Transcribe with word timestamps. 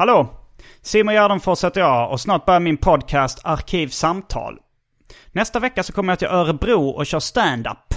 Hallå! 0.00 0.28
Simon 0.82 1.14
Gärdenfors 1.14 1.64
heter 1.64 1.80
jag 1.80 2.12
och 2.12 2.20
snart 2.20 2.46
börjar 2.46 2.60
min 2.60 2.76
podcast 2.76 3.40
Arkivsamtal. 3.44 4.58
Nästa 5.32 5.60
vecka 5.60 5.82
så 5.82 5.92
kommer 5.92 6.12
jag 6.12 6.18
till 6.18 6.28
Örebro 6.28 6.88
och 6.88 7.06
kör 7.06 7.20
stand-up. 7.20 7.94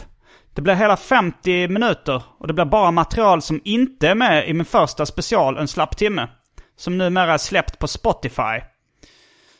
Det 0.54 0.62
blir 0.62 0.74
hela 0.74 0.98
50 0.98 1.68
minuter 1.68 2.24
och 2.40 2.48
det 2.48 2.54
blir 2.54 2.66
bara 2.66 2.92
material 2.92 3.42
som 3.42 3.62
inte 3.64 4.10
är 4.10 4.16
med 4.16 4.50
i 4.50 4.54
min 4.54 4.66
första 4.66 5.06
special 5.06 5.58
En 5.58 5.68
slapp 5.68 5.98
timme. 5.98 6.28
Som 6.76 6.98
numera 6.98 7.34
är 7.34 7.38
släppt 7.38 7.80
på 7.80 7.88
Spotify. 7.88 8.62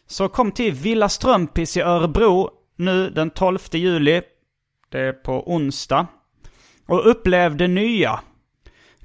Så 0.08 0.30
kom 0.30 0.52
till 0.52 0.74
Villa 0.74 1.10
Strömpis 1.10 1.78
i 1.78 1.82
Örebro 1.82 2.50
nu 2.76 3.10
den 3.10 3.30
12 3.30 3.60
juli. 3.72 4.22
Det 4.92 5.00
är 5.00 5.14
på 5.14 5.54
onsdag. 5.54 6.08
Och 6.88 7.10
upplev 7.10 7.58
det 7.58 7.68
nya. 7.68 8.20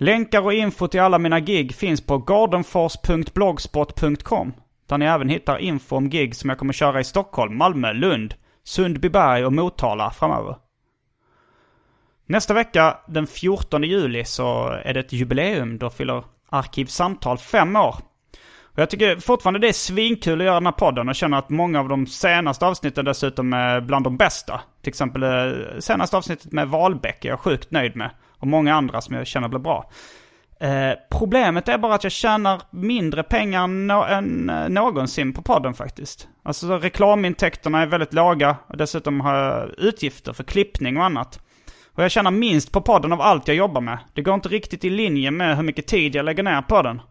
Länkar 0.01 0.41
och 0.41 0.53
info 0.53 0.89
till 0.89 1.01
alla 1.01 1.19
mina 1.19 1.41
gig 1.41 1.75
finns 1.75 2.01
på 2.01 2.19
gardenfors.blogspot.com. 2.19 4.53
Där 4.87 4.99
ni 4.99 5.05
även 5.05 5.29
hittar 5.29 5.59
info 5.59 5.97
om 5.97 6.11
gig 6.11 6.37
som 6.37 6.51
jag 6.51 6.59
kommer 6.59 6.73
köra 6.73 7.01
i 7.01 7.05
Stockholm, 7.05 7.57
Malmö, 7.57 7.93
Lund, 7.93 8.35
Sundbyberg 8.65 9.45
och 9.45 9.53
Motala 9.53 10.11
framöver. 10.11 10.57
Nästa 12.27 12.55
vecka, 12.55 12.99
den 13.09 13.27
14 13.27 13.83
juli, 13.83 14.25
så 14.25 14.67
är 14.85 14.95
det 14.95 15.01
ett 15.01 15.13
jubileum. 15.13 15.79
Då 15.79 15.91
fyller 15.91 16.25
Arkivsamtal 16.49 17.39
fem 17.39 17.77
år. 17.77 17.95
Och 18.63 18.79
jag 18.79 18.91
tycker 18.91 19.17
fortfarande 19.17 19.61
det 19.61 19.69
är 19.69 19.73
svinkul 19.73 20.41
att 20.41 20.45
göra 20.45 20.55
den 20.55 20.67
här 20.67 20.73
podden 20.73 21.09
och 21.09 21.15
känner 21.15 21.39
att 21.39 21.51
många 21.51 21.81
av 21.81 21.89
de 21.89 22.07
senaste 22.07 22.67
avsnitten 22.67 23.05
dessutom 23.05 23.53
är 23.53 23.81
bland 23.81 24.05
de 24.05 24.17
bästa. 24.17 24.61
Till 24.83 24.89
exempel 24.89 25.23
eh, 25.23 25.53
senaste 25.79 26.17
avsnittet 26.17 26.53
med 26.53 26.69
Wahlbeck 26.69 27.25
är 27.25 27.29
jag 27.29 27.41
sjukt 27.41 27.71
nöjd 27.71 27.97
med. 27.97 28.11
Och 28.39 28.47
många 28.47 28.75
andra 28.75 29.01
som 29.01 29.15
jag 29.15 29.27
känner 29.27 29.49
blir 29.49 29.61
bra. 29.61 29.91
Eh, 30.61 30.93
problemet 31.11 31.69
är 31.69 31.79
bara 31.79 31.95
att 31.95 32.05
jag 32.05 32.13
tjänar 32.13 32.63
mindre 32.71 33.23
pengar 33.23 33.67
no 33.67 34.05
än 34.05 34.51
eh, 34.51 34.69
någonsin 34.69 35.33
på 35.33 35.43
podden 35.43 35.75
faktiskt. 35.75 36.29
Alltså 36.43 36.79
reklamintäkterna 36.79 37.83
är 37.83 37.87
väldigt 37.87 38.15
låga 38.15 38.57
och 38.67 38.77
dessutom 38.77 39.21
har 39.21 39.35
jag 39.37 39.71
utgifter 39.79 40.33
för 40.33 40.45
klippning 40.45 40.97
och 40.97 41.05
annat. 41.05 41.41
Och 41.95 42.05
jag 42.05 42.11
tjänar 42.11 42.31
minst 42.31 42.73
på 42.73 42.81
podden 42.81 43.13
av 43.13 43.21
allt 43.21 43.49
jag 43.49 43.57
jobbar 43.57 43.81
med. 43.81 43.99
Det 44.15 44.23
går 44.23 44.35
inte 44.35 44.49
riktigt 44.49 44.85
i 44.85 44.91
linje 44.91 45.31
med 45.31 45.57
hur 45.57 45.63
mycket 45.63 45.87
tid 45.87 46.15
jag 46.15 46.25
lägger 46.25 46.43
ner 46.43 46.63
på 46.63 46.83
den. 46.83 47.03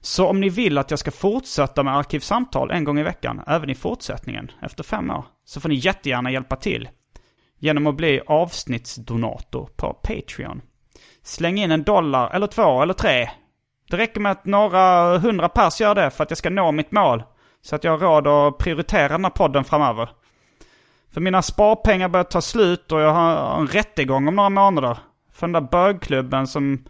Så 0.00 0.26
om 0.26 0.40
ni 0.40 0.48
vill 0.48 0.78
att 0.78 0.90
jag 0.90 0.98
ska 0.98 1.10
fortsätta 1.10 1.82
med 1.82 1.96
Arkivsamtal 1.96 2.70
en 2.70 2.84
gång 2.84 2.98
i 2.98 3.02
veckan, 3.02 3.42
även 3.46 3.70
i 3.70 3.74
fortsättningen, 3.74 4.50
efter 4.62 4.84
fem 4.84 5.10
år, 5.10 5.24
så 5.44 5.60
får 5.60 5.68
ni 5.68 5.74
jättegärna 5.74 6.30
hjälpa 6.30 6.56
till. 6.56 6.88
Genom 7.64 7.86
att 7.86 7.94
bli 7.94 8.20
avsnittsdonator 8.26 9.68
på 9.76 9.92
Patreon. 9.92 10.62
Släng 11.22 11.58
in 11.58 11.70
en 11.70 11.82
dollar, 11.82 12.30
eller 12.30 12.46
två, 12.46 12.82
eller 12.82 12.94
tre. 12.94 13.30
Det 13.90 13.96
räcker 13.96 14.20
med 14.20 14.32
att 14.32 14.44
några 14.44 15.18
hundra 15.18 15.48
pers 15.48 15.80
gör 15.80 15.94
det 15.94 16.10
för 16.10 16.24
att 16.24 16.30
jag 16.30 16.38
ska 16.38 16.50
nå 16.50 16.72
mitt 16.72 16.92
mål. 16.92 17.22
Så 17.62 17.76
att 17.76 17.84
jag 17.84 17.90
har 17.90 17.98
råd 17.98 18.26
att 18.26 18.58
prioritera 18.58 19.08
den 19.08 19.24
här 19.24 19.30
podden 19.30 19.64
framöver. 19.64 20.08
För 21.12 21.20
mina 21.20 21.42
sparpengar 21.42 22.08
börjar 22.08 22.24
ta 22.24 22.40
slut 22.40 22.92
och 22.92 23.00
jag 23.00 23.12
har 23.12 23.60
en 23.60 23.66
rättegång 23.66 24.28
om 24.28 24.36
några 24.36 24.50
månader. 24.50 24.98
För 25.32 25.46
den 25.46 25.52
där 25.52 25.70
bögklubben 25.70 26.46
som 26.46 26.84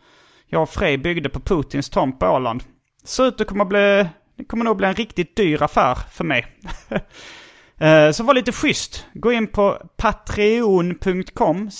jag 0.47 0.63
och 0.63 0.71
Frej 0.71 0.99
byggde 0.99 1.29
på 1.29 1.41
Putins 1.41 1.91
tomt 1.91 2.19
på 2.19 2.27
Åland. 2.27 2.65
Ser 3.05 3.27
ut 3.27 3.41
att 3.41 3.47
komma 3.47 3.65
bli, 3.65 4.07
det 4.37 4.45
kommer 4.45 4.65
nog 4.65 4.77
bli 4.77 4.87
en 4.87 4.95
riktigt 4.95 5.37
dyr 5.37 5.63
affär 5.63 5.95
för 5.95 6.25
mig. 6.25 6.47
Eh, 7.79 8.11
så 8.11 8.25
var 8.25 8.35
lite 8.35 8.53
schysst. 8.53 9.07
Gå 9.15 9.33
in 9.33 9.47
på 9.47 9.79
patreon.com 9.97 11.71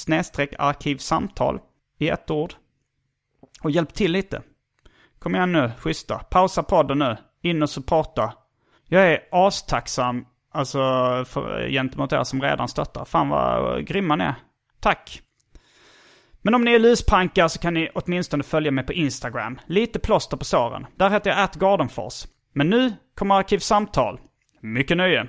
arkivsamtal 0.59 1.61
i 1.99 2.09
ett 2.09 2.31
ord. 2.31 2.55
Och 3.63 3.71
hjälp 3.71 3.95
till 3.95 4.13
lite. 4.13 4.43
Kom 5.19 5.35
igen 5.35 5.53
nu, 5.53 5.73
schyssta. 5.79 6.19
Pausa 6.19 6.63
podden 6.63 6.99
nu. 6.99 7.17
In 7.43 7.63
och 7.63 7.71
supporta. 7.71 8.33
Jag 8.89 9.13
är 9.13 9.21
astacksam 9.33 10.27
alltså, 10.53 10.79
för, 11.29 11.69
gentemot 11.71 12.13
er 12.13 12.25
som 12.25 12.43
redan 12.43 12.69
stöttar. 12.69 13.05
Fan 13.05 13.29
vad 13.29 13.87
grymma 13.87 14.17
ni 14.17 14.25
är. 14.25 14.35
Tack. 14.81 15.23
Men 16.43 16.55
om 16.55 16.65
ni 16.65 16.73
är 16.73 16.79
luspankar 16.79 17.49
så 17.49 17.59
kan 17.59 17.75
ni 17.75 17.91
åtminstone 17.95 18.43
följa 18.43 18.71
mig 18.71 18.87
på 18.87 18.93
Instagram. 18.93 19.61
Lite 19.67 19.99
plåster 19.99 20.37
på 20.37 20.45
såren. 20.45 20.87
Där 20.97 21.11
heter 21.11 21.31
jag 21.31 21.41
atgardenfors. 21.41 22.25
Men 22.53 22.71
nu 22.71 22.93
kommer 23.15 23.35
Arkivsamtal. 23.35 24.21
Mycket 24.61 24.97
nöje. 24.97 25.29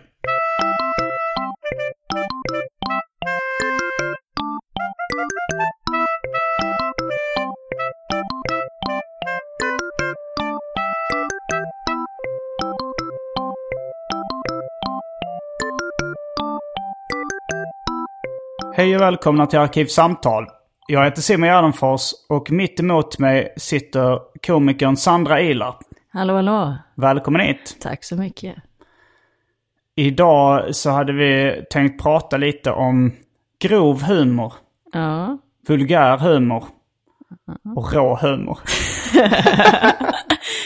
Hej 18.77 18.95
och 18.95 19.01
välkomna 19.01 19.45
till 19.45 19.59
Arkivsamtal. 19.59 20.45
Jag 20.87 21.03
heter 21.05 21.21
Simon 21.21 21.47
Gärdenfors 21.49 22.11
och 22.29 22.51
mitt 22.51 22.79
emot 22.79 23.19
mig 23.19 23.53
sitter 23.57 24.19
komikern 24.47 24.97
Sandra 24.97 25.41
Ilar. 25.41 25.75
Hallå, 26.13 26.33
hallå. 26.35 26.73
Välkommen 26.95 27.41
hit. 27.41 27.77
Tack 27.81 28.03
så 28.03 28.15
mycket. 28.15 28.55
Idag 29.95 30.75
så 30.75 30.89
hade 30.89 31.13
vi 31.13 31.61
tänkt 31.69 32.03
prata 32.03 32.37
lite 32.37 32.71
om 32.71 33.11
grov 33.59 34.03
humor, 34.03 34.53
Ja. 34.93 35.37
vulgär 35.67 36.17
humor 36.17 36.63
och 37.75 37.93
rå 37.93 38.15
humor. 38.21 38.59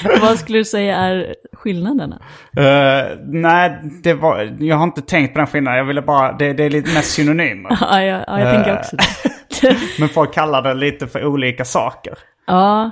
Vad 0.21 0.39
skulle 0.39 0.57
du 0.57 0.65
säga 0.65 0.97
är 0.97 1.35
skillnaderna? 1.53 2.21
Eh, 2.57 3.17
nej, 3.25 3.79
det 4.03 4.13
var, 4.13 4.55
jag 4.59 4.75
har 4.75 4.83
inte 4.83 5.01
tänkt 5.01 5.33
på 5.33 5.37
den 5.39 5.47
skillnaden. 5.47 5.77
Jag 5.77 5.85
ville 5.85 6.01
bara, 6.01 6.31
det, 6.31 6.53
det 6.53 6.63
är 6.63 6.69
lite 6.69 6.93
mer 6.93 7.01
synonymer. 7.01 7.77
Ja, 7.81 8.01
jag, 8.01 8.23
ja, 8.27 8.39
jag 8.39 8.55
tänker 8.55 8.77
också 8.79 8.95
det. 8.95 9.77
Men 9.99 10.09
folk 10.09 10.33
kallar 10.33 10.61
det 10.61 10.73
lite 10.73 11.07
för 11.07 11.25
olika 11.25 11.65
saker. 11.65 12.13
Ja, 12.47 12.91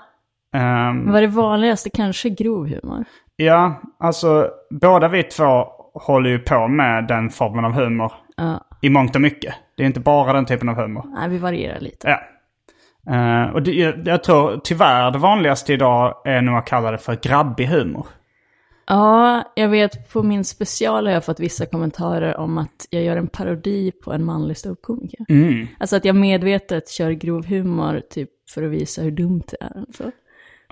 Ehm, 0.56 1.06
vad 1.12 1.16
är 1.18 1.22
det 1.22 1.28
vanligaste? 1.28 1.90
Kanske 1.90 2.30
grov 2.30 2.68
humor? 2.68 3.06
Ja, 3.36 3.82
alltså 4.00 4.48
båda 4.82 5.08
vi 5.08 5.24
två 5.24 5.66
håller 5.94 6.30
ju 6.30 6.40
på 6.40 6.68
med 6.68 7.08
den 7.08 7.30
formen 7.30 7.66
av 7.66 7.72
humor 7.72 8.12
Ja. 8.38 8.62
i 8.82 8.90
mångt 8.90 9.16
och 9.16 9.22
mycket. 9.22 9.54
Det 9.78 9.84
är 9.84 9.88
inte 9.88 10.00
bara 10.00 10.34
den 10.34 10.46
typen 10.46 10.70
av 10.70 10.76
humor. 10.76 11.06
Nej, 11.20 11.30
vi 11.30 11.38
varierar 11.38 11.80
lite. 11.80 12.10
Ja. 12.10 12.20
Eh, 13.10 13.54
och 13.54 13.64
det, 13.64 13.72
jag, 13.72 14.08
jag 14.08 14.24
tror 14.24 14.62
tyvärr 14.64 15.12
det 15.12 15.18
vanligaste 15.18 15.74
idag 15.74 16.22
är 16.26 16.42
nog 16.42 16.56
att 16.56 16.66
kalla 16.66 16.92
det 16.92 16.98
för 16.98 17.16
grabbig 17.16 17.66
humor. 17.66 18.08
Ja, 18.90 19.44
jag 19.56 19.70
vet 19.70 20.10
på 20.14 20.24
min 20.24 20.46
special 20.46 21.06
har 21.06 21.14
jag 21.14 21.26
fått 21.26 21.40
vissa 21.40 21.66
kommentarer 21.66 22.38
om 22.38 22.58
att 22.58 22.88
jag 22.90 23.04
gör 23.04 23.18
en 23.18 23.28
parodi 23.28 23.92
på 23.92 24.14
en 24.14 24.26
manlig 24.26 24.58
ståuppkomiker. 24.58 25.26
Mm. 25.30 25.68
Alltså 25.80 25.96
att 25.96 26.06
jag 26.06 26.16
medvetet 26.16 26.90
kör 26.90 27.12
grov 27.12 27.46
humor 27.46 28.02
typ 28.10 28.30
för 28.50 28.64
att 28.64 28.72
visa 28.72 29.02
hur 29.02 29.12
dumt 29.12 29.44
det 29.48 29.58
är. 29.62 29.86
Så. 29.98 30.04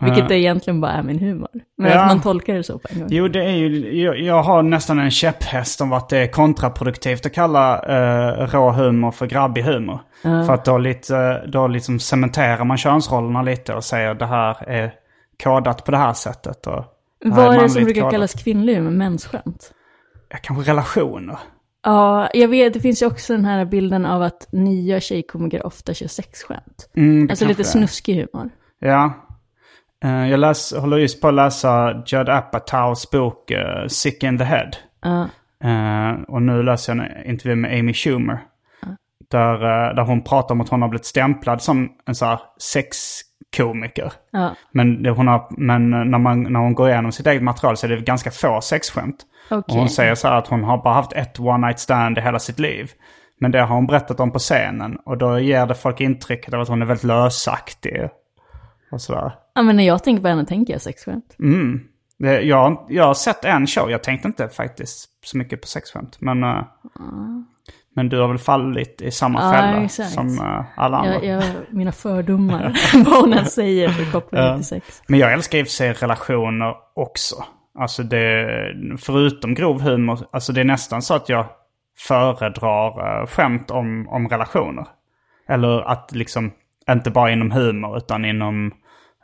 Vilket 0.01 0.27
det 0.27 0.39
egentligen 0.39 0.81
bara 0.81 0.91
är 0.91 1.03
min 1.03 1.19
humor. 1.19 1.49
Men 1.77 1.91
Ja. 1.91 2.01
att 2.01 2.07
man 2.07 2.21
tolkar 2.21 2.53
det 2.53 2.63
så 2.63 2.79
på 2.79 2.87
en 2.91 2.99
gång. 2.99 3.07
Jo, 3.11 3.27
det 3.27 3.43
är 3.43 3.51
ju, 3.55 4.01
jag, 4.03 4.19
jag 4.19 4.43
har 4.43 4.63
nästan 4.63 4.99
en 4.99 5.11
käpphäst 5.11 5.81
om 5.81 5.93
att 5.93 6.09
det 6.09 6.17
är 6.17 6.27
kontraproduktivt 6.27 7.25
att 7.25 7.33
kalla 7.33 7.79
eh, 7.79 8.47
rå 8.47 8.71
humor 8.71 9.11
för 9.11 9.25
grabbig 9.25 9.61
humor. 9.63 9.99
För 10.21 10.51
att 10.53 10.65
då, 10.65 10.77
lite, 10.77 11.45
då 11.47 11.67
liksom 11.67 11.99
cementerar 11.99 12.63
man 12.63 12.77
könsrollerna 12.77 13.41
lite 13.41 13.73
och 13.73 13.83
säger 13.83 14.13
det 14.13 14.25
här 14.25 14.69
är 14.69 14.93
kodat 15.43 15.85
på 15.85 15.91
det 15.91 15.97
här 15.97 16.13
sättet. 16.13 16.67
Och 16.67 16.83
det 17.23 17.33
här 17.33 17.45
Vad 17.45 17.55
är 17.55 17.61
det 17.61 17.69
som 17.69 17.83
brukar 17.83 18.01
kodat. 18.01 18.13
kallas 18.13 18.33
kvinnlig 18.43 18.75
humor? 18.75 18.91
Mensskämt? 18.91 19.71
Ja, 20.29 20.37
kanske 20.41 20.71
relationer. 20.71 21.37
Ja, 21.83 22.29
jag 22.33 22.47
vet, 22.47 22.73
det 22.73 22.79
finns 22.79 23.01
ju 23.01 23.05
också 23.05 23.33
den 23.33 23.45
här 23.45 23.65
bilden 23.65 24.05
av 24.05 24.21
att 24.21 24.47
nya 24.51 24.99
tjejkomiker 24.99 25.65
ofta 25.65 25.93
kör 25.93 26.07
sexskämt. 26.07 26.89
Mm, 26.95 27.29
Alltså 27.29 27.45
lite 27.45 27.63
snuskig 27.63 28.15
humor. 28.15 28.49
Ja. 28.79 29.13
Eh, 30.03 30.29
jag 30.29 30.39
läs, 30.39 30.73
håller 30.73 30.97
just 30.97 31.21
på 31.21 31.27
att 31.27 31.33
läsa 31.33 32.03
Judd 32.05 32.29
Apatows 32.29 33.11
bok 33.11 33.51
eh, 33.51 33.87
Sick 33.87 34.23
in 34.23 34.37
the 34.37 34.43
Head. 34.43 34.71
Ja. 35.01 35.27
Eh, 35.69 36.21
och 36.27 36.41
nu 36.41 36.63
läser 36.63 36.95
jag 36.95 37.05
en 37.05 37.29
intervju 37.29 37.55
med 37.55 37.79
Amy 37.79 37.93
Schumer. 37.93 38.39
Där, 39.31 39.57
där 39.93 40.03
hon 40.03 40.23
pratar 40.23 40.55
om 40.55 40.61
att 40.61 40.69
hon 40.69 40.81
har 40.81 40.89
blivit 40.89 41.05
stämplad 41.05 41.61
som 41.61 41.89
en 42.05 42.15
så 42.15 42.25
här 42.25 42.39
sexkomiker. 42.59 44.13
Men, 44.71 45.03
det, 45.03 45.09
hon 45.09 45.27
har, 45.27 45.47
men 45.57 45.89
när, 45.89 46.19
man, 46.19 46.43
när 46.43 46.59
hon 46.59 46.73
går 46.73 46.89
igenom 46.89 47.11
sitt 47.11 47.27
eget 47.27 47.43
material 47.43 47.77
så 47.77 47.87
är 47.87 47.89
det 47.89 48.01
ganska 48.01 48.31
få 48.31 48.61
sexskämt. 48.61 49.15
okej. 49.51 49.63
Och 49.67 49.79
hon 49.79 49.89
säger 49.89 50.15
så 50.15 50.27
här 50.27 50.35
att 50.35 50.47
hon 50.47 50.63
har 50.63 50.77
bara 50.77 50.93
haft 50.93 51.13
ett 51.13 51.39
one 51.39 51.67
night 51.67 51.79
stand 51.79 52.17
i 52.17 52.21
hela 52.21 52.39
sitt 52.39 52.59
liv. 52.59 52.91
Men 53.39 53.51
det 53.51 53.59
har 53.59 53.75
hon 53.75 53.87
berättat 53.87 54.19
om 54.19 54.31
på 54.31 54.39
scenen. 54.39 54.97
Och 55.05 55.17
då 55.17 55.39
ger 55.39 55.65
det 55.65 55.75
folk 55.75 56.01
intrycket 56.01 56.53
av 56.53 56.61
att 56.61 56.67
hon 56.67 56.81
är 56.81 56.85
väldigt 56.85 57.03
lösaktig. 57.03 58.09
Och 58.91 59.01
sådär. 59.01 59.31
Ja, 59.53 59.61
men 59.61 59.75
när 59.75 59.83
jag 59.83 60.03
tänker 60.03 60.21
på 60.21 60.27
henne 60.27 60.45
tänker 60.45 60.73
jag 60.73 60.81
sexskämt. 60.81 61.35
Mm. 61.39 61.81
Det, 62.17 62.41
jag, 62.41 62.85
jag 62.89 63.03
har 63.03 63.13
sett 63.13 63.45
en 63.45 63.67
show, 63.67 63.91
jag 63.91 64.03
tänkte 64.03 64.27
inte 64.27 64.49
faktiskt 64.49 65.09
så 65.23 65.37
mycket 65.37 65.61
på 65.61 65.67
sexskämt. 65.67 66.17
Men, 66.21 66.43
eh, 66.43 66.63
men 67.95 68.09
du 68.09 68.19
har 68.19 68.27
väl 68.27 68.37
fallit 68.37 69.01
i 69.01 69.11
samma 69.11 69.41
Ja, 69.41 69.51
fälla 69.51 69.83
exakt. 69.83 70.11
som 70.11 70.39
eh, 70.39 70.65
alla 70.75 70.97
andra. 70.97 71.13
Jag, 71.13 71.25
jag, 71.25 71.43
mina 71.69 71.91
fördomar, 71.91 72.77
vad 73.05 73.21
hon 73.21 73.33
än 73.33 73.45
säger 73.45 73.89
för 73.89 74.11
kopplar 74.11 74.55
till 74.55 74.65
sex. 74.65 75.01
Men 75.07 75.19
jag 75.19 75.33
älskar 75.33 75.57
i 75.57 75.63
och 75.63 75.67
för 75.67 75.71
sig 75.71 75.93
relationer 75.93 76.73
också. 76.95 77.35
Alltså 77.79 78.03
det, 78.03 78.47
förutom 78.99 79.53
grov 79.53 79.81
humor, 79.81 80.19
alltså 80.31 80.53
det 80.53 80.61
är 80.61 80.65
nästan 80.65 81.01
så 81.01 81.13
att 81.13 81.29
jag 81.29 81.45
föredrar 81.97 83.21
uh, 83.21 83.27
skämt 83.27 83.71
om, 83.71 84.07
om 84.09 84.27
relationer. 84.27 84.87
Eller 85.47 85.81
att 85.81 86.11
liksom, 86.11 86.51
inte 86.91 87.11
bara 87.11 87.31
inom 87.31 87.51
humor 87.51 87.97
utan 87.97 88.25
inom 88.25 88.71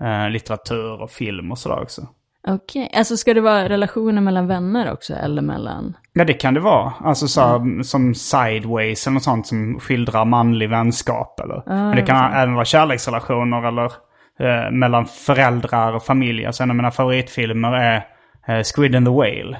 eh, 0.01 0.29
litteratur 0.29 1.01
och 1.01 1.11
film 1.11 1.51
och 1.51 1.57
sådär 1.57 1.81
också. 1.81 2.01
Okej, 2.47 2.91
alltså 2.95 3.17
ska 3.17 3.33
det 3.33 3.41
vara 3.41 3.69
relationer 3.69 4.21
mellan 4.21 4.47
vänner 4.47 4.93
också 4.93 5.13
eller 5.13 5.41
mellan... 5.41 5.97
Ja 6.13 6.25
det 6.25 6.33
kan 6.33 6.53
det 6.53 6.59
vara. 6.59 6.93
Alltså 6.99 7.27
så, 7.27 7.65
som 7.83 8.15
Sideways 8.15 9.07
eller 9.07 9.13
något 9.13 9.23
sånt 9.23 9.47
som 9.47 9.79
skildrar 9.79 10.25
manlig 10.25 10.69
vänskap. 10.69 11.39
Eller. 11.39 11.63
Men 11.65 11.95
det 11.95 12.01
kan 12.01 12.33
även 12.33 12.53
vara 12.53 12.65
kärleksrelationer 12.65 13.67
eller 13.67 13.91
eh, 14.39 14.71
mellan 14.71 15.05
föräldrar 15.05 15.93
och 15.93 16.03
familj. 16.03 16.45
Alltså 16.45 16.63
en 16.63 16.69
av 16.69 16.75
mina 16.75 16.91
favoritfilmer 16.91 17.73
är 17.73 18.05
eh, 18.47 18.63
Squid 18.75 18.95
and 18.95 19.05
the 19.05 19.11
Whale. 19.11 19.57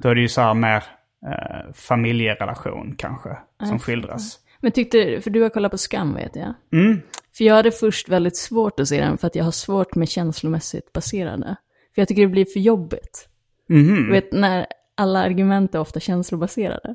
Då 0.00 0.08
är 0.08 0.14
det 0.14 0.20
ju 0.20 0.28
så 0.28 0.40
här 0.40 0.54
mer 0.54 0.84
eh, 1.26 1.72
familjerelation 1.74 2.94
kanske 2.98 3.28
som 3.64 3.78
skildras. 3.78 4.38
Men 4.60 4.72
tyckte, 4.72 5.20
för 5.20 5.30
du 5.30 5.42
har 5.42 5.48
kollat 5.48 5.72
på 5.72 5.78
Skam 5.78 6.14
vet 6.14 6.36
jag. 6.36 6.54
Mm. 6.72 7.00
För 7.36 7.44
jag 7.44 7.54
hade 7.54 7.70
först 7.70 8.08
väldigt 8.08 8.36
svårt 8.36 8.80
att 8.80 8.88
se 8.88 9.00
den 9.00 9.18
för 9.18 9.26
att 9.26 9.34
jag 9.34 9.44
har 9.44 9.50
svårt 9.50 9.94
med 9.94 10.08
känslomässigt 10.08 10.92
baserade. 10.92 11.56
För 11.94 12.00
jag 12.00 12.08
tycker 12.08 12.22
det 12.22 12.28
blir 12.28 12.44
för 12.44 12.60
jobbigt. 12.60 13.28
Mhm. 13.68 13.94
Du 14.06 14.10
vet 14.12 14.32
när 14.32 14.66
alla 14.94 15.20
argument 15.20 15.74
är 15.74 15.78
ofta 15.78 16.00
känslobaserade. 16.00 16.94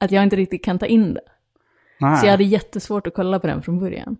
Att 0.00 0.10
jag 0.10 0.22
inte 0.22 0.36
riktigt 0.36 0.64
kan 0.64 0.78
ta 0.78 0.86
in 0.86 1.14
det. 1.14 1.20
Nej. 2.00 2.16
Så 2.16 2.26
jag 2.26 2.30
hade 2.30 2.44
jättesvårt 2.44 3.06
att 3.06 3.14
kolla 3.14 3.40
på 3.40 3.46
den 3.46 3.62
från 3.62 3.78
början. 3.78 4.16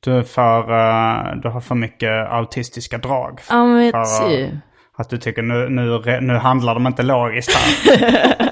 Du, 0.00 0.24
för, 0.24 0.60
eh, 0.60 1.40
du 1.42 1.48
har 1.48 1.60
för 1.60 1.74
mycket 1.74 2.28
autistiska 2.30 2.98
drag. 2.98 3.40
Ja 3.48 3.66
men 3.66 3.92
För, 3.92 4.28
typ. 4.28 4.54
Att 4.92 5.10
du 5.10 5.18
tycker 5.18 5.42
nu, 5.42 5.68
nu, 5.68 6.20
nu 6.20 6.34
handlar 6.34 6.74
de 6.74 6.86
inte 6.86 7.02
logiskt 7.02 7.50
här. 7.54 8.50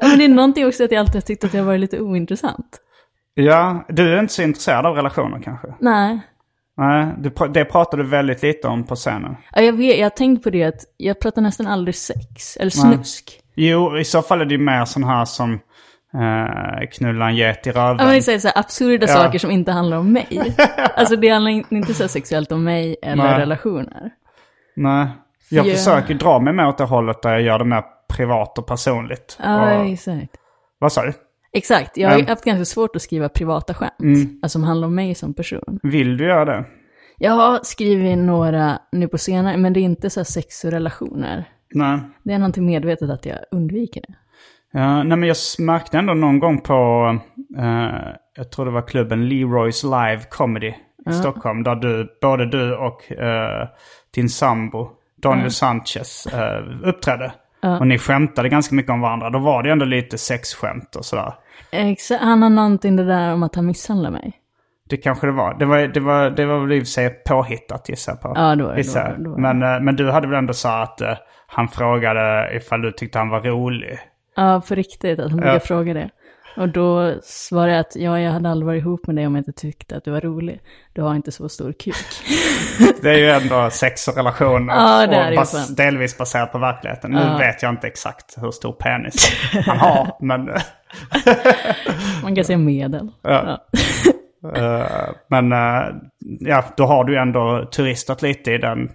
Men 0.08 0.18
det 0.18 0.24
är 0.24 0.28
någonting 0.28 0.66
också 0.66 0.84
att 0.84 0.90
jag 0.92 1.00
alltid 1.00 1.14
har 1.14 1.20
tyckt 1.20 1.44
att 1.44 1.54
jag 1.54 1.64
varit 1.64 1.80
lite 1.80 2.00
ointressant. 2.00 2.80
Ja, 3.44 3.84
du 3.88 4.14
är 4.14 4.20
inte 4.20 4.32
så 4.34 4.42
intresserad 4.42 4.86
av 4.86 4.94
relationer 4.96 5.38
kanske? 5.42 5.68
Nej. 5.80 6.20
Nej, 6.78 7.06
du, 7.18 7.30
det 7.54 7.64
pratar 7.64 7.98
du 7.98 8.04
väldigt 8.04 8.42
lite 8.42 8.68
om 8.68 8.84
på 8.84 8.94
scenen. 8.94 9.36
Ja, 9.52 9.60
jag, 9.62 9.72
vet, 9.72 9.96
jag 9.98 10.04
har 10.04 10.10
tänkt 10.10 10.44
på 10.44 10.50
det 10.50 10.64
att 10.64 10.80
jag 10.96 11.20
pratar 11.20 11.42
nästan 11.42 11.66
aldrig 11.66 11.94
sex. 11.94 12.56
Eller 12.56 12.70
snusk. 12.70 13.40
Jo, 13.54 13.98
i 13.98 14.04
så 14.04 14.22
fall 14.22 14.40
är 14.40 14.44
det 14.44 14.54
ju 14.54 14.60
mer 14.60 14.84
sån 14.84 15.04
här 15.04 15.24
som 15.24 15.52
eh, 16.14 16.88
knulla 16.92 17.26
en 17.28 17.36
get 17.36 17.66
i 17.66 17.70
röven. 17.70 17.96
Ja, 17.98 18.04
men 18.04 18.14
är 18.16 18.20
så 18.38 18.48
här, 18.48 18.58
absurda 18.58 19.06
Ja. 19.06 19.14
saker 19.14 19.38
som 19.38 19.50
inte 19.50 19.72
handlar 19.72 19.96
om 19.96 20.12
mig. 20.12 20.54
alltså 20.96 21.16
det 21.16 21.28
handlar 21.28 21.50
in- 21.50 21.64
inte 21.70 21.94
så 21.94 22.08
sexuellt 22.08 22.52
om 22.52 22.64
mig 22.64 22.96
eller 23.02 23.24
Nej. 23.24 23.38
relationer. 23.38 24.10
Nej, 24.76 25.06
jag 25.50 25.66
Ja. 25.66 25.74
försöker 25.74 26.14
dra 26.14 26.38
mig 26.40 26.52
mer 26.52 26.68
åt 26.68 26.78
det 26.78 26.84
hållet 26.84 27.22
där 27.22 27.30
jag 27.32 27.42
gör 27.42 27.58
det 27.58 27.64
mer 27.64 27.82
privat 28.16 28.58
och 28.58 28.66
personligt. 28.66 29.38
Ja, 29.42 29.78
och, 29.78 29.86
exakt. 29.86 30.36
vad 30.78 30.92
sa 30.92 31.02
du? 31.04 31.12
Exakt, 31.56 31.96
jag 31.96 32.10
har 32.10 32.18
ju 32.18 32.26
haft 32.26 32.44
ganska 32.44 32.64
svårt 32.64 32.96
att 32.96 33.02
skriva 33.02 33.28
privata 33.28 33.74
skämt. 33.74 34.40
Alltså 34.42 34.56
som 34.56 34.64
handlar 34.64 34.88
om 34.88 34.94
mig 34.94 35.14
som 35.14 35.34
person. 35.34 35.80
Vill 35.82 36.16
du 36.16 36.26
göra 36.26 36.44
det? 36.44 36.64
Jag 37.18 37.32
har 37.32 37.60
skrivit 37.62 38.18
några 38.18 38.78
nu 38.92 39.08
på 39.08 39.18
senare, 39.18 39.56
men 39.56 39.72
det 39.72 39.80
är 39.80 39.82
inte 39.82 40.10
så 40.10 40.24
sex 40.24 40.64
och 40.64 40.70
relationer. 40.70 41.44
Nej. 41.74 42.00
Det 42.22 42.32
är 42.32 42.38
någonting 42.38 42.66
medvetet 42.66 43.10
att 43.10 43.26
jag 43.26 43.38
undviker 43.50 44.02
det. 44.08 44.14
Ja, 44.72 45.02
nej 45.02 45.18
men 45.18 45.28
jag 45.28 45.36
märkte 45.58 45.98
ändå 45.98 46.14
någon 46.14 46.38
gång 46.38 46.60
på, 46.60 46.74
eh, 47.58 48.12
jag 48.36 48.50
tror 48.50 48.64
det 48.64 48.70
var 48.70 48.88
klubben 48.88 49.28
Leroys 49.28 49.84
Live 49.84 50.20
Comedy 50.30 50.74
i 51.10 51.12
Stockholm. 51.12 51.62
Där 51.62 51.74
du, 51.74 52.18
både 52.22 52.46
du 52.46 52.76
och 52.76 53.12
eh, 53.12 53.68
din 54.14 54.28
sambo 54.28 54.90
Daniel 55.22 55.50
Sanchez 55.50 56.26
eh, 56.26 56.88
uppträdde. 56.88 57.32
Och 57.80 57.86
ni 57.86 57.98
skämtade 57.98 58.48
ganska 58.48 58.74
mycket 58.74 58.92
om 58.92 59.00
varandra. 59.00 59.30
Då 59.30 59.38
var 59.38 59.62
det 59.62 59.70
ändå 59.70 59.84
lite 59.84 60.18
sexskämt 60.18 60.96
och 60.96 61.04
sådär. 61.04 61.34
Exakt, 61.76 62.22
han 62.22 62.42
har 62.42 62.50
någonting 62.50 62.96
det 62.96 63.04
där 63.04 63.32
om 63.32 63.42
att 63.42 63.54
han 63.54 63.66
misshandlar 63.66 64.10
mig. 64.10 64.32
Det 64.88 64.96
kanske 64.96 65.26
det 65.26 65.32
var. 65.32 65.54
Det 65.58 65.64
var, 65.64 65.78
det 65.78 66.00
var, 66.00 66.30
det 66.30 66.46
var 66.46 66.58
väl 66.60 66.72
i 66.72 66.78
och 66.78 66.82
för 66.82 66.86
sig 66.86 67.10
påhittat 67.10 67.88
gissar 67.88 68.12
jag 68.12 68.20
på. 68.20 68.32
Ja, 68.36 68.54
det 68.56 68.62
var 68.62 68.74
det, 68.76 68.94
var 68.94 69.16
det, 69.18 69.28
var 69.28 69.38
Men, 69.38 69.62
eh, 69.62 69.80
men 69.80 69.96
du 69.96 70.10
hade 70.10 70.26
väl 70.28 70.38
ändå 70.38 70.52
sagt 70.54 70.92
att 70.92 71.00
eh, 71.00 71.16
han 71.46 71.68
frågade 71.68 72.50
ifall 72.56 72.82
du 72.82 72.92
tyckte 72.92 73.18
han 73.18 73.28
var 73.28 73.40
rolig. 73.40 73.98
Ja, 74.36 74.62
på 74.68 74.74
riktigt, 74.74 75.18
att 75.18 75.30
han 75.30 75.36
brukar 75.36 75.52
Ja. 75.54 75.60
fråga 75.60 75.94
det. 75.94 76.10
Och 76.56 76.68
då 76.68 77.14
svarade 77.22 77.72
jag 77.72 77.80
att 77.80 77.96
ja, 77.96 78.20
jag 78.20 78.32
hade 78.32 78.48
aldrig 78.50 78.66
varit 78.66 78.80
ihop 78.80 79.06
med 79.06 79.16
dig 79.16 79.26
om 79.26 79.34
jag 79.34 79.40
inte 79.40 79.52
tyckte 79.52 79.96
att 79.96 80.04
du 80.04 80.10
var 80.10 80.20
rolig. 80.20 80.60
Du 80.92 81.02
har 81.02 81.14
inte 81.14 81.32
så 81.32 81.48
stor 81.48 81.72
kuk. 81.72 81.96
Det 83.02 83.10
är 83.10 83.18
ju 83.18 83.30
ändå 83.30 83.70
sex 83.70 84.08
och 84.08 84.16
relationer. 84.16 84.74
Ja, 84.74 85.06
det 85.06 85.16
är 85.16 85.30
och 85.30 85.36
bas- 85.36 85.50
sant. 85.66 85.76
delvis 85.76 86.18
baserat 86.18 86.52
på 86.52 86.58
verkligheten. 86.58 87.10
Nu 87.10 87.20
Ja. 87.20 87.36
vet 87.38 87.62
jag 87.62 87.70
inte 87.72 87.86
exakt 87.86 88.34
hur 88.42 88.50
stor 88.50 88.72
penis 88.72 89.32
han 89.66 89.78
har. 89.78 90.16
men, 90.20 90.44
Man 92.22 92.34
kan 92.34 92.44
säga 92.44 92.58
medel. 92.58 93.10
Ja. 93.22 93.58
eh, 94.56 95.08
men 95.28 95.52
eh, 95.52 95.94
ja, 96.40 96.64
då 96.76 96.84
har 96.86 97.04
du 97.04 97.18
ändå 97.18 97.68
turistat 97.72 98.22
lite 98.22 98.52
i 98.52 98.58
den, 98.58 98.90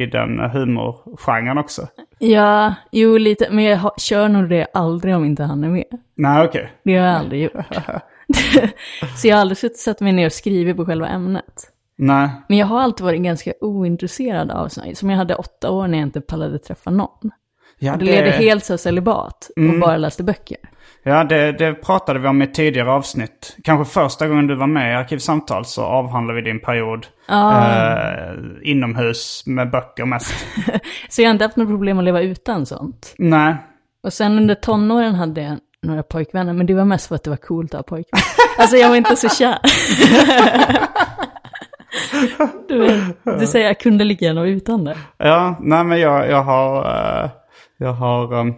i 0.00 0.06
den 0.06 0.38
humorgenren 0.40 1.58
också. 1.58 1.88
Ja, 2.18 2.74
jo 2.92 3.18
lite, 3.18 3.48
men 3.50 3.64
jag 3.64 3.76
har, 3.76 3.92
kör 3.98 4.28
nog 4.28 4.48
det 4.48 4.66
aldrig 4.74 5.16
om 5.16 5.24
inte 5.24 5.42
han 5.42 5.64
är 5.64 5.68
med. 5.68 5.84
Nej, 6.14 6.46
okej. 6.46 6.72
Det 6.84 6.96
har 6.96 7.06
jag 7.06 7.16
aldrig 7.16 7.42
gjort. 7.42 7.52
så 9.16 9.28
jag 9.28 9.36
har 9.36 9.40
aldrig 9.40 9.76
satt 9.76 10.00
mig 10.00 10.12
ner 10.12 10.26
och 10.26 10.32
skrivit 10.32 10.76
på 10.76 10.86
själva 10.86 11.08
ämnet. 11.08 11.72
Nej. 11.96 12.30
Men 12.48 12.58
jag 12.58 12.66
har 12.66 12.80
alltid 12.80 13.04
varit 13.04 13.22
ganska 13.22 13.52
ointresserad 13.60 14.50
av 14.50 14.68
sånt. 14.68 14.98
Som 14.98 15.10
jag 15.10 15.16
hade 15.16 15.34
åtta 15.34 15.70
år 15.70 15.86
när 15.86 15.98
jag 15.98 16.06
inte 16.06 16.20
pallade 16.20 16.58
träffa 16.58 16.90
någon. 16.90 17.30
Ja, 17.78 17.96
Det 17.96 18.04
levde 18.04 18.30
helt 18.30 18.64
så 18.64 18.78
celibat 18.78 19.50
och 19.56 19.80
bara 19.80 19.96
läste 19.96 20.22
böcker. 20.22 20.58
Ja, 21.02 21.24
det, 21.24 21.52
det 21.52 21.74
pratade 21.74 22.18
vi 22.18 22.28
om 22.28 22.42
i 22.42 22.44
ett 22.44 22.54
tidigare 22.54 22.90
avsnitt. 22.90 23.56
Kanske 23.64 23.92
första 23.92 24.28
gången 24.28 24.46
du 24.46 24.54
var 24.54 24.66
med 24.66 24.92
i 24.92 24.94
Arkivsamtal 24.94 25.64
så 25.64 25.84
avhandlade 25.84 26.42
vi 26.42 26.50
din 26.50 26.60
period 26.60 27.06
eh, 27.30 28.34
inomhus 28.62 29.42
med 29.46 29.70
böcker 29.70 30.04
mest. 30.04 30.34
Så 31.08 31.22
jag 31.22 31.28
har 31.28 31.32
inte 31.32 31.44
haft 31.44 31.56
något 31.56 31.68
problem 31.68 31.98
att 31.98 32.04
leva 32.04 32.20
utan 32.20 32.66
sånt. 32.66 33.14
Nej. 33.18 33.56
Och 34.02 34.12
sen 34.12 34.36
under 34.38 34.54
tonåren 34.54 35.14
hade 35.14 35.42
jag 35.42 35.58
några 35.82 36.02
pojkvänner, 36.02 36.52
men 36.52 36.66
det 36.66 36.74
var 36.74 36.84
mest 36.84 37.06
för 37.06 37.14
att 37.14 37.24
det 37.24 37.30
var 37.30 37.36
coolt 37.36 37.74
att 37.74 37.78
ha 37.78 37.82
pojkvänner. 37.82 38.24
Alltså 38.58 38.76
jag 38.76 38.88
var 38.88 38.96
inte 38.96 39.16
så 39.16 39.28
kär. 39.28 39.58
Du, 42.68 43.00
du 43.38 43.46
säger 43.46 43.66
jag 43.66 43.80
kunde 43.80 44.04
lika 44.04 44.24
gärna 44.24 44.40
vara 44.40 44.50
utan 44.50 44.84
det. 44.84 44.96
Ja, 45.16 45.56
nej 45.60 45.84
men 45.84 46.00
jag, 46.00 46.30
jag 46.30 46.42
har, 46.42 46.84
eh, 47.24 47.30
jag 47.76 47.92
har 47.92 48.38
eh, 48.38 48.54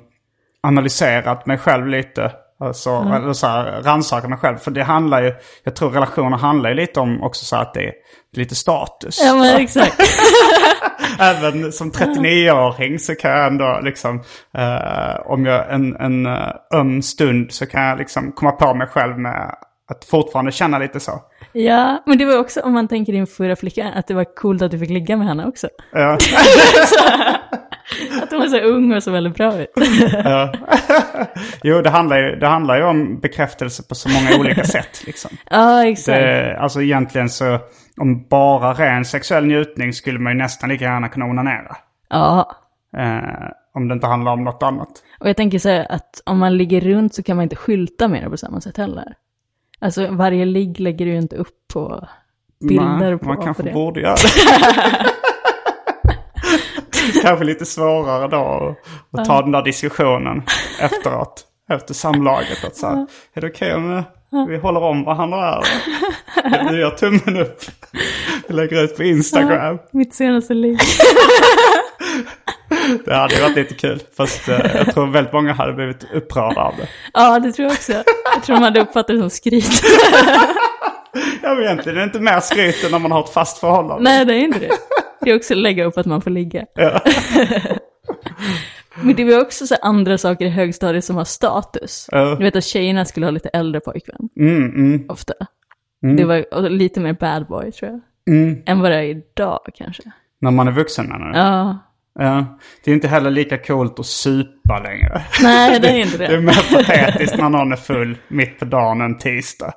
analyserat 0.63 1.47
mig 1.47 1.59
själv 1.59 1.87
lite. 1.87 2.33
Alltså, 2.61 2.91
eller 2.91 3.33
så 3.33 3.47
här, 3.47 3.83
rannsaka 3.83 4.29
mig 4.29 4.39
själv. 4.39 4.57
För 4.59 4.71
det 4.71 4.83
handlar 4.83 5.23
ju, 5.23 5.35
jag 5.65 5.77
tror 5.77 5.91
relationer 5.91 6.37
handlar 6.37 6.71
ju 6.71 6.77
lite 6.77 7.01
om 7.01 7.23
också 7.23 7.45
så 7.45 7.57
att 7.57 7.75
det 7.75 7.85
är 7.85 7.93
lite 8.37 8.55
status. 8.55 9.21
Ja 9.25 9.35
men 9.35 9.57
exakt. 9.57 9.97
Även 11.19 11.73
som 11.73 11.91
39-åring 11.91 12.99
så 12.99 13.15
kan 13.15 13.31
jag 13.31 13.47
ändå 13.47 13.81
liksom, 13.83 14.23
eh, 14.59 15.27
om 15.27 15.45
jag 15.45 15.75
en, 15.75 15.97
en 15.97 16.27
uh, 16.27 16.49
öm 16.75 17.03
stund 17.03 17.53
så 17.53 17.67
kan 17.67 17.83
jag 17.83 17.99
liksom 17.99 18.33
komma 18.33 18.53
på 18.53 18.75
mig 18.75 18.87
själv 18.87 19.19
med 19.19 19.55
att 19.91 20.05
fortfarande 20.05 20.53
känna 20.53 20.79
lite 20.79 21.01
så. 21.01 21.21
Ja, 21.53 22.03
men 22.07 22.19
det 22.19 22.25
var 22.25 22.39
också 22.39 22.61
om 22.61 22.73
man 22.73 22.89
tänker 22.89 23.13
din 23.13 23.27
förra 23.27 23.57
flicka, 23.57 23.93
att 23.95 24.07
det 24.07 24.15
var 24.15 24.35
coolt 24.35 24.63
att 24.63 24.71
du 24.71 24.79
fick 24.79 24.91
ligga 24.91 25.17
med 25.17 25.27
henne 25.27 25.47
också. 25.47 25.69
Ja. 25.93 26.19
Att 28.23 28.31
hon 28.31 28.41
var 28.41 28.47
så 28.47 28.59
ung 28.61 28.93
och 28.95 29.03
så 29.03 29.11
väldigt 29.11 29.35
bra 29.35 29.59
ut. 29.59 29.71
Ja. 30.25 30.53
jo, 31.63 31.83
det 31.83 31.91
handlar, 31.91 32.19
ju, 32.19 32.37
det 32.37 32.47
handlar 32.47 32.77
ju 32.77 32.85
om 32.85 33.21
bekräftelse 33.21 33.83
på 33.89 33.95
så 33.95 34.09
många 34.09 34.41
olika 34.41 34.65
sätt. 34.65 35.03
Liksom. 35.07 35.31
Ja, 35.51 35.87
exakt. 35.87 36.19
Det, 36.19 36.59
alltså 36.61 36.83
egentligen 36.83 37.29
så, 37.29 37.59
om 37.97 38.27
bara 38.29 38.73
ren 38.73 39.05
sexuell 39.05 39.47
njutning 39.47 39.93
skulle 39.93 40.19
man 40.19 40.33
ju 40.33 40.39
nästan 40.39 40.69
lika 40.69 40.85
gärna 40.85 41.09
kunna 41.09 41.25
onanera. 41.27 41.77
Ja, 42.11 42.51
Eh, 42.97 43.49
om 43.75 43.89
det 43.89 43.93
inte 43.95 44.07
handlar 44.07 44.33
om 44.33 44.45
något 44.45 44.63
annat. 44.63 44.89
och 45.21 45.29
jag 45.29 45.37
tänker 45.37 45.59
så 45.59 45.69
här 45.69 45.87
att 45.93 46.23
om 46.27 46.39
man 46.39 46.57
ligger 46.57 46.81
runt 46.81 47.15
så 47.15 47.23
kan 47.23 47.37
man 47.37 47.43
inte 47.43 47.57
skylta 47.57 48.09
med 48.09 48.23
det 48.23 48.31
på 48.31 48.37
samma 48.37 48.61
sätt 48.61 48.77
heller. 48.77 49.15
Alltså 49.81 50.07
varje 50.11 50.45
ligg 50.45 50.81
lägger 50.81 51.07
du 51.07 51.13
ju 51.13 51.19
inte 51.19 51.37
upp 51.37 51.69
på 51.73 52.09
bilder 52.69 53.11
Nej, 53.11 53.19
på, 53.19 53.27
man 53.27 53.43
kanske 53.43 53.63
det. 53.63 53.73
borde 53.73 54.01
göra 54.01 54.15
det. 54.15 55.07
kanske 57.23 57.45
lite 57.45 57.65
svårare 57.67 58.29
då 58.29 58.77
att, 59.13 59.21
att 59.21 59.27
ta 59.27 59.43
den 59.43 59.53
där 59.53 59.63
diskussionen 59.63 60.43
efteråt. 60.81 61.45
Efter 61.71 61.95
samlaget. 61.95 62.65
Att 62.65 62.77
så 62.77 62.87
här, 62.87 63.07
är 63.35 63.41
det 63.41 63.47
okej 63.47 63.75
om 63.75 63.97
eh, 63.97 64.47
vi 64.49 64.57
håller 64.57 64.83
om 64.83 65.05
varandra 65.05 65.37
här? 65.41 65.65
Du 66.71 66.81
gör 66.81 66.91
tummen 66.91 67.37
upp. 67.37 67.61
Vi 68.49 68.55
lägger 68.55 68.85
ut 68.85 68.97
på 68.97 69.03
Instagram. 69.03 69.79
Mitt 69.93 70.15
senaste 70.15 70.55
ligg. 70.55 70.79
Det 73.05 73.15
hade 73.15 73.41
varit 73.41 73.57
lite 73.57 73.75
kul. 73.75 74.03
Fast 74.17 74.49
eh, 74.49 74.61
jag 74.75 74.95
tror 74.95 75.07
väldigt 75.07 75.33
många 75.33 75.53
hade 75.53 75.73
blivit 75.73 76.07
upprörda 76.15 76.61
av 76.61 76.75
det. 76.77 76.89
Ja, 77.13 77.39
det 77.39 77.53
tror 77.53 77.65
jag 77.67 77.73
också. 77.73 77.93
Jag 78.35 78.43
tror 78.43 78.57
de 78.57 78.63
hade 78.63 78.81
uppfattat 78.81 79.07
det 79.07 79.19
som 79.19 79.31
skryt. 79.31 79.83
Ja 81.43 81.55
men 81.55 81.65
egentligen 81.65 81.97
är 81.99 82.01
det 82.01 82.07
inte 82.07 82.21
mer 82.21 82.41
skryt 82.41 82.85
än 82.85 82.91
när 82.91 82.99
man 82.99 83.13
har 83.13 83.25
ett 83.25 83.33
fast 83.33 83.59
förhållande. 83.59 84.03
Nej, 84.03 84.25
det 84.25 84.35
är 84.35 84.39
inte 84.39 84.59
det. 84.59 84.71
Det 85.23 85.31
är 85.31 85.37
också 85.37 85.55
lägga 85.55 85.85
upp 85.85 85.99
att 85.99 86.07
man 86.07 86.21
får 86.21 86.31
ligga. 86.31 86.65
Ja. 86.75 87.01
Men 89.03 89.15
det 89.17 89.25
var 89.25 89.41
också 89.41 89.67
så 89.67 89.75
andra 89.83 90.19
saker 90.19 90.47
i 90.47 90.49
högstadiet 90.49 91.05
som 91.05 91.17
har 91.17 91.25
status. 91.25 92.07
Ja. 92.13 92.35
Du 92.39 92.45
vet 92.45 92.57
att 92.57 92.65
tjejerna 92.65 93.05
skulle 93.05 93.27
ha 93.27 93.31
lite 93.31 93.49
äldre 93.49 93.81
pojkvän, 93.81 94.29
Mm, 94.37 94.65
mm, 94.75 95.05
ofta. 95.09 95.35
Det 96.17 96.25
var 96.25 96.69
lite 96.69 97.01
mer 97.01 97.13
bad 97.13 97.47
boy, 97.47 97.73
tror 97.73 97.91
jag. 97.91 98.01
mm. 98.35 98.63
Än 98.67 98.81
vad 98.81 98.91
det 98.91 98.97
är 98.97 99.03
idag, 99.03 99.61
kanske. 99.75 100.03
När 100.41 100.51
man 100.51 100.69
är 100.69 100.73
vuxen 100.73 101.07
menar 101.09 101.33
du? 101.33 101.39
Ja. 101.39 101.79
Ja. 102.19 102.59
Det 102.85 102.91
är 102.91 102.95
inte 102.95 103.09
heller 103.09 103.31
lika 103.31 103.59
coolt 103.59 103.99
att 103.99 104.07
supa 104.07 104.79
längre. 104.79 105.23
Nej, 105.43 105.81
det 105.81 105.89
är 105.89 105.99
inte 106.05 106.19
Det 106.19 106.27
är 106.27 106.31
det. 106.31 106.41
mer 106.41 106.77
patetiskt 106.77 107.39
när 107.39 107.49
någon 107.49 107.73
är 107.73 107.77
full 107.77 108.17
mitt 108.29 108.59
på 108.59 108.65
dagen 108.65 109.01
en 109.01 109.19
tisdag. 109.19 109.73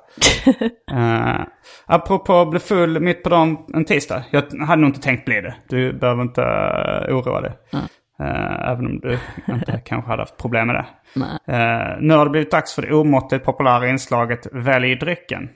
uh, 0.92 1.40
apropå 1.86 2.40
att 2.40 2.50
bli 2.50 2.58
full 2.60 3.00
mitt 3.00 3.22
på 3.22 3.28
dagen 3.28 3.56
en 3.74 3.84
tisdag. 3.84 4.24
Jag 4.30 4.42
hade 4.66 4.82
nog 4.82 4.88
inte 4.90 5.00
tänkt 5.00 5.24
bli 5.24 5.40
det. 5.40 5.54
Du 5.68 5.92
behöver 5.92 6.22
inte 6.22 6.40
uh, 6.40 7.16
oroa 7.16 7.40
dig. 7.40 7.52
Eh, 8.20 8.70
även 8.70 8.86
om 8.86 9.00
du 9.00 9.18
inte 9.48 9.80
kanske 9.84 10.10
hade 10.10 10.22
haft 10.22 10.36
problem 10.36 10.66
med 10.66 10.74
det. 10.76 10.86
Eh, 11.52 11.96
nu 12.00 12.14
har 12.14 12.24
det 12.24 12.30
blivit 12.30 12.50
dags 12.50 12.74
för 12.74 12.82
det 12.82 12.94
omåttligt 12.94 13.44
populära 13.44 13.88
inslaget 13.88 14.46
Välj 14.52 14.94
drycken. 14.96 15.48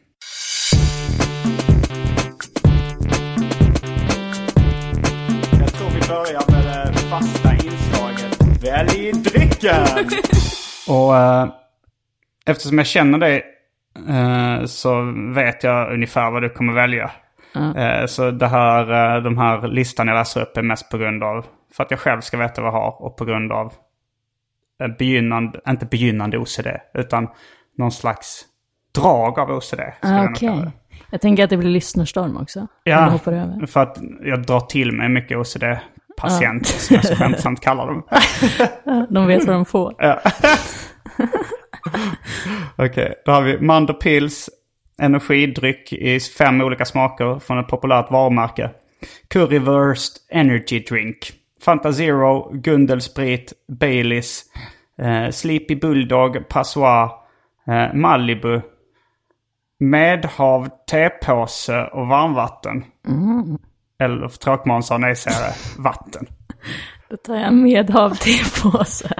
Inslaget 8.81 8.97
Välj 8.97 9.13
drycken! 9.13 9.87
Och 10.89 11.17
eh, 11.17 11.49
eftersom 12.47 12.79
jag 12.79 12.87
känner 12.87 13.19
dig 13.19 13.45
eh, 14.09 14.65
så 14.65 15.15
vet 15.35 15.65
jag 15.65 15.93
ungefär 15.93 16.31
vad 16.31 16.43
du 16.43 16.49
kommer 16.49 16.73
välja. 16.73 17.11
Eh, 17.77 18.07
så 18.07 18.31
det 18.31 18.47
här, 18.47 19.17
eh, 19.17 19.23
de 19.23 19.39
här 19.39 19.69
listan 19.69 20.09
jag 20.09 20.15
läser 20.15 20.43
upp 20.43 20.57
är 20.57 20.63
mest 20.63 20.91
på 20.91 20.99
grund 20.99 21.25
av, 21.25 21.47
för 21.77 21.85
att 21.85 21.91
jag 21.91 22.01
själv 22.01 22.21
ska 22.21 22.37
veta 22.37 22.63
vad 22.63 22.69
jag 22.69 22.81
har 22.81 23.03
och 23.03 23.17
på 23.17 23.25
grund 23.25 23.53
av 23.53 23.73
begynnande, 24.99 25.61
inte 25.69 25.87
begynnande 25.87 26.39
OCD, 26.39 26.67
utan 26.95 27.29
någon 27.79 27.93
slags 27.93 28.45
drag 28.95 29.39
av 29.39 29.51
OCD. 29.51 29.81
Ah, 30.01 30.25
Okej. 30.25 30.49
det. 30.49 30.73
Jag 31.11 31.21
tänker 31.21 31.45
att 31.45 31.51
det 31.51 31.57
blir 31.57 31.71
lyssnarstorm 31.71 32.37
också. 32.37 32.67
Ja, 32.85 33.01
hoppar 33.01 33.33
över. 33.33 33.67
för 33.67 33.81
att 33.81 33.99
jag 34.23 34.43
drar 34.43 34.61
till 34.61 34.93
mig 34.93 35.09
mycket 35.09 35.39
OCD-patienter, 36.21 36.79
som 36.79 36.97
jag 36.97 37.05
så 37.05 37.15
skämtsamt 37.17 37.61
kallar 37.61 37.87
dem. 37.87 38.03
De 39.11 39.27
vet 39.27 39.45
vad 39.45 39.57
de 39.57 39.65
får. 39.65 39.95
Okej, 42.77 43.15
då 43.25 43.33
har 43.33 43.43
vi 43.43 43.61
Mando 43.61 43.95
Pills, 43.95 44.51
energidryck 44.99 45.93
i 45.93 46.21
fem 46.21 46.61
olika 46.61 46.85
smaker 46.85 47.39
från 47.39 47.59
ett 47.59 47.69
populärt 47.69 48.11
varumärke. 48.11 48.71
Currywurst 49.29 50.17
Energy 50.31 50.81
Drink. 50.81 51.33
Fanta 51.65 51.93
Zero, 51.93 52.51
Gundelsprit, 52.53 53.53
Baileys, 53.69 54.45
eh, 54.99 55.31
Sleepy 55.31 55.77
Bulldog, 55.77 56.49
Passoir, 56.49 57.11
eh, 57.67 57.95
Malibu, 57.95 58.61
Medhav, 59.79 60.69
tepåse 60.91 61.85
och 61.85 62.07
varmvatten. 62.07 62.85
Eller 64.01 64.29
för 64.29 64.39
tråkmånsar 64.39 64.95
och 64.95 65.01
nejsägare, 65.01 65.53
vatten. 65.79 66.27
Då 67.11 67.17
tar 67.17 67.37
jag 67.37 67.53
med 67.55 67.97
av 67.97 68.11
tepåse. 68.15 69.15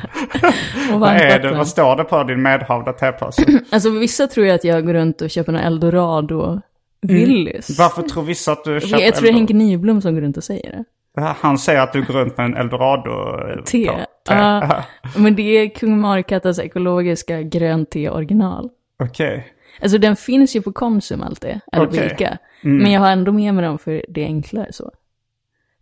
Vad 0.93 1.11
är 1.11 1.39
det? 1.39 1.53
Vad 1.53 1.69
står 1.69 1.97
det 1.97 2.05
på 2.05 2.23
din 2.25 2.43
medhavda 2.43 2.93
tepåse? 2.93 3.45
Alltså 3.73 3.91
vissa 3.91 4.27
tror 4.27 4.47
ju 4.47 4.53
att 4.53 4.65
jag 4.65 4.87
går 4.87 4.95
runt 4.95 5.21
och 5.23 5.31
köper 5.31 5.53
en 5.53 5.59
eldorado 5.59 6.61
Willys. 7.03 7.79
Varför 7.79 8.03
tror 8.03 8.23
vissa 8.23 8.53
att 8.53 8.65
du 8.65 8.81
köper 8.81 9.03
Jag 9.05 9.15
tror 9.15 9.23
det 9.27 9.31
är? 9.31 9.33
Henke 9.33 9.55
Nyblom 9.55 10.01
som 10.03 10.15
går 10.15 10.21
runt 10.21 10.37
och 10.37 10.45
säger 10.45 10.71
det. 10.71 11.35
Han 11.41 11.59
säger 11.59 11.81
att 11.81 11.93
du 11.93 12.03
går 12.05 12.15
runt 12.15 12.37
med 12.37 12.47
en 12.47 12.57
eldorado 12.57 13.11
Te. 13.65 13.87
på- 13.87 13.93
te. 14.29 14.35
Ja. 14.35 14.83
Men 15.17 15.37
det 15.37 15.43
är 15.43 15.69
Kung 15.75 16.01
Markattas 16.01 16.59
ekologiska 16.59 17.43
grönt 17.43 17.91
te 17.91 18.11
original. 18.11 18.69
Okej. 19.03 19.47
Alltså 19.83 19.99
den 19.99 20.17
finns 20.17 20.57
ju 20.57 20.63
på 20.63 20.73
Konsum 20.73 21.23
alltid, 21.23 21.61
eller 21.73 21.87
på 21.87 21.91
Okej. 21.93 22.03
Mm. 22.03 22.15
Ica. 22.15 22.39
Men 22.63 22.93
jag 22.93 23.01
har 23.01 23.11
ändå 23.11 23.33
med 23.33 23.55
mig 23.55 23.65
dem 23.65 23.79
för 23.79 24.05
det 24.09 24.23
är 24.23 24.27
enklare 24.27 24.73
så. 24.73 24.91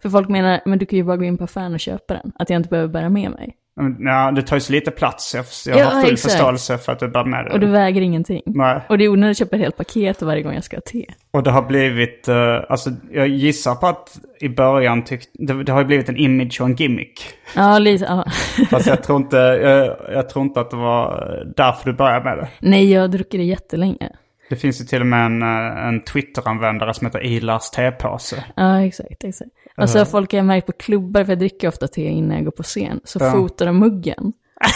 För 0.03 0.11
folk 0.11 0.29
menar, 0.29 0.61
men 0.65 0.79
du 0.79 0.87
kan 0.87 0.97
ju 0.97 1.05
bara 1.05 1.17
gå 1.17 1.25
in 1.25 1.39
på 1.39 1.45
affären 1.45 1.75
och 1.75 1.81
köpa 1.81 2.15
den. 2.15 2.33
Att 2.35 2.51
jag 2.51 2.57
inte 2.57 2.69
behöver 2.69 2.89
bära 2.89 3.09
med 3.09 3.31
mig. 3.31 3.58
Ja, 3.99 4.31
det 4.31 4.43
tar 4.43 4.57
ju 4.57 4.61
så 4.61 4.73
lite 4.73 4.91
plats. 4.91 5.35
Jag, 5.35 5.45
jag 5.67 5.79
Ja, 5.79 5.85
har 5.91 6.03
full 6.03 6.13
exakt. 6.13 6.33
förståelse 6.33 6.79
för 6.79 6.93
att 6.93 6.99
du 6.99 7.09
bär 7.09 7.25
med 7.25 7.47
Och 7.53 7.61
det 7.61 7.67
det. 7.67 7.73
väger 7.73 8.01
ingenting. 8.01 8.43
Nej. 8.47 8.81
Och 8.89 8.99
det 8.99 9.05
är 9.05 9.09
onödigt 9.09 9.35
att 9.35 9.39
köpa 9.39 9.57
ett 9.57 9.63
helt 9.63 9.77
paket 9.77 10.23
varje 10.23 10.43
gång 10.43 10.55
jag 10.55 10.65
ska 10.65 10.77
ha 10.77 10.81
te. 10.81 11.07
Och 11.31 11.43
det 11.43 11.51
har 11.51 11.63
blivit, 11.63 12.29
eh, 12.29 12.37
alltså 12.69 12.91
jag 13.13 13.29
gissar 13.29 13.75
på 13.75 13.87
att 13.87 14.19
i 14.41 14.49
början 14.49 15.05
tyckte, 15.05 15.29
det, 15.35 15.63
det 15.65 15.73
har 15.73 15.81
ju 15.81 15.87
blivit 15.87 16.09
en 16.09 16.17
image 16.17 16.61
och 16.61 16.67
en 16.67 16.75
gimmick. 16.77 17.21
Ja, 17.57 17.79
lite, 17.79 18.05
ja. 18.05 18.25
Fast 18.71 18.87
jag 18.87 19.03
tror 19.03 19.17
inte, 19.17 19.37
jag, 19.37 19.97
jag 20.15 20.29
tror 20.29 20.45
inte 20.45 20.61
att 20.61 20.71
det 20.71 20.77
var 20.77 21.43
därför 21.57 21.91
du 21.91 21.97
började 21.97 22.25
med 22.25 22.39
det. 22.39 22.49
Nej, 22.61 22.93
jag 22.93 23.01
har 23.01 23.09
druckit 23.09 23.41
det 23.41 23.45
jättelänge. 23.45 24.11
Det 24.51 24.57
finns 24.57 24.81
ju 24.81 24.85
till 24.85 25.01
och 25.01 25.07
med 25.07 25.27
en, 25.27 25.43
eh, 25.43 25.87
en 25.89 26.05
Twitter-användare 26.05 26.95
som 26.95 27.07
heter 27.07 27.25
Ilars 27.27 27.71
tepåse. 27.71 28.45
Ja, 28.57 28.81
exakt, 28.85 29.25
exakt. 29.25 29.51
Och 29.83 29.91
så 29.91 29.99
har 29.99 30.05
folk 30.05 30.33
jag 30.33 30.45
märkt 30.45 30.67
på 30.67 30.73
klubbar, 30.73 31.25
för 31.25 31.33
jag 31.33 31.39
dricker 31.39 31.69
ofta 31.69 31.89
te 31.89 32.03
innan 32.09 32.37
jag 32.37 32.45
går 32.45 32.53
på 32.53 32.63
scen, 32.63 33.01
så 33.05 33.19
Ja. 33.23 33.33
fotar 33.33 33.67
de 33.67 33.79
muggen 33.79 34.33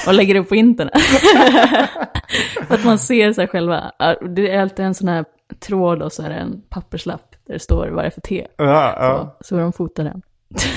och 0.06 0.14
lägger 0.14 0.34
upp 0.34 0.48
på 0.48 0.54
internet. 0.54 0.92
för 2.68 2.74
att 2.74 2.84
man 2.84 2.98
ser 2.98 3.32
sig 3.32 3.48
själva. 3.48 3.92
Det 4.36 4.50
är 4.50 4.60
alltid 4.60 4.84
en 4.84 4.94
sån 4.94 5.08
här 5.08 5.24
tråd 5.66 6.02
och 6.02 6.12
så 6.12 6.22
är 6.22 6.28
det 6.28 6.34
en 6.34 6.62
papperslapp 6.70 7.30
där 7.46 7.54
det 7.54 7.60
står 7.60 7.88
vad 7.88 8.04
det 8.04 8.06
är 8.06 8.10
för 8.10 8.20
te. 8.20 8.46
Ja, 8.56 8.94
ja. 8.96 9.36
Så, 9.40 9.44
så 9.44 9.56
de 9.56 9.72
fotar 9.72 10.04
den. 10.04 10.22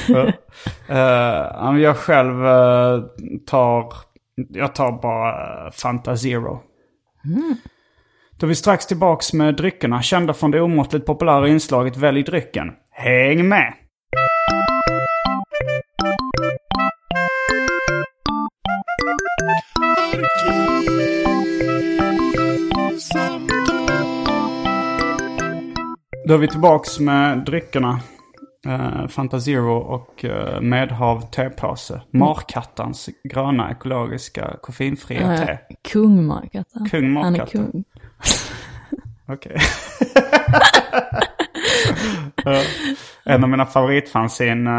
Men 1.74 1.82
jag 1.82 1.98
själv 1.98 2.46
eh, 2.46 3.00
tar, 3.48 3.94
jag 4.50 4.75
tar 4.75 5.01
bara 5.01 5.65
uh, 5.65 5.72
Fanta 5.72 6.17
Zero. 6.17 6.60
Då 8.39 8.46
är 8.46 8.48
vi 8.48 8.55
strax 8.55 8.86
tillbaks 8.88 9.34
med 9.34 9.55
dryckerna, 9.55 10.01
kända 10.01 10.34
från 10.34 10.51
det 10.51 10.62
omåttligt 10.62 11.05
populära 11.05 11.48
inslaget 11.48 11.98
Välj 11.98 12.24
drycken. 12.24 12.72
Häng 12.91 13.48
med! 13.50 13.74
Då 26.27 26.34
är 26.34 26.38
vi 26.38 26.48
tillbaks 26.48 27.00
med 27.00 27.45
dryckerna. 27.45 28.00
Uh, 28.67 29.07
Fanta 29.07 29.39
Zero 29.39 29.77
och 29.77 30.24
uh, 30.24 30.62
Medhav 30.62 31.22
tepåse. 31.31 32.01
Markattans 32.12 33.10
gröna 33.24 33.72
ekologiska 33.72 34.57
koffeinfria 34.62 35.31
Uh, 35.31 35.38
te. 35.38 35.57
kung 35.91 36.25
Markatta. 36.25 36.86
Kung 36.89 37.15
Han 37.15 37.36
är 37.36 37.45
kung. 37.45 37.84
Okej. 39.27 39.57
Eh, 42.46 42.62
en 43.34 43.44
av 43.44 43.50
mina 43.50 43.65
favoritfanzine 43.65 44.70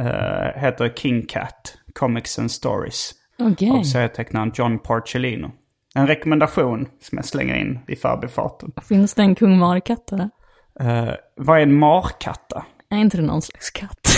uh, 0.00 0.60
heter 0.60 0.88
King 0.96 1.26
Cat. 1.26 1.74
Comics 1.94 2.38
and 2.38 2.50
Stories. 2.50 3.12
Okej. 3.38 3.70
Av 3.70 3.82
serietecknaren 3.82 4.52
John 4.54 4.78
Porcellino. 4.78 5.50
En 5.94 6.06
rekommendation 6.06 6.88
som 7.00 7.18
jag 7.18 7.24
slänger 7.24 7.54
in 7.54 7.78
i 7.88 7.96
förbifarten. 7.96 8.72
Finns 8.88 9.14
det 9.14 9.22
en 9.22 9.34
kung 9.34 9.58
Markatta? 9.58 10.16
Uh, 10.16 11.10
vad 11.36 11.58
är 11.58 11.62
en 11.62 11.78
markatta? 11.78 12.64
Är 12.90 12.96
inte 12.96 13.16
det 13.16 13.22
någon 13.22 13.42
slags 13.42 13.70
katt? 13.70 14.08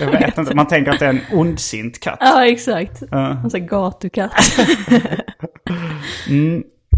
Jag 0.00 0.10
vet 0.10 0.38
inte. 0.38 0.54
Man 0.54 0.66
tänker 0.66 0.92
att 0.92 0.98
det 0.98 1.06
är 1.06 1.10
en 1.10 1.20
ondsint 1.32 2.00
katt. 2.00 2.18
ja, 2.20 2.46
exakt. 2.46 3.02
Ja. 3.10 3.30
En 3.30 3.50
sån 3.50 3.66
gatukatt. 3.66 4.32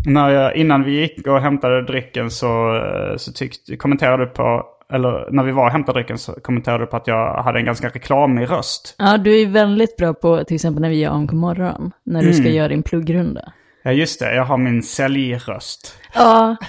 När 0.06 0.28
jag, 0.30 0.56
innan 0.56 0.84
vi 0.84 1.00
gick 1.00 1.26
och 1.26 1.40
hämtade 1.40 1.82
drycken 1.82 2.30
så, 2.30 2.76
eh, 2.76 3.16
så 3.16 3.32
tyckte, 3.32 3.76
kommenterade 3.76 4.24
du 4.24 4.30
på, 4.30 4.64
eller 4.92 5.28
när 5.30 5.42
vi 5.42 5.52
var 5.52 5.64
och 5.64 5.70
hämtade 5.70 5.98
drycken 5.98 6.18
så 6.18 6.32
kommenterade 6.32 6.82
du 6.82 6.86
på 6.86 6.96
att 6.96 7.06
jag 7.06 7.42
hade 7.42 7.58
en 7.58 7.64
ganska 7.64 7.88
reklamig 7.88 8.50
röst. 8.50 8.94
ja, 8.98 9.18
du 9.18 9.40
är 9.42 9.46
väldigt 9.46 9.96
bra 9.96 10.14
på 10.14 10.44
till 10.44 10.54
exempel 10.54 10.82
när 10.82 10.88
vi 10.88 11.00
gör 11.00 11.10
AMK 11.10 11.32
morgon. 11.32 11.92
När 12.04 12.22
du 12.22 12.32
ska 12.34 12.48
göra 12.48 12.68
din 12.68 12.82
pluggrunda. 12.82 13.52
Ja 13.82 13.92
just 13.92 14.20
det, 14.20 14.34
jag 14.34 14.44
har 14.44 14.56
min 14.58 14.82
säljröst. 14.82 15.94
Ja, 16.14 16.56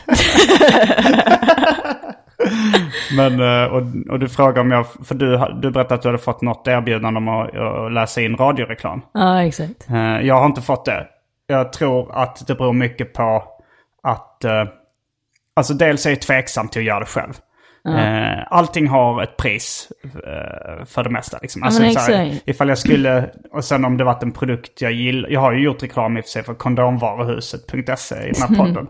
Men, 3.15 3.39
eh, 3.39 3.63
och, 3.73 3.81
och 4.09 4.19
du 4.19 4.29
frågade 4.29 4.59
om 4.61 4.71
jag, 4.71 4.85
för 5.03 5.15
du, 5.15 5.39
du 5.61 5.71
berättade 5.71 5.95
att 5.95 6.01
du 6.01 6.07
hade 6.07 6.17
fått 6.17 6.41
något 6.41 6.67
erbjudande 6.67 7.17
om 7.17 7.27
att, 7.27 7.57
att 7.57 7.91
läsa 7.91 8.21
in 8.21 8.37
radioreklam. 8.37 9.01
ja 9.13 9.43
exakt. 9.43 9.89
Eh, 9.89 10.21
Jag 10.27 10.35
har 10.35 10.45
inte 10.45 10.61
fått 10.61 10.85
det. 10.85 11.07
Jag 11.51 11.73
tror 11.73 12.11
att 12.15 12.47
det 12.47 12.55
beror 12.55 12.73
mycket 12.73 13.13
på 13.13 13.43
att... 14.03 14.43
eh, 14.43 14.63
Alltså 15.53 15.73
dels 15.73 16.05
är 16.05 16.09
jag 16.09 16.21
tveksam 16.21 16.67
till 16.67 16.81
att 16.81 16.85
göra 16.85 16.99
det 16.99 17.05
själv. 17.05 17.33
Eh, 17.87 18.43
Allting 18.49 18.87
har 18.87 19.23
ett 19.23 19.37
pris 19.37 19.91
eh, 20.03 20.85
för 20.85 21.03
det 21.03 21.09
mesta. 21.09 21.39
Liksom. 21.41 21.63
Alltså, 21.63 21.81
men 21.81 21.93
så 21.93 21.99
här, 21.99 22.25
exakt. 22.25 22.47
ifall 22.49 22.69
jag 22.69 22.77
skulle, 22.77 23.29
och 23.51 23.63
sen 23.65 23.85
om 23.85 23.97
det 23.97 24.03
varit 24.03 24.23
en 24.23 24.31
produkt 24.31 24.81
jag 24.81 24.91
gillar. 24.91 25.29
Jag 25.29 25.39
har 25.39 25.51
ju 25.51 25.63
gjort 25.63 25.83
reklam 25.83 26.17
i 26.17 26.21
och 26.21 26.25
för 26.25 26.29
sig 26.29 26.43
för 26.43 26.53
kondomvaruhuset.se 26.53 28.15
i 28.27 28.31
den 28.31 28.41
här 28.49 28.55
podden. 28.65 28.87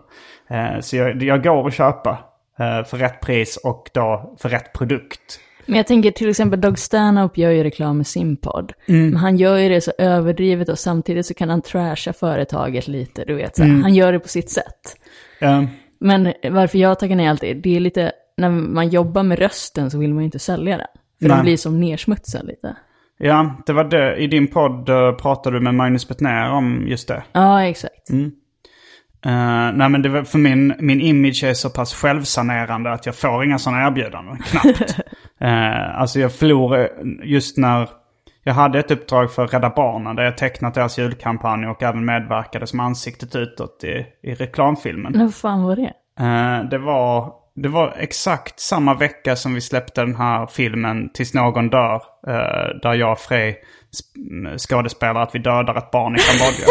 Eh, 0.50 0.80
Så 0.80 0.96
jag, 0.96 1.22
jag 1.22 1.42
går 1.42 1.70
köpa 1.70 2.10
eh, 2.58 2.84
för 2.84 2.96
rätt 2.96 3.20
pris 3.20 3.56
och 3.56 3.90
då 3.94 4.36
för 4.38 4.48
rätt 4.48 4.72
produkt. 4.72 5.40
Men 5.66 5.76
jag 5.76 5.86
tänker 5.86 6.10
till 6.10 6.28
exempel 6.30 6.60
Doug 6.60 6.78
Stanhope 6.78 7.40
gör 7.40 7.50
ju 7.50 7.64
reklam 7.64 7.96
med 7.96 8.06
sin 8.06 8.36
podd. 8.36 8.72
Mm. 8.88 9.06
Men 9.10 9.16
han 9.16 9.36
gör 9.36 9.58
ju 9.58 9.68
det 9.68 9.80
så 9.80 9.92
överdrivet 9.98 10.68
och 10.68 10.78
samtidigt 10.78 11.26
så 11.26 11.34
kan 11.34 11.48
han 11.48 11.62
trasha 11.62 12.12
företaget 12.12 12.88
lite, 12.88 13.24
du 13.24 13.34
vet. 13.34 13.56
Så. 13.56 13.62
Mm. 13.62 13.82
Han 13.82 13.94
gör 13.94 14.12
det 14.12 14.18
på 14.18 14.28
sitt 14.28 14.50
sätt. 14.50 14.96
Eh, 15.40 15.64
Men 15.98 16.32
varför 16.50 16.78
jag 16.78 16.98
tackar 16.98 17.16
nej 17.16 17.26
alltid, 17.28 17.56
det 17.62 17.76
är 17.76 17.80
lite, 17.80 18.12
när 18.36 18.50
man 18.50 18.88
jobbar 18.88 19.22
med 19.22 19.38
rösten 19.38 19.90
så 19.90 19.98
vill 19.98 20.14
man 20.14 20.22
ju 20.22 20.24
inte 20.24 20.38
sälja 20.38 20.76
den. 20.76 20.86
För 21.20 21.28
Nej. 21.28 21.36
den 21.36 21.44
blir 21.44 21.56
som 21.56 21.80
nersmutsad 21.80 22.46
lite. 22.46 22.76
Ja, 23.18 23.56
det 23.66 23.72
var 23.72 23.84
det. 23.84 24.16
I 24.16 24.26
din 24.26 24.48
podd 24.48 24.88
eh, 24.88 25.12
pratade 25.12 25.56
du 25.56 25.60
med 25.60 25.74
Magnus 25.74 26.08
Bettner 26.08 26.50
om 26.50 26.84
just 26.86 27.08
det. 27.08 27.22
Ja, 27.32 27.64
exakt. 27.64 28.10
Eh, 29.26 29.72
nej 29.74 29.88
men 29.88 30.02
det 30.02 30.08
var, 30.08 30.22
för 30.22 30.38
min, 30.38 30.74
min 30.78 31.00
image 31.00 31.44
är 31.44 31.54
så 31.54 31.70
pass 31.70 31.94
självsanerande 31.94 32.92
att 32.92 33.06
jag 33.06 33.16
får 33.16 33.44
inga 33.44 33.58
sådana 33.58 33.86
erbjudanden. 33.86 34.38
Knappt. 34.38 34.98
uh, 35.42 36.00
alltså 36.00 36.20
jag 36.20 36.32
förlorade 36.34 36.90
just 37.22 37.56
när 37.58 37.88
jag 38.44 38.54
hade 38.54 38.78
ett 38.78 38.90
uppdrag 38.90 39.32
för 39.32 39.46
Rädda 39.46 39.70
Barnen 39.70 40.16
där 40.16 40.22
jag 40.24 40.36
tecknat 40.38 40.74
deras 40.74 40.98
julkampanj 40.98 41.66
och 41.66 41.82
även 41.82 42.04
medverkade 42.04 42.66
som 42.66 42.80
ansiktet 42.80 43.36
utåt 43.36 43.84
i, 43.84 44.06
i 44.22 44.34
reklamfilmen. 44.34 45.12
Men 45.12 45.20
vad 45.20 45.34
fan 45.34 45.62
var 45.62 45.76
det? 45.76 45.92
Eh, 46.20 46.68
det, 46.70 46.78
var, 46.78 47.32
det 47.54 47.68
var 47.68 47.94
exakt 47.98 48.60
samma 48.60 48.94
vecka 48.94 49.36
som 49.36 49.54
vi 49.54 49.60
släppte 49.60 50.00
den 50.00 50.16
här 50.16 50.46
filmen 50.46 51.10
Tills 51.14 51.34
någon 51.34 51.70
dör. 51.70 52.02
eh, 52.26 52.80
där 52.82 52.94
jag 52.94 53.12
och 53.12 53.18
Frej 53.18 53.56
sp- 53.96 54.58
skådespelar 54.58 55.22
att 55.22 55.34
vi 55.34 55.38
dödar 55.38 55.74
ett 55.78 55.90
barn 55.90 56.16
i 56.16 56.18
Kambodja. 56.18 56.66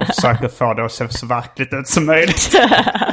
och 0.00 0.06
försöker 0.14 0.48
få 0.48 0.74
det 0.74 0.84
att 0.84 0.92
se 0.92 1.08
så 1.08 1.26
verkligt 1.26 1.72
ut 1.74 1.88
som 1.88 2.06
möjligt. 2.06 2.50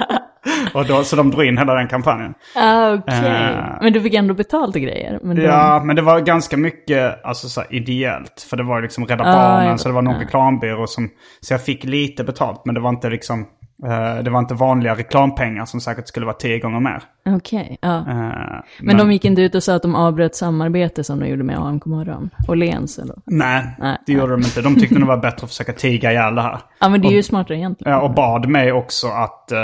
och 0.73 0.85
då, 0.85 1.03
så 1.03 1.15
de 1.15 1.31
drog 1.31 1.45
in 1.45 1.57
hela 1.57 1.73
den 1.73 1.87
kampanjen. 1.87 2.33
Ah, 2.55 2.93
okej. 2.93 3.15
Eh. 3.25 3.63
Men 3.81 3.93
du 3.93 4.01
fick 4.01 4.13
ändå 4.13 4.33
betalt 4.33 4.75
och 4.75 4.81
grejer. 4.81 5.19
Men 5.23 5.35
de- 5.35 5.41
Ja, 5.43 5.81
men 5.85 5.95
det 5.95 6.01
var 6.01 6.19
ganska 6.19 6.57
mycket 6.57 7.25
alltså, 7.25 7.49
så 7.49 7.61
här, 7.61 7.73
ideellt. 7.75 8.47
För 8.49 8.57
det 8.57 8.63
var 8.63 8.81
liksom 8.81 9.05
Rädda 9.05 9.23
Ah, 9.23 9.33
Barnen, 9.33 9.77
så 9.79 9.89
det 9.89 9.93
var 9.95 10.01
någon 10.01 10.13
ja. 10.15 10.21
reklambyrå 10.21 10.87
som... 10.87 11.09
Så 11.41 11.53
jag 11.53 11.65
fick 11.65 11.83
lite 11.83 12.23
betalt, 12.23 12.61
men 12.65 12.75
det 12.75 12.81
var 12.81 12.89
inte 12.89 13.09
liksom... 13.09 13.45
eh, 13.83 14.23
det 14.23 14.29
var 14.29 14.39
inte 14.39 14.53
vanliga 14.53 14.95
reklampengar 14.95 15.65
som 15.65 15.81
säkert 15.81 16.07
skulle 16.07 16.25
vara 16.25 16.35
tio 16.35 16.59
gånger 16.59 16.79
mer. 16.79 17.03
Okej, 17.35 17.77
ja. 17.81 17.97
Eh, 17.97 18.61
Men, 18.79 18.97
de 18.97 19.11
gick 19.11 19.25
inte 19.25 19.41
ut 19.41 19.55
och 19.55 19.63
sa 19.63 19.75
att 19.75 19.81
de 19.81 19.95
avbröt 19.95 20.35
samarbete 20.35 21.03
som 21.03 21.19
de 21.19 21.27
gjorde 21.27 21.43
med 21.43 21.59
AMK 21.59 21.85
morgon? 21.85 22.29
Och 22.47 22.57
Lens 22.57 22.99
eller? 22.99 23.15
Nej, 23.25 23.67
Nej, 23.79 23.97
det 24.05 24.13
gjorde 24.13 24.31
de 24.31 24.39
inte. 24.39 24.61
De 24.61 24.75
tyckte 24.75 24.95
det 24.95 25.05
var 25.05 25.17
bättre 25.17 25.43
att 25.43 25.49
försöka 25.49 25.73
tiga 25.73 26.11
ihjäl 26.11 26.35
det 26.35 26.41
här. 26.41 26.59
Ja, 26.79 26.89
men 26.89 27.01
det 27.01 27.07
är 27.07 27.11
ju 27.11 27.23
smartare 27.23 27.57
egentligen. 27.57 27.93
Ja, 27.93 28.01
och 28.01 28.13
bad 28.13 28.49
mig 28.49 28.71
också 28.71 29.07
att, 29.07 29.51
eh, 29.51 29.59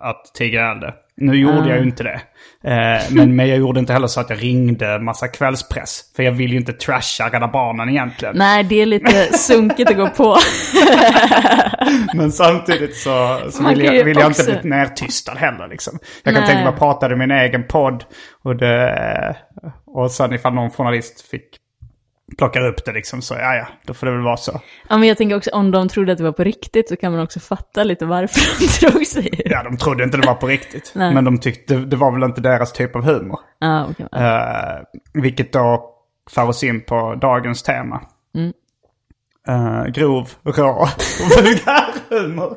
att 0.00 0.34
tiga 0.34 0.60
ihjäl 0.60 0.80
det. 0.80 0.94
Nu 1.16 1.36
gjorde 1.36 1.68
jag 1.68 1.78
ju 1.78 1.84
inte 1.84 2.02
det. 2.02 2.20
Eh, 2.64 3.02
men, 3.10 3.36
men 3.36 3.48
jag 3.48 3.58
gjorde 3.58 3.80
inte 3.80 3.92
heller 3.92 4.06
så 4.06 4.20
att 4.20 4.30
jag 4.30 4.42
ringde 4.42 4.98
massa 4.98 5.28
kvällspress. 5.28 6.00
För 6.16 6.22
jag 6.22 6.32
vill 6.32 6.50
ju 6.52 6.56
inte 6.56 6.72
trasha 6.72 7.28
Rädda 7.28 7.48
Barnen 7.48 7.88
egentligen. 7.88 8.36
Nej, 8.38 8.64
det 8.64 8.82
är 8.82 8.86
lite 8.86 9.38
sunkigt 9.38 9.90
att 9.90 9.96
gå 9.96 10.08
på. 10.08 10.36
Men 12.14 12.32
samtidigt 12.32 12.96
så, 12.96 13.40
så 13.50 13.68
vill, 13.68 13.84
jag, 13.84 14.04
vill 14.04 14.16
jag 14.18 14.26
också- 14.26 14.50
inte 14.50 14.60
bli 14.60 14.70
nertystad 14.70 15.34
heller. 15.34 15.68
Liksom. 15.68 15.98
Jag 16.22 16.34
kan 16.34 16.42
Nej. 16.42 16.50
tänka 16.50 16.64
mig 16.64 16.72
att 16.72 16.78
prata 16.78 17.12
i 17.12 17.16
min 17.16 17.30
egen 17.30 17.66
podd. 17.66 18.04
Och, 18.42 18.56
det, 18.56 19.36
och 19.86 20.10
sen 20.10 20.32
ifall 20.34 20.54
någon 20.54 20.70
journalist 20.70 21.20
fick 21.30 21.48
plockar 22.38 22.66
upp 22.66 22.84
det 22.84 22.92
liksom 22.92 23.22
så 23.22 23.34
ja 23.34 23.54
ja, 23.54 23.66
då 23.86 23.94
får 23.94 24.06
det 24.06 24.12
väl 24.12 24.22
vara 24.22 24.36
så. 24.36 24.60
Ja, 24.88 24.96
men 24.96 25.08
jag 25.08 25.16
tänker 25.16 25.36
också 25.36 25.50
om 25.50 25.70
de 25.70 25.88
trodde 25.88 26.12
att 26.12 26.18
det 26.18 26.24
var 26.24 26.32
på 26.32 26.44
riktigt 26.44 26.88
så 26.88 26.96
kan 26.96 27.12
man 27.12 27.20
också 27.20 27.40
fatta 27.40 27.84
lite 27.84 28.06
varför 28.06 28.40
de 28.58 28.66
drog 28.88 29.06
sig. 29.06 29.42
Ja, 29.44 29.62
de 29.62 29.76
trodde 29.76 30.04
inte 30.04 30.16
det 30.16 30.26
var 30.26 30.34
på 30.34 30.46
riktigt. 30.46 30.92
Men 30.94 31.24
de 31.24 31.38
tyckte 31.38 31.74
det 31.74 31.96
var 31.96 32.12
väl 32.12 32.22
inte 32.22 32.40
deras 32.40 32.72
typ 32.72 32.96
av 32.96 33.04
humor. 33.04 33.38
Ja, 33.58 33.86
okej. 33.90 34.06
Eh, 34.12 35.22
vilket 35.22 35.52
då 35.52 35.90
för 36.30 36.48
oss 36.48 36.64
in 36.64 36.80
på 36.84 37.14
dagens 37.14 37.62
tema. 37.62 38.00
Mm. 38.34 38.52
Eh, 39.48 39.84
grov, 39.86 40.30
rå 40.42 40.70
och 40.70 40.88
vulgär 41.36 41.94
humor. 42.08 42.56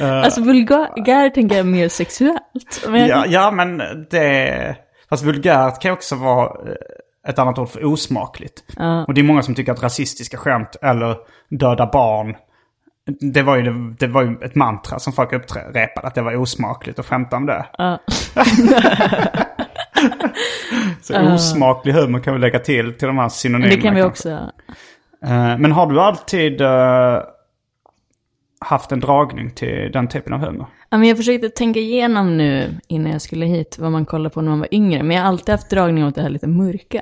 Alltså 0.00 0.40
vulgär 0.40 1.30
tänker 1.30 1.56
jag 1.56 1.66
mer 1.66 1.88
sexuellt. 1.88 2.86
Men 2.88 3.06
Ja, 3.06 3.24
ja, 3.26 3.50
men 3.50 3.78
det... 4.10 4.76
Fast 5.08 5.24
vulgärt 5.24 5.82
kan 5.82 5.92
också 5.92 6.16
vara 6.16 6.70
eh, 6.70 6.76
ett 7.28 7.38
annat 7.38 7.58
ord 7.58 7.68
för 7.68 7.84
osmakligt. 7.84 8.64
Och 9.06 9.14
det 9.14 9.20
är 9.20 9.22
många 9.22 9.42
som 9.42 9.54
tycker 9.54 9.72
att 9.72 9.82
rasistiska 9.82 10.36
skämt 10.36 10.76
eller 10.82 11.16
döda 11.50 11.86
barn 11.92 12.36
det 13.20 13.42
var, 13.42 13.56
ju, 13.56 13.62
det, 13.62 13.94
det 13.98 14.06
var 14.06 14.22
ju 14.22 14.36
ett 14.42 14.54
mantra 14.54 14.98
som 14.98 15.12
folk 15.12 15.32
upprepade, 15.32 16.06
att 16.06 16.14
det 16.14 16.22
var 16.22 16.36
osmakligt 16.36 16.98
att 16.98 17.06
skämta 17.06 17.36
om 17.36 17.46
det. 17.46 17.66
Ja. 17.78 17.98
Så 21.02 21.20
osmaklig 21.34 21.92
humor 21.92 22.20
kan 22.20 22.34
vi 22.34 22.40
lägga 22.40 22.58
till 22.58 22.94
till 22.94 23.06
de 23.06 23.18
här 23.18 23.28
synonymerna. 23.28 23.76
det 23.76 23.82
kan 23.82 23.94
vi 23.94 24.00
kanske. 24.00 24.10
också. 24.10 24.50
Eh, 25.24 25.58
Men 25.58 25.72
har 25.72 25.86
du 25.86 26.00
alltid 26.00 26.60
eh, 26.60 27.18
haft 28.60 28.92
en 28.92 29.00
dragning 29.00 29.50
till 29.50 29.90
den 29.92 30.08
typen 30.08 30.32
av 30.32 30.40
humor? 30.40 30.66
Ja, 30.90 30.98
men 30.98 31.08
jag 31.08 31.16
försökte 31.16 31.48
tänka 31.48 31.80
igenom 31.80 32.36
nu 32.36 32.80
innan 32.88 33.12
jag 33.12 33.22
skulle 33.22 33.46
hit 33.46 33.76
vad 33.78 33.92
man 33.92 34.04
kollar 34.06 34.30
på 34.30 34.40
när 34.40 34.50
man 34.50 34.58
var 34.58 34.74
yngre. 34.74 35.02
Men 35.02 35.16
jag 35.16 35.22
har 35.22 35.28
alltid 35.28 35.52
haft 35.52 35.70
dragning 35.70 36.06
åt 36.06 36.14
det 36.14 36.22
här 36.22 36.28
lite 36.28 36.46
mörka. 36.46 37.00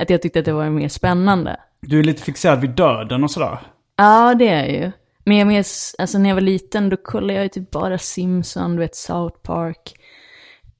Att 0.00 0.10
jag 0.10 0.22
tyckte 0.22 0.38
att 0.38 0.44
det 0.44 0.52
var 0.52 0.70
mer 0.70 0.88
spännande. 0.88 1.56
Du 1.80 1.98
är 1.98 2.04
lite 2.04 2.22
fixerad 2.22 2.60
vid 2.60 2.70
döden 2.70 3.24
och 3.24 3.30
sådär. 3.30 3.58
Ja, 3.96 4.34
det 4.34 4.48
är 4.48 4.64
jag 4.64 4.72
ju. 4.72 4.92
Men 5.24 5.36
jag 5.36 5.46
minns, 5.46 5.94
alltså 5.98 6.18
när 6.18 6.28
jag 6.28 6.36
var 6.36 6.40
liten 6.40 6.88
då 6.88 6.96
kollade 6.96 7.34
jag 7.34 7.42
ju 7.42 7.48
typ 7.48 7.70
bara 7.70 7.98
Simpson, 7.98 8.72
du 8.72 8.78
vet 8.78 8.96
South 8.96 9.36
Park. 9.42 9.94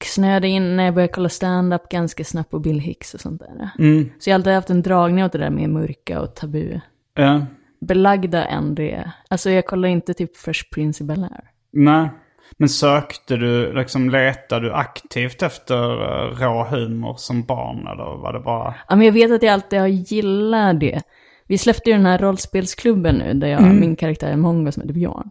Snöade 0.05 0.49
in 0.49 0.77
när 0.77 0.85
jag 0.85 0.95
började 0.95 1.13
kolla 1.13 1.29
stand-up 1.29 1.89
ganska 1.89 2.25
snabbt 2.25 2.51
på 2.51 2.59
Bill 2.59 2.81
Hicks 2.81 3.15
och 3.15 3.21
sånt 3.21 3.41
där. 3.41 3.71
Så 4.19 4.31
jag 4.31 4.35
har 4.35 4.39
alltid 4.39 4.53
haft 4.53 4.71
en 4.71 4.83
dragning 4.83 5.25
åt 5.25 5.33
det 5.33 5.39
där 5.39 5.51
med 5.51 5.71
mörka 5.71 6.21
och 6.21 6.35
tabu. 6.35 6.81
Ja. 7.15 7.47
Belagda 7.81 8.45
än 8.45 8.75
det. 8.75 9.13
Alltså 9.29 9.51
jag 9.51 9.67
kollar 9.67 9.89
inte 9.89 10.15
typ 10.15 10.37
Fresh 10.37 10.65
Prince 10.75 11.05
i 11.05 11.07
Bel-Air. 11.07 11.45
Nej. 11.73 12.09
Men 12.57 12.69
sökte 12.69 13.37
du, 13.37 13.73
liksom 13.73 14.11
letade 14.11 14.67
du 14.67 14.73
aktivt 14.73 15.43
efter 15.43 16.03
eh, 16.03 16.39
rå 16.39 16.65
humor 16.65 17.15
som 17.17 17.43
barn 17.43 17.87
eller 17.87 18.17
var 18.23 18.33
det 18.33 18.41
bara... 18.41 18.75
Ja, 18.89 18.97
men 18.97 19.07
jag 19.07 19.13
vet 19.13 19.33
att 19.33 19.43
jag 19.43 19.53
alltid 19.53 19.81
har 19.81 19.87
gillat 19.87 20.81
det. 20.81 21.03
Vi 21.47 21.59
släppte 21.59 21.91
ju 21.91 21.97
den 21.97 22.07
här 22.07 22.19
rollspelsklubben 22.19 23.15
nu, 23.15 23.35
där 23.35 23.49
jag, 23.49 23.61
Mm. 23.63 23.81
min 23.81 23.97
karaktär 23.97 24.29
är 24.29 24.37
Mongo 24.37 24.73
som 24.73 24.81
heter 24.83 24.95
Björn. 24.95 25.31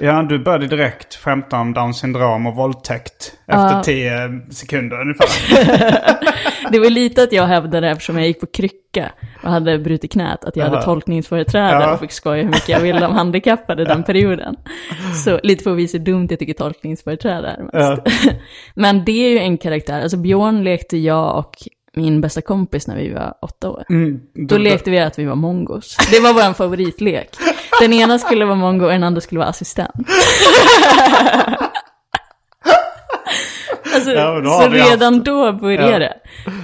Ja, 0.00 0.22
du 0.22 0.38
började 0.38 0.66
direkt 0.66 1.14
skämta 1.16 1.58
om 1.60 1.72
Downs 1.74 1.98
syndrom 1.98 2.46
och 2.46 2.56
våldtäkt 2.56 3.32
efter 3.46 3.82
tio 3.82 4.40
sekunder 4.50 5.00
ungefär. 5.00 5.26
Det 6.72 6.78
var 6.78 6.90
lite 6.90 7.22
att 7.22 7.32
jag 7.32 7.46
hävdade, 7.46 7.90
eftersom 7.90 8.18
jag 8.18 8.26
gick 8.26 8.40
på 8.40 8.46
krycka 8.46 9.10
och 9.42 9.50
hade 9.50 9.78
brutit 9.78 10.12
knät, 10.12 10.44
att 10.44 10.56
jag 10.56 10.64
hade 10.64 10.76
Jaha. 10.76 10.84
tolkningsföreträde 10.84 11.70
Ja. 11.84 11.94
och 11.94 12.00
fick 12.00 12.12
skoja 12.12 12.42
hur 12.42 12.48
mycket 12.48 12.68
jag 12.68 12.80
ville 12.80 13.06
om 13.06 13.12
handikappade 13.14 13.84
den 13.84 14.02
perioden. 14.02 14.56
Så 15.24 15.40
lite 15.42 15.64
för 15.64 15.70
att 15.70 15.76
visa 15.76 15.98
hur 15.98 16.04
dumt 16.04 16.26
jag 16.30 16.38
tycker 16.38 16.52
tolkningsföreträde 16.54 17.48
är. 17.72 17.90
mest. 17.90 18.02
Men 18.74 19.04
det 19.04 19.26
är 19.26 19.30
ju 19.30 19.38
en 19.38 19.58
karaktär, 19.58 20.00
alltså 20.02 20.16
Björn 20.16 20.64
lekte 20.64 20.96
jag 20.96 21.38
och 21.38 21.54
min 21.96 22.20
bästa 22.20 22.40
kompis 22.40 22.86
när 22.86 22.96
vi 22.96 23.12
var 23.12 23.34
åtta 23.42 23.70
år. 23.70 23.84
Mm, 23.90 24.20
Då 24.48 24.58
lekte 24.58 24.90
vi 24.90 24.98
att 24.98 25.18
vi 25.18 25.24
var 25.24 25.34
mongos. 25.36 25.96
Det 26.10 26.20
var 26.20 26.32
vår 26.32 26.54
favoritlek. 26.54 27.36
Den 27.80 27.92
ena 27.92 28.18
skulle 28.18 28.44
vara 28.44 28.54
mongo 28.56 28.84
och 28.84 28.90
den 28.92 29.04
andra 29.04 29.20
skulle 29.20 29.38
vara 29.38 29.48
assistent. 29.48 29.90
Alltså, 33.94 34.10
Ja, 34.10 34.40
då 34.40 34.50
så 34.50 34.68
vi 34.68 34.80
redan 34.80 35.22
då 35.22 35.52
började 35.52 35.98
det. 35.98 36.14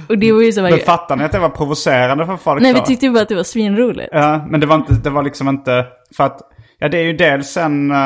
Och 0.09 0.17
det 0.17 0.31
var 0.31 0.41
ju 0.41 0.51
så 0.51 0.61
Men 0.61 0.79
fattar 0.79 1.15
ni 1.15 1.23
att 1.23 1.31
det 1.31 1.39
var 1.39 1.49
provocerande 1.49 2.25
för 2.25 2.37
folk 2.37 2.61
Nej, 2.61 2.73
vi 2.73 2.79
då? 2.79 2.85
tyckte 2.85 3.05
ju 3.05 3.11
bara 3.11 3.21
att 3.23 3.29
det 3.29 3.35
var 3.35 3.43
svinroligt. 3.43 4.09
Ja, 4.11 4.45
men 4.49 4.59
det 4.59 4.65
var, 4.67 4.75
inte, 4.75 4.93
det 4.93 5.09
var 5.09 5.23
liksom 5.23 5.49
inte... 5.49 5.85
För 6.17 6.23
att, 6.23 6.39
ja 6.79 6.89
det 6.89 6.97
är 6.97 7.03
ju 7.03 7.13
dels 7.13 7.57
en... 7.57 7.91
eh, 7.91 7.97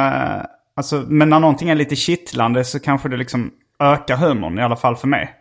alltså, 0.78 0.96
men 1.08 1.30
när 1.30 1.40
någonting 1.40 1.70
är 1.70 1.76
lite 1.76 1.96
kittlande 1.96 2.64
så 2.64 2.80
kanske 2.80 3.10
det 3.10 3.18
liksom 3.18 3.52
ökar 3.80 4.16
humorn, 4.18 4.60
i 4.60 4.62
alla 4.64 4.76
fall 4.76 4.96
för 4.96 5.08
mig. 5.08 5.34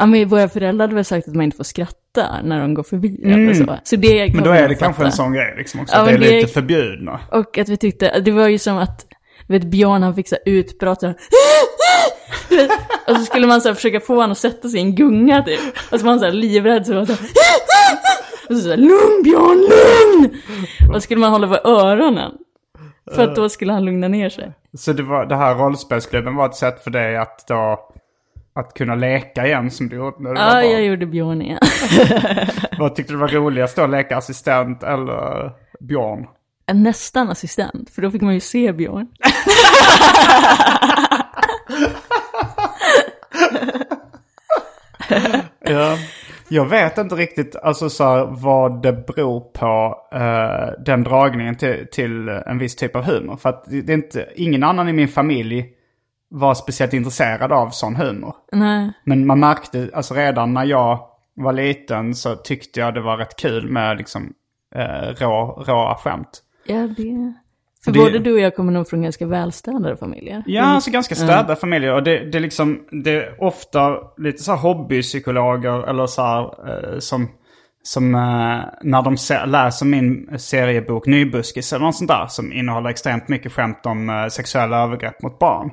Ja, 0.00 0.06
men 0.06 0.28
våra 0.28 0.48
föräldrar 0.48 0.84
hade 0.84 0.94
väl 0.94 1.04
sagt 1.04 1.28
att 1.28 1.34
man 1.34 1.44
inte 1.44 1.56
får 1.56 1.64
skratta 1.64 2.42
när 2.42 2.60
de 2.60 2.74
går 2.74 2.82
förbi. 2.82 3.20
eller 3.24 3.54
Så, 3.54 3.76
så 3.84 3.96
det 3.96 4.20
Mm. 4.20 4.32
Men 4.34 4.44
då 4.44 4.50
är 4.50 4.68
det 4.68 4.74
kanske 4.74 5.04
en 5.04 5.12
sån 5.12 5.32
grej 5.32 5.54
liksom 5.58 5.80
också. 5.80 5.94
Ja, 5.96 6.00
att 6.00 6.06
det 6.08 6.14
är 6.14 6.18
det 6.18 6.30
lite 6.30 6.52
förbjudna. 6.52 7.20
Och 7.32 7.58
att 7.58 7.68
vi 7.68 7.76
tyckte, 7.76 8.20
det 8.20 8.30
var 8.30 8.48
ju 8.48 8.58
som 8.58 8.78
att, 8.78 9.06
vet 9.48 9.64
Björn 9.64 10.02
han 10.02 10.14
fick 10.14 10.28
så 10.28 10.36
utbrott 10.46 11.02
Och 13.08 13.16
så 13.16 13.22
skulle 13.24 13.46
man 13.46 13.60
så 13.60 13.68
här 13.68 13.74
försöka 13.74 14.00
få 14.00 14.14
honom 14.14 14.32
att 14.32 14.38
sätta 14.38 14.68
sig 14.68 14.80
i 14.80 14.82
en 14.82 14.94
gunga 14.94 15.42
typ. 15.42 15.60
Och 15.92 16.00
så 16.00 16.04
var 16.04 16.12
han 16.12 16.18
så 16.18 16.24
här 16.24 16.32
livrädd 16.32 16.86
så 16.86 16.94
var 16.94 17.04
så 17.04 17.12
här, 17.12 17.20
Och 18.48 18.56
så, 18.56 18.62
så 18.62 18.70
här, 18.70 18.76
lugn 18.76 19.22
Björn, 19.24 19.58
lugn! 19.58 20.40
Och 20.88 20.94
så 20.94 21.00
skulle 21.00 21.20
man 21.20 21.30
hålla 21.32 21.48
på 21.48 21.68
öronen. 21.68 22.32
För 23.14 23.24
att 23.24 23.36
då 23.36 23.48
skulle 23.48 23.72
han 23.72 23.84
lugna 23.84 24.08
ner 24.08 24.28
sig. 24.28 24.52
Så 24.78 24.92
det, 24.92 25.02
var, 25.02 25.26
det 25.26 25.36
här 25.36 25.54
rollspelsklubben 25.54 26.34
var 26.36 26.46
ett 26.46 26.54
sätt 26.54 26.84
för 26.84 26.90
dig 26.90 27.16
att 27.16 27.44
då... 27.48 27.78
Att 28.52 28.74
kunna 28.74 28.94
leka 28.94 29.46
igen 29.46 29.70
som 29.70 29.88
du 29.88 29.96
gjorde 29.96 30.16
när 30.22 30.30
du 30.30 30.36
var 30.36 30.46
Ja, 30.46 30.52
barn. 30.54 30.70
jag 30.70 30.82
gjorde 30.82 31.06
Björn 31.06 31.42
igen. 31.42 31.58
Vad 32.78 32.94
tyckte 32.94 33.12
du 33.12 33.16
var 33.16 33.28
roligast 33.28 33.76
då? 33.76 33.86
Leka 33.86 34.16
assistent 34.16 34.82
eller 34.82 35.52
Björn? 35.80 36.26
Nästan 36.72 37.30
assistent, 37.30 37.90
för 37.90 38.02
då 38.02 38.10
fick 38.10 38.22
man 38.22 38.34
ju 38.34 38.40
se 38.40 38.72
Björn. 38.72 39.06
Ja. 45.64 45.96
Jag 46.48 46.64
vet 46.68 46.98
inte 46.98 47.14
riktigt 47.14 47.56
alltså, 47.56 47.90
så 47.90 48.04
här, 48.04 48.26
vad 48.30 48.82
det 48.82 48.92
beror 48.92 49.40
på 49.40 49.96
eh, 50.12 50.82
den 50.84 51.04
dragningen 51.04 51.56
till, 51.56 51.86
till 51.92 52.28
en 52.28 52.58
viss 52.58 52.76
typ 52.76 52.96
av 52.96 53.02
humor. 53.04 53.36
För 53.36 53.48
att 53.48 53.64
det 53.66 53.92
är 53.92 53.94
inte, 53.94 54.28
ingen 54.36 54.62
annan 54.62 54.88
i 54.88 54.92
min 54.92 55.08
familj 55.08 55.66
var 56.30 56.54
speciellt 56.54 56.92
intresserad 56.92 57.52
av 57.52 57.70
sån 57.70 57.96
humor. 57.96 58.34
Nej, 58.52 58.92
Men 59.04 59.26
man 59.26 59.40
märkte, 59.40 59.90
alltså 59.94 60.14
redan 60.14 60.54
när 60.54 60.64
jag 60.64 61.00
var 61.34 61.52
liten 61.52 62.14
så 62.14 62.34
tyckte 62.36 62.80
jag 62.80 62.94
det 62.94 63.00
var 63.00 63.16
rätt 63.16 63.36
kul 63.36 63.70
med 63.70 63.96
liksom 63.96 64.32
eh, 64.74 65.14
rå, 65.24 65.64
råa 65.66 65.94
skämt. 65.94 66.42
ja 66.66 66.76
det... 66.96 67.34
För 67.84 67.92
Det- 67.92 67.98
både 67.98 68.18
du 68.18 68.32
och 68.32 68.40
jag 68.40 68.56
kommer 68.56 68.72
nog 68.72 68.88
från 68.88 69.02
ganska 69.02 69.26
välstädade 69.26 69.96
familjer. 69.96 70.42
Ja, 70.46 70.62
alltså 70.62 70.90
ganska 70.90 71.14
städda 71.14 71.56
familjer. 71.56 71.94
Och 71.94 72.02
det, 72.02 72.18
det 72.30 72.38
är 72.38 72.42
liksom, 72.42 72.80
det 73.04 73.10
är 73.10 73.42
ofta 73.44 73.96
lite 74.16 74.42
så 74.42 74.50
här 74.52 74.58
hobbypsykologer 74.58 75.88
eller 75.88 76.06
så 76.06 76.22
här 76.22 76.42
eh, 76.94 76.98
som, 76.98 77.28
som 77.82 78.14
eh, 78.14 78.20
när 78.82 79.02
de 79.02 79.16
se, 79.16 79.46
läser 79.46 79.86
min 79.86 80.38
seriebok 80.38 81.06
Nybuskis 81.06 81.72
eller 81.72 81.84
något 81.84 81.96
sånt 81.96 82.10
där 82.10 82.26
som 82.26 82.52
innehåller 82.52 82.90
extremt 82.90 83.28
mycket 83.28 83.52
skämt 83.52 83.86
om 83.86 84.10
eh, 84.10 84.26
sexuella 84.26 84.82
övergrepp 84.82 85.22
mot 85.22 85.38
barn. 85.38 85.70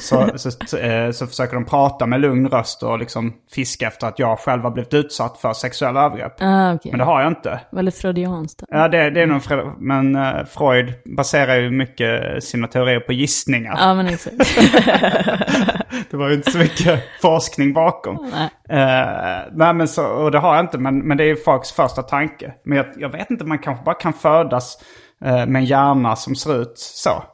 Så, 0.00 0.30
så, 0.36 0.76
eh, 0.76 1.10
så 1.10 1.26
försöker 1.26 1.54
de 1.54 1.64
prata 1.64 2.06
med 2.06 2.20
lugn 2.20 2.48
röst 2.48 2.82
och 2.82 2.98
liksom 2.98 3.32
fiska 3.54 3.86
efter 3.86 4.06
att 4.06 4.18
jag 4.18 4.38
själv 4.38 4.62
har 4.62 4.70
blivit 4.70 4.94
utsatt 4.94 5.38
för 5.38 5.52
sexuella 5.52 6.04
övergrepp. 6.04 6.32
Ah, 6.40 6.74
okej. 6.74 6.90
Men 6.92 6.98
det 6.98 7.04
har 7.04 7.20
jag 7.20 7.30
inte. 7.30 7.60
Väldigt 7.72 7.98
freudianskt. 7.98 8.62
Ja, 8.68 8.88
det, 8.88 9.10
det 9.10 9.22
är 9.22 9.26
nog 9.26 9.42
Fre- 9.42 9.74
Men 9.78 10.18
Freud 10.46 10.92
baserar 11.16 11.56
ju 11.56 11.70
mycket 11.70 12.44
sina 12.44 12.66
teorier 12.68 13.00
på 13.00 13.12
gissningar. 13.12 13.74
Ja, 13.78 13.94
men 13.94 14.06
exakt. 14.06 14.36
Det 16.10 16.16
var 16.16 16.28
ju 16.28 16.34
inte 16.34 16.50
så 16.50 16.58
mycket 16.58 17.02
forskning 17.22 17.72
bakom. 17.72 18.30
Nej. 18.32 18.50
Eh, 18.68 19.52
nej, 19.52 19.74
men 19.74 19.88
så, 19.88 20.06
och 20.06 20.30
det 20.30 20.38
har 20.38 20.56
jag 20.56 20.64
inte, 20.64 20.78
men, 20.78 20.98
men 20.98 21.16
det 21.16 21.24
är 21.24 21.28
ju 21.28 21.36
folks 21.36 21.72
första 21.72 22.02
tanke. 22.02 22.54
Men 22.64 22.78
jag, 22.78 22.86
jag 22.96 23.08
vet 23.08 23.30
inte, 23.30 23.44
man 23.44 23.58
kanske 23.58 23.84
bara 23.84 23.94
kan 23.94 24.12
födas 24.12 24.78
eh, 25.24 25.46
med 25.46 25.56
en 25.56 25.64
hjärna 25.64 26.16
som 26.16 26.34
ser 26.34 26.62
ut 26.62 26.72
så. 26.78 27.24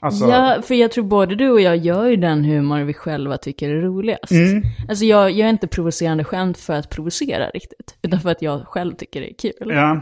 Alltså, 0.00 0.28
Ja, 0.28 0.62
för 0.62 0.74
jag 0.74 0.92
tror 0.92 1.04
både 1.04 1.34
du 1.34 1.50
och 1.50 1.60
jag 1.60 1.76
gör 1.76 2.06
ju 2.06 2.16
den 2.16 2.44
humor 2.44 2.80
vi 2.80 2.94
själva 2.94 3.38
tycker 3.38 3.70
är 3.70 3.80
roligast. 3.80 4.30
Mm. 4.30 4.62
Alltså 4.88 5.04
jag 5.04 5.30
gör 5.30 5.48
inte 5.48 5.66
provocerande 5.66 6.24
skämt 6.24 6.58
för 6.58 6.74
att 6.74 6.90
provocera 6.90 7.48
riktigt, 7.48 7.98
utan 8.02 8.20
för 8.20 8.30
att 8.30 8.42
jag 8.42 8.66
själv 8.66 8.94
tycker 8.94 9.20
det 9.20 9.30
är 9.30 9.34
kul. 9.38 9.70
ja. 9.74 10.00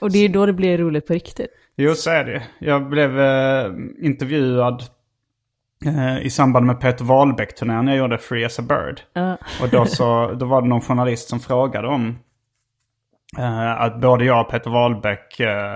Och 0.00 0.12
det 0.12 0.18
är 0.18 0.28
då 0.28 0.46
det 0.46 0.52
blir 0.52 0.78
roligt 0.78 1.06
på 1.06 1.12
riktigt. 1.12 1.50
Jo, 1.76 1.94
så 1.94 2.10
är 2.10 2.24
det. 2.24 2.42
Jag 2.58 2.88
blev 2.88 3.20
eh, 3.20 3.72
intervjuad 4.02 4.82
i 6.22 6.30
samband 6.30 6.66
med 6.66 6.80
Peter 6.80 7.04
Wahlbeck-turnén 7.04 7.86
jag 7.86 7.96
gjorde 7.96 8.18
Free 8.18 8.44
as 8.44 8.58
a 8.58 8.62
Bird. 8.62 9.00
Ja. 9.12 9.36
Och 9.62 9.68
då, 9.68 9.84
så, 9.86 10.32
då 10.32 10.46
var 10.46 10.62
det 10.62 10.68
någon 10.68 10.80
journalist 10.80 11.28
som 11.28 11.40
frågade 11.40 11.88
om 11.88 12.18
eh, 13.38 13.80
att 13.80 14.00
både 14.00 14.24
jag 14.24 14.40
och 14.40 14.50
Peter 14.50 14.70
Wahlbeck 14.70 15.40
eh, 15.40 15.74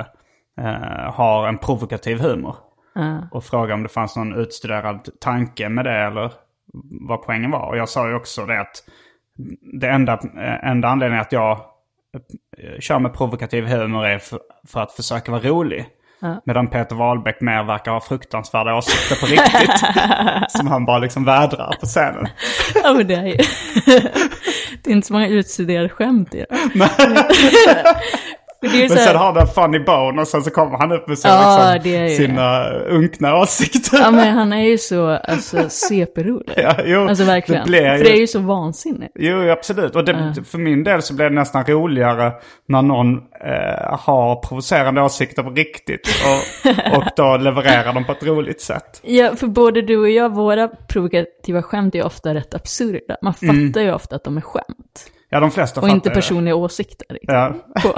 eh, 0.61 1.13
har 1.15 1.49
en 1.49 1.59
provokativ 1.59 2.21
humor. 2.21 2.57
Ja. 2.95 3.29
Och 3.31 3.45
frågade 3.45 3.75
om 3.75 3.83
det 3.83 3.89
fanns 3.89 4.17
någon 4.17 4.35
utstuderad 4.35 5.09
tanke 5.21 5.69
med 5.69 5.85
det 5.85 5.99
eller 5.99 6.33
vad 7.09 7.23
poängen 7.23 7.51
var. 7.51 7.69
Och 7.69 7.77
jag 7.77 7.89
sa 7.89 8.09
ju 8.09 8.15
också 8.15 8.47
det 8.47 8.61
att 8.61 8.85
det 9.81 9.89
enda, 9.89 10.13
eh, 10.13 10.71
enda 10.71 10.89
anledningen 10.89 11.23
att 11.23 11.33
jag 11.33 11.61
eh, 12.59 12.81
kör 12.81 12.99
med 12.99 13.15
provokativ 13.15 13.67
humor 13.67 14.07
är 14.07 14.19
för, 14.19 14.41
för 14.69 14.81
att 14.81 14.93
försöka 14.93 15.33
vara 15.33 15.43
rolig. 15.43 15.87
Medan 16.45 16.71
Peter 16.71 16.97
Wahlbeck 16.97 17.41
mer 17.41 17.65
verkar 17.65 17.93
ha 17.93 18.01
fruktansvärda 18.01 18.77
åsikter 18.77 19.17
på 19.17 19.27
riktigt. 19.27 19.79
som 20.59 20.67
han 20.67 20.85
bara 20.85 20.99
liksom 20.99 21.25
vädrar 21.25 21.77
på 21.81 21.87
scenen. 21.87 22.29
ja, 22.83 22.93
men 22.93 23.07
det 23.07 23.15
är 23.15 23.27
ju... 23.27 23.37
det 24.83 24.91
är 24.91 24.93
inte 24.93 25.07
så 25.07 25.13
många 25.13 25.29
utstuderade 25.29 25.89
skämt 25.89 26.35
i 26.35 26.39
det. 26.39 26.47
Ju 28.63 28.69
Men 28.69 28.89
sen 28.89 28.99
här, 28.99 29.15
har 29.15 29.33
han 29.33 29.47
funny 29.49 29.79
bone 29.79 30.21
och 30.21 30.29
sen 30.29 30.43
så 30.43 30.51
kommer 30.51 30.79
han 30.79 30.93
upp 30.93 31.09
med 31.09 31.19
sina, 31.19 31.35
Ja, 31.35 31.73
liksom, 31.75 31.93
det 31.93 32.11
ju 32.11 32.17
sina 32.17 32.71
unkna 32.71 33.37
åsikter. 33.39 33.99
ja 33.99 34.11
men 34.11 34.35
han 34.39 34.53
är 34.53 34.69
ju 34.69 34.79
så, 34.79 35.09
alltså, 35.09 35.57
CP-rolig. 35.69 36.55
Ja, 36.57 36.75
jo, 36.85 37.09
Alltså 37.09 37.25
verkligen. 37.25 37.63
Det 37.63 37.71
blir 37.71 37.97
För 37.97 38.05
det 38.05 38.17
är 38.17 38.21
ju 38.21 38.27
så 38.27 38.39
vansinnigt. 38.39 39.13
Jo, 39.15 39.51
absolut. 39.51 39.97
Och 39.97 40.05
det, 40.05 40.35
för 40.47 40.59
min 40.59 40.85
del 40.85 41.03
så 41.03 41.15
blir 41.15 41.25
det 41.25 41.35
nästan 41.35 41.65
roligare 41.65 42.33
när 42.69 42.83
någon 42.83 43.17
eh, 43.17 43.99
har 43.99 44.43
provocerande 44.49 45.03
åsikter 45.03 45.43
på 45.43 45.51
riktigt. 45.51 46.09
Och, 46.09 46.97
och 46.99 47.05
då 47.17 47.37
levererar 47.37 47.93
de 47.93 48.05
på 48.05 48.13
ett 48.13 48.23
roligt 48.23 48.61
sätt. 48.61 49.01
Ja, 49.03 49.37
för 49.37 49.47
både 49.47 49.83
du 49.83 49.97
och 49.97 50.11
jag, 50.11 50.35
våra 50.35 50.69
provokativa 50.69 51.63
skämt 51.63 51.95
är 51.95 52.05
ofta 52.05 52.35
rätt 52.35 52.55
absurda. 52.55 53.17
Man 53.23 53.35
fattar 53.35 53.81
ju 53.81 53.93
ofta 53.93 54.17
att 54.17 54.25
de 54.25 54.37
är 54.37 54.41
skämt. 54.41 55.07
Ja, 55.33 55.41
de 55.41 55.51
flesta 55.51 55.81
Och 55.81 55.89
inte 55.89 56.01
fattar 56.01 56.11
det. 56.11 56.15
personliga 56.15 56.55
åsikter. 56.55 57.07
Liksom, 57.11 57.35
Ja, 57.35 57.55
på, 57.83 57.95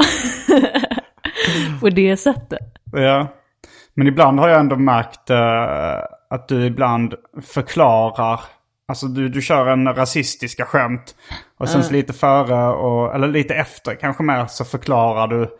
på 1.80 1.88
det 1.90 2.16
sättet. 2.16 2.74
ja. 2.92 3.28
Men 3.94 4.06
ibland 4.06 4.40
har 4.40 4.48
jag 4.48 4.60
ändå 4.60 4.76
märkt 4.76 5.30
eh, 5.30 5.98
att 6.30 6.48
du 6.48 6.66
ibland 6.66 7.14
förklarar 7.42 8.40
Alltså 8.86 9.06
du, 9.06 9.28
du 9.28 9.42
kör 9.42 9.66
en 9.66 9.94
rasistiska 9.94 10.64
skämt 10.64 11.14
och 11.58 11.68
sen 11.68 11.84
så 11.84 11.92
lite 11.92 12.12
före 12.12 12.72
och, 12.72 13.14
eller 13.14 13.28
lite 13.28 13.54
efter 13.54 13.94
kanske 13.94 14.22
mer 14.22 14.46
så 14.46 14.64
förklarar 14.64 15.28
du 15.28 15.58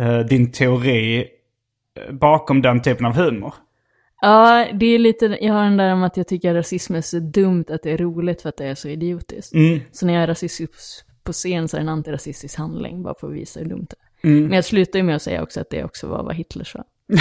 eh, 0.00 0.18
din 0.18 0.52
teori 0.52 1.18
eh, 1.20 2.12
bakom 2.14 2.62
den 2.62 2.82
typen 2.82 3.06
av 3.06 3.14
humor. 3.16 3.54
Ja, 4.20 4.66
det 4.74 4.86
är 4.86 4.98
lite, 4.98 5.38
jag 5.40 5.54
har 5.54 5.64
den 5.64 5.76
där 5.76 5.92
om 5.92 6.02
att 6.02 6.16
jag 6.16 6.28
tycker 6.28 6.50
att 6.50 6.56
rasism 6.56 6.94
är 6.94 7.00
så 7.00 7.18
dumt 7.18 7.64
att 7.68 7.82
det 7.82 7.90
är 7.90 7.98
roligt 7.98 8.42
för 8.42 8.48
att 8.48 8.56
det 8.56 8.66
är 8.66 8.74
så 8.74 8.88
idiotiskt. 8.88 9.54
Mm. 9.54 9.80
Så 9.92 10.06
när 10.06 10.14
jag 10.14 10.22
är 10.22 10.26
rasistisk 10.26 11.06
på 11.24 11.32
scen 11.32 11.68
så 11.68 11.76
är 11.76 11.78
det 11.80 11.84
en 11.84 11.88
antirasistisk 11.88 12.58
handling, 12.58 13.02
bara 13.02 13.14
för 13.20 13.26
att 13.26 13.32
visa 13.32 13.60
hur 13.60 13.66
dumt 13.68 13.86
det 13.90 13.96
är. 13.96 14.30
Mm. 14.30 14.44
Men 14.44 14.52
jag 14.52 14.64
slutar 14.64 14.98
ju 14.98 15.02
med 15.02 15.16
att 15.16 15.22
säga 15.22 15.42
också 15.42 15.60
att 15.60 15.70
det 15.70 15.84
också 15.84 16.06
var 16.06 16.22
vad 16.22 16.34
Hitler 16.34 16.64
sa. 16.64 16.84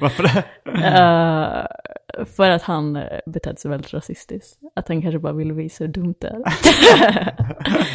Varför 0.00 0.22
det? 0.22 0.44
Eh, 0.86 2.24
för 2.36 2.50
att 2.50 2.62
han 2.62 2.96
eh, 2.96 3.02
betett 3.26 3.60
sig 3.60 3.70
väldigt 3.70 3.94
rasistiskt. 3.94 4.58
Att 4.76 4.88
han 4.88 5.02
kanske 5.02 5.18
bara 5.18 5.32
ville 5.32 5.54
visa 5.54 5.84
hur 5.84 5.92
dumt 5.92 6.14
det 6.20 6.28
är. 6.28 6.38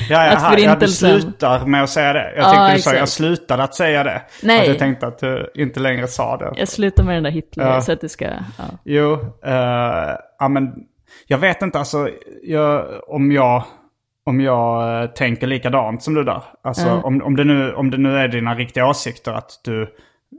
Ja, 0.09 0.25
ja, 0.25 0.37
Att 0.37 0.59
ja, 0.61 0.75
du 0.75 0.87
slutar 0.87 1.65
med 1.65 1.83
att 1.83 1.89
säga 1.89 2.13
det. 2.13 2.33
Jag 2.35 2.45
Ja, 2.45 2.51
tänkte 2.51 2.75
du 2.75 2.81
sa 2.81 2.93
jag 2.95 3.09
slutade 3.09 3.63
att 3.63 3.75
säga 3.75 4.03
det. 4.03 4.21
Nej. 4.43 4.61
Att 4.61 4.67
jag 4.67 4.79
tänkte 4.79 5.07
att 5.07 5.19
du 5.19 5.51
inte 5.55 5.79
längre 5.79 6.07
sa 6.07 6.37
det. 6.37 6.53
Jag 6.55 6.67
slutar 6.67 7.03
med 7.03 7.15
den 7.15 7.23
där 7.23 7.31
Hitler 7.31 7.65
Ja. 7.65 7.81
så 7.81 7.91
att 7.91 8.01
det 8.01 8.09
ska... 8.09 8.25
Ja. 8.25 8.63
Jo, 8.83 9.13
eh, 9.45 10.15
ja 10.39 10.47
men 10.49 10.73
jag 11.27 11.37
vet 11.37 11.61
inte 11.61 11.79
alltså 11.79 12.09
jag, 12.43 12.85
om 13.07 13.31
jag 13.31 13.63
om 14.25 14.41
jag 14.41 15.01
eh, 15.03 15.09
tänker 15.09 15.47
likadant 15.47 16.03
som 16.03 16.13
du 16.13 16.23
där. 16.23 16.43
Alltså 16.63 16.89
om, 16.89 17.21
om, 17.21 17.35
det 17.35 17.43
nu, 17.43 17.73
om 17.73 17.91
det 17.91 17.97
nu 17.97 18.17
är 18.17 18.27
dina 18.27 18.55
riktiga 18.55 18.87
åsikter 18.87 19.33
att 19.33 19.51
du, 19.63 19.81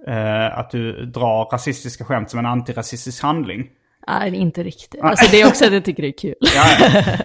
eh, 0.06 0.58
att 0.58 0.70
du 0.70 1.06
drar 1.06 1.44
rasistiska 1.52 2.04
skämt 2.04 2.30
som 2.30 2.38
en 2.38 2.46
antirasistisk 2.46 3.22
handling. 3.22 3.68
Nej, 4.08 4.34
inte 4.34 4.62
riktigt. 4.62 5.00
Alltså 5.00 5.30
det 5.30 5.40
är 5.40 5.46
också 5.46 5.64
att 5.64 5.72
jag 5.72 5.84
tycker 5.84 6.02
det 6.02 6.08
är 6.08 6.18
kul. 6.18 6.34
Ja, 6.54 6.64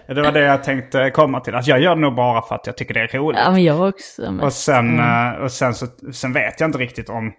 ja. 0.08 0.14
det 0.14 0.22
var 0.22 0.32
det 0.32 0.40
jag 0.40 0.64
tänkte 0.64 1.12
komma 1.12 1.40
till. 1.40 1.56
Alltså, 1.56 1.72
jag 1.72 1.82
gör 1.82 1.96
det 1.96 2.02
nog 2.02 2.16
bara 2.16 2.42
för 2.42 2.56
att 2.56 2.68
jag 2.68 2.78
tycker 2.78 2.94
det 2.94 3.00
är 3.00 3.08
roligt. 3.08 3.40
Ja, 3.44 3.52
men 3.52 3.64
jag 3.64 3.90
också. 3.90 4.22
Men... 4.22 4.40
Och 4.40 4.54
sen, 4.54 5.00
eh, 5.00 5.32
och 5.32 5.52
sen, 5.52 5.74
så, 5.74 5.86
sen 6.14 6.34
vet 6.34 6.60
jag 6.60 6.68
inte 6.68 6.78
riktigt 6.78 7.10
om, 7.10 7.34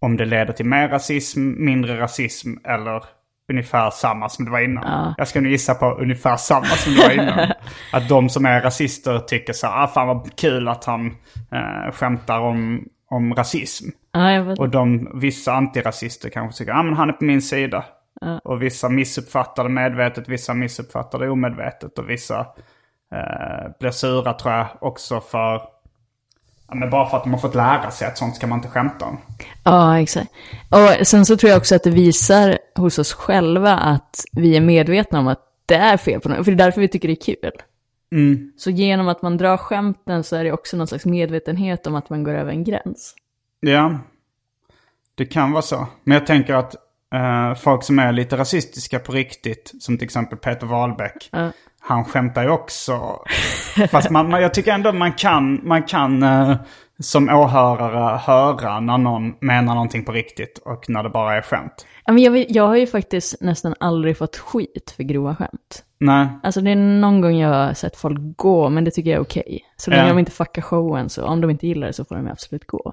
om 0.00 0.16
det 0.16 0.24
leder 0.24 0.52
till 0.52 0.66
mer 0.66 0.88
rasism, 0.88 1.64
mindre 1.64 2.00
rasism 2.00 2.48
eller 2.64 3.02
ungefär 3.48 3.90
samma 3.90 4.28
som 4.28 4.44
det 4.44 4.50
var 4.50 4.60
innan. 4.60 5.14
Jag 5.18 5.28
ska 5.28 5.40
nu 5.40 5.50
gissa 5.50 5.74
på 5.74 5.86
ungefär 5.86 6.36
samma 6.36 6.64
som 6.64 6.94
det 6.94 7.02
var 7.02 7.10
innan. 7.10 7.52
att 7.92 8.08
de 8.08 8.28
som 8.28 8.46
är 8.46 8.60
rasister 8.60 9.18
tycker 9.18 9.52
så 9.52 9.66
här, 9.66 9.84
ah, 9.84 9.86
fan 9.86 10.06
vad 10.06 10.36
kul 10.36 10.68
att 10.68 10.84
han 10.84 11.06
eh, 11.52 11.92
skämtar 11.92 12.40
om, 12.40 12.88
om 13.10 13.34
rasism. 13.34 13.88
Ja. 14.12 14.54
Och 14.58 14.68
de, 14.68 15.10
vissa 15.20 15.52
antirasister 15.52 16.28
kanske 16.28 16.58
tycker, 16.58 16.72
ja 16.72 16.78
ah, 16.78 16.82
men 16.82 16.94
han 16.94 17.08
är 17.08 17.12
på 17.12 17.24
min 17.24 17.42
sida. 17.42 17.84
Och 18.44 18.62
vissa 18.62 18.88
missuppfattar 18.88 19.64
det 19.64 19.70
medvetet, 19.70 20.28
vissa 20.28 20.54
missuppfattar 20.54 21.18
det 21.18 21.30
omedvetet. 21.30 21.98
Och 21.98 22.10
vissa 22.10 22.40
eh, 23.12 23.70
blir 23.80 23.90
sura 23.90 24.32
tror 24.32 24.54
jag 24.54 24.66
också 24.80 25.20
för, 25.20 25.62
ja, 26.68 26.74
men 26.74 26.90
bara 26.90 27.10
för 27.10 27.16
att 27.16 27.22
de 27.22 27.32
har 27.32 27.40
fått 27.40 27.54
lära 27.54 27.90
sig 27.90 28.08
att 28.08 28.18
sånt 28.18 28.36
ska 28.36 28.46
man 28.46 28.58
inte 28.58 28.68
skämta 28.68 29.04
om. 29.04 29.18
Ja, 29.64 30.00
exakt. 30.00 30.30
Och 30.70 31.06
sen 31.06 31.26
så 31.26 31.36
tror 31.36 31.50
jag 31.50 31.58
också 31.58 31.74
att 31.74 31.82
det 31.82 31.90
visar 31.90 32.58
hos 32.74 32.98
oss 32.98 33.12
själva 33.12 33.72
att 33.72 34.24
vi 34.32 34.56
är 34.56 34.60
medvetna 34.60 35.18
om 35.18 35.28
att 35.28 35.40
det 35.66 35.74
är 35.74 35.96
fel 35.96 36.20
på 36.20 36.28
något. 36.28 36.44
För 36.44 36.52
det 36.52 36.62
är 36.62 36.66
därför 36.66 36.80
vi 36.80 36.88
tycker 36.88 37.08
det 37.08 37.14
är 37.14 37.36
kul. 37.36 37.52
Så 38.56 38.70
genom 38.70 39.08
att 39.08 39.22
man 39.22 39.36
drar 39.36 39.56
skämten 39.56 40.24
så 40.24 40.36
är 40.36 40.44
det 40.44 40.52
också 40.52 40.76
någon 40.76 40.86
slags 40.86 41.06
medvetenhet 41.06 41.86
om 41.86 41.94
att 41.94 42.10
man 42.10 42.24
går 42.24 42.34
över 42.34 42.50
en 42.50 42.64
gräns. 42.64 43.14
Ja, 43.60 43.98
det 45.14 45.24
kan 45.24 45.52
vara 45.52 45.62
så. 45.62 45.86
Men 46.04 46.14
jag 46.14 46.26
tänker 46.26 46.54
att 46.54 46.74
eh, 47.14 47.54
folk 47.54 47.82
som 47.84 47.98
är 47.98 48.12
lite 48.12 48.36
rasistiska 48.36 48.98
på 48.98 49.12
riktigt, 49.12 49.72
som 49.80 49.98
till 49.98 50.04
exempel 50.04 50.38
Peter 50.38 50.66
Wahlbeck, 50.66 51.30
han 51.88 52.04
skämtar 52.04 52.42
ju 52.42 52.48
också. 52.50 53.22
Fast 53.90 54.10
man, 54.10 54.30
jag 54.30 54.54
tycker 54.54 54.72
ändå 54.72 54.92
man 54.92 55.12
kan, 55.12 55.60
man 55.68 55.82
kan 55.82 56.22
eh, 56.22 56.56
som 56.98 57.28
åhörare 57.28 58.16
höra 58.18 58.80
när 58.80 58.98
någon 58.98 59.34
menar 59.40 59.74
någonting 59.74 60.04
på 60.04 60.12
riktigt 60.12 60.58
och 60.64 60.84
när 60.88 61.02
det 61.02 61.08
bara 61.10 61.36
är 61.36 61.42
skämt. 61.42 61.86
Ja, 62.06 62.12
men 62.12 62.22
jag, 62.22 62.50
jag 62.50 62.66
har 62.66 62.76
ju 62.76 62.86
faktiskt 62.86 63.40
nästan 63.40 63.74
aldrig 63.80 64.18
fått 64.18 64.36
skit 64.36 64.92
för 64.96 65.02
grova 65.02 65.36
skämt. 65.36 65.82
Nej, 65.98 66.28
Alltså 66.42 66.60
det 66.60 66.70
är 66.70 66.76
någon 66.76 67.20
gång 67.20 67.36
jag 67.36 67.48
har 67.48 67.74
sett 67.74 67.96
folk 67.96 68.18
gå, 68.36 68.68
men 68.68 68.84
det 68.84 68.90
tycker 68.90 69.10
jag 69.10 69.16
är 69.18 69.22
okej. 69.22 69.60
Så 69.76 69.90
länge 69.90 70.02
Ja. 70.02 70.08
de 70.08 70.18
inte 70.18 70.32
fuckar 70.32 70.62
showen, 70.62 71.08
så 71.10 71.24
om 71.24 71.40
de 71.40 71.50
inte 71.50 71.66
gillar 71.66 71.86
det 71.86 71.92
så 71.92 72.04
får 72.04 72.14
de 72.16 72.28
absolut 72.28 72.66
gå. 72.66 72.92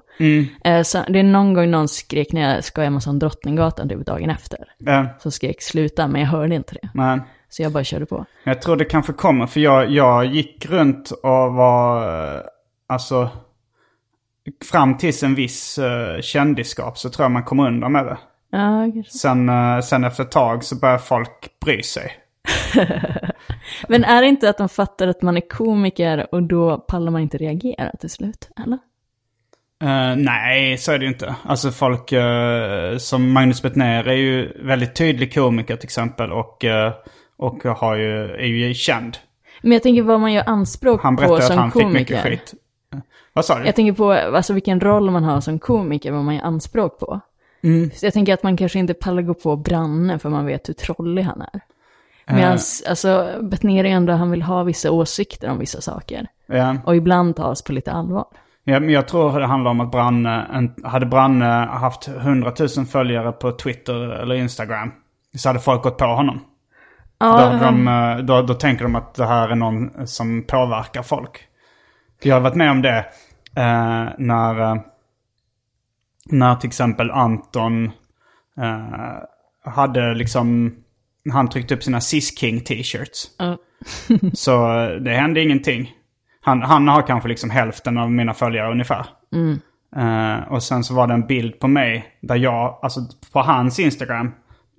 Eh, 0.64 0.82
så 0.82 1.02
det 1.08 1.18
är 1.18 1.22
någon 1.22 1.54
gång 1.54 1.70
någon 1.70 1.88
skrek 1.88 2.32
när 2.32 2.54
jag 2.54 2.64
ska 2.64 2.82
hem 2.82 2.94
hos 2.94 3.04
Drottninggatan 3.04 3.88
typ 3.88 4.06
dagen 4.06 4.30
efter. 4.30 4.58
eh, 4.86 5.04
Så 5.18 5.30
skrek 5.30 5.62
sluta, 5.62 6.06
men 6.08 6.20
jag 6.20 6.28
hörde 6.28 6.54
inte 6.54 6.74
det. 6.82 6.88
nej. 6.94 7.20
Så 7.54 7.62
jag 7.62 7.72
bara 7.72 7.84
körde 7.84 8.06
på. 8.06 8.24
Jag 8.44 8.62
tror 8.62 8.76
det 8.76 8.84
kanske 8.84 9.12
kommer, 9.12 9.46
för 9.46 9.60
jag, 9.60 9.90
jag 9.90 10.26
gick 10.26 10.66
runt 10.66 11.10
och 11.10 11.54
var, 11.54 12.02
eh, 12.36 12.40
alltså, 12.86 13.30
fram 14.70 14.96
tills 14.96 15.22
en 15.22 15.34
viss 15.34 15.78
uh, 15.78 16.20
kändisskap 16.20 16.98
så 16.98 17.10
tror 17.10 17.24
jag 17.24 17.30
man 17.30 17.44
kommer 17.44 17.66
undan 17.66 17.92
med 17.92 18.06
det. 18.06 18.18
Ja. 18.50 18.92
Sen, 19.08 19.48
eh, 19.48 19.80
sen 19.80 20.04
efter 20.04 20.22
ett 20.22 20.30
tag 20.30 20.64
så 20.64 20.76
börjar 20.76 20.98
folk 20.98 21.58
bry 21.64 21.82
sig. 21.82 22.12
Men 23.88 24.04
är 24.04 24.22
det 24.22 24.28
inte 24.28 24.50
att 24.50 24.58
de 24.58 24.68
fattar 24.68 25.08
att 25.08 25.22
man 25.22 25.36
är 25.36 25.48
komiker 25.48 26.34
och 26.34 26.42
då 26.42 26.78
pallar 26.78 27.12
man 27.12 27.20
inte 27.20 27.38
reagera 27.38 27.90
till 28.00 28.10
slut? 28.10 28.48
Eller? 28.64 28.78
Eh, 29.82 30.16
nej, 30.16 30.78
så 30.78 30.92
är 30.92 30.98
det 30.98 31.04
ju 31.04 31.10
inte. 31.10 31.34
Alltså 31.44 31.70
folk 31.70 32.12
eh, 32.12 32.96
som 32.96 33.32
Magnus 33.32 33.62
Bettner 33.62 34.04
är 34.04 34.14
ju 34.14 34.52
väldigt 34.64 34.96
tydlig 34.96 35.34
komiker 35.34 35.76
till 35.76 35.86
exempel 35.86 36.32
och, 36.32 36.64
eh, 36.64 36.92
och 37.44 37.64
har 37.64 37.96
ju, 37.96 38.30
är 38.30 38.46
ju 38.46 38.74
känd. 38.74 39.16
Men 39.62 39.72
jag 39.72 39.82
tänker 39.82 40.02
vad 40.02 40.20
man 40.20 40.32
gör 40.32 40.48
anspråk 40.48 41.02
Han 41.02 41.16
på 41.16 41.34
att 41.34 41.44
som 41.44 41.58
han 41.58 41.70
fick 41.70 41.82
komiker. 41.82 42.00
mycket 42.00 42.22
skit. 42.22 42.54
Eh, 42.92 42.98
Vad 43.32 43.44
sa 43.44 43.58
du? 43.58 43.66
Jag 43.66 43.74
tänker 43.76 43.92
på 43.92 44.12
alltså, 44.12 44.52
vilken 44.52 44.80
roll 44.80 45.10
man 45.10 45.24
har 45.24 45.40
som 45.40 45.58
komiker, 45.58 46.12
vad 46.12 46.24
man 46.24 46.34
gör 46.34 46.42
anspråk 46.42 46.98
på. 46.98 47.20
Mm. 47.62 47.90
Så 47.94 48.06
jag 48.06 48.12
tänker 48.12 48.34
att 48.34 48.42
man 48.42 48.56
kanske 48.56 48.78
inte 48.78 48.94
pallar 48.94 49.22
gå 49.22 49.34
på 49.34 49.56
Branne 49.56 50.18
för 50.18 50.28
man 50.28 50.46
vet 50.46 50.68
hur 50.68 50.74
trollig 50.74 51.22
han 51.22 51.42
är. 51.42 51.60
Medan, 52.26 52.58
alltså, 52.88 53.28
Bettner 53.42 53.84
ändå, 53.84 54.12
han 54.12 54.30
vill 54.30 54.42
ha 54.42 54.62
vissa 54.62 54.90
åsikter 54.90 55.50
om 55.50 55.58
vissa 55.58 55.80
saker. 55.80 56.26
Ja. 56.46 56.76
Och 56.84 56.96
ibland 56.96 57.36
tas 57.36 57.62
på 57.62 57.72
lite 57.72 57.92
allvar. 57.92 58.24
Ja, 58.64 58.80
men 58.80 58.90
jag 58.90 59.08
tror 59.08 59.40
det 59.40 59.46
handlar 59.46 59.70
om 59.70 59.80
att 59.80 59.90
Branne, 59.90 60.70
hade 60.84 61.06
Branne 61.06 61.68
haft 61.70 62.08
100 62.08 62.52
000 62.76 62.86
följare 62.86 63.32
på 63.32 63.52
Twitter 63.52 63.94
eller 63.94 64.34
Instagram 64.34 64.92
så 65.36 65.48
hade 65.48 65.58
folk 65.58 65.82
gått 65.82 65.98
på 65.98 66.04
honom. 66.04 66.40
Då, 67.18 67.26
Ja, 67.26 67.38
hade 67.38 67.64
de, 67.64 67.88
eh, 67.88 68.16
då, 68.16 68.42
då 68.42 68.54
tänker 68.54 68.84
de 68.84 68.96
att 68.96 69.14
det 69.14 69.26
här 69.26 69.48
är 69.48 69.54
någon 69.54 70.06
som 70.06 70.44
påverkar 70.48 71.02
folk. 71.02 71.46
Jag 72.22 72.34
har 72.34 72.40
varit 72.40 72.54
med 72.54 72.70
om 72.70 72.82
det 72.82 72.98
eh, 73.56 74.08
när, 74.18 74.60
eh, 74.60 74.76
när 76.26 76.54
till 76.56 76.68
exempel 76.68 77.10
Anton 77.10 77.84
eh, 78.60 79.72
hade 79.72 80.14
liksom, 80.14 80.74
han 81.32 81.48
tryckte 81.48 81.74
upp 81.74 81.82
sina 81.82 82.00
Sis 82.00 82.38
King 82.38 82.60
t-shirts. 82.60 83.26
Ja. 83.38 83.56
Så 84.32 84.80
eh, 84.80 84.90
det 84.90 85.10
hände 85.10 85.42
ingenting. 85.42 85.92
Han, 86.40 86.62
han 86.62 86.88
har 86.88 87.02
kanske 87.02 87.28
liksom 87.28 87.50
hälften 87.50 87.98
av 87.98 88.12
mina 88.12 88.34
följare 88.34 88.70
ungefär. 88.72 89.06
Eh, 89.96 90.52
och 90.52 90.62
sen 90.62 90.84
så 90.84 90.94
var 90.94 91.06
det 91.06 91.14
en 91.14 91.26
bild 91.26 91.58
på 91.60 91.68
mig 91.68 92.06
där 92.20 92.36
jag, 92.36 92.78
alltså 92.82 93.00
på 93.32 93.40
hans 93.40 93.78
Instagram, 93.78 94.32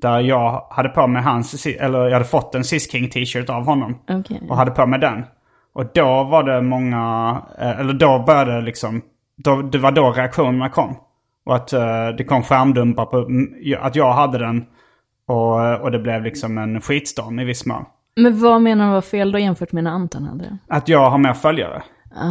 där 0.06 0.20
jag 0.20 0.68
hade 0.70 0.90
på 0.90 1.08
mig 1.08 1.24
hans, 1.24 1.66
eller 1.66 2.04
jag 2.04 2.12
hade 2.12 2.26
fått 2.26 2.56
en 2.56 2.64
Sis 2.64 2.92
King 2.92 3.10
t-shirt 3.10 3.50
av 3.50 3.66
honom. 3.66 3.98
Okej. 4.10 4.42
Och 4.50 4.58
hade 4.58 4.72
på 4.72 4.86
mig 4.86 5.00
den. 5.00 5.24
Och 5.74 5.86
då 5.94 6.24
var 6.24 6.44
det 6.44 6.62
många, 6.62 7.02
eh, 7.60 7.80
eller 7.80 7.94
då 7.94 8.24
började 8.28 8.62
liksom, 8.62 9.02
då, 9.38 9.62
det 9.62 9.78
var 9.78 9.92
då 9.92 10.12
reaktionerna 10.12 10.70
kom. 10.70 10.96
Och 11.46 11.56
att 11.56 11.74
eh, 11.74 12.08
det 12.18 12.24
kom 12.24 12.44
skärmdumpar 12.44 13.06
på, 13.06 13.28
att 13.80 13.96
jag 13.96 14.14
hade 14.14 14.38
den. 14.38 14.66
Och, 15.28 15.82
och 15.82 15.92
det 15.92 16.00
blev 16.00 16.24
liksom 16.24 16.58
en 16.58 16.82
skitstorm 16.82 17.40
i 17.40 17.46
viss 17.46 17.66
mån. 17.66 17.86
Men 18.16 18.42
vad 18.42 18.62
menar 18.62 18.86
du 18.86 18.92
var 18.92 19.02
fel 19.02 19.32
då 19.32 19.40
jämfört 19.40 19.72
med 19.72 19.84
när 19.84 19.92
Anton 19.92 20.24
hade 20.24 20.44
det? 20.44 20.58
Att 20.68 20.90
jag 20.90 21.10
har 21.10 21.18
mer 21.18 21.34
följare. 21.34 21.84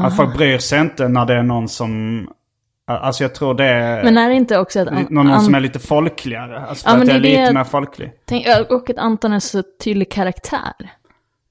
Att 0.04 0.16
folk 0.16 0.37
bryr 0.37 0.58
sig 0.58 0.80
inte 0.80 1.08
när 1.08 1.26
det 1.26 1.34
är 1.34 1.42
någon 1.42 1.68
som... 1.68 2.26
Alltså 2.87 3.25
jag 3.25 3.35
tror 3.35 3.55
det 3.55 3.64
är 3.64 4.05
Men 4.05 4.18
är 4.18 4.29
det 4.29 4.35
inte 4.35 4.59
också 4.59 4.81
att... 4.81 4.88
An- 4.88 5.07
någon, 5.11 5.27
någon 5.27 5.40
som 5.40 5.55
An- 5.55 5.59
är 5.59 5.61
lite 5.61 5.79
folkligare. 5.79 6.61
Alltså 6.68 6.88
Ja, 6.88 6.92
att 6.97 7.07
jag 7.07 7.16
är 7.16 7.20
det 7.20 7.37
är 7.37 7.40
lite 7.40 7.55
mer 7.55 7.64
folklig. 7.64 8.12
Tänk, 8.25 8.47
och 8.70 8.90
att 8.90 8.99
Anton 8.99 9.33
är 9.33 9.38
så 9.40 9.62
tydlig 9.85 10.12
karaktär. 10.12 10.73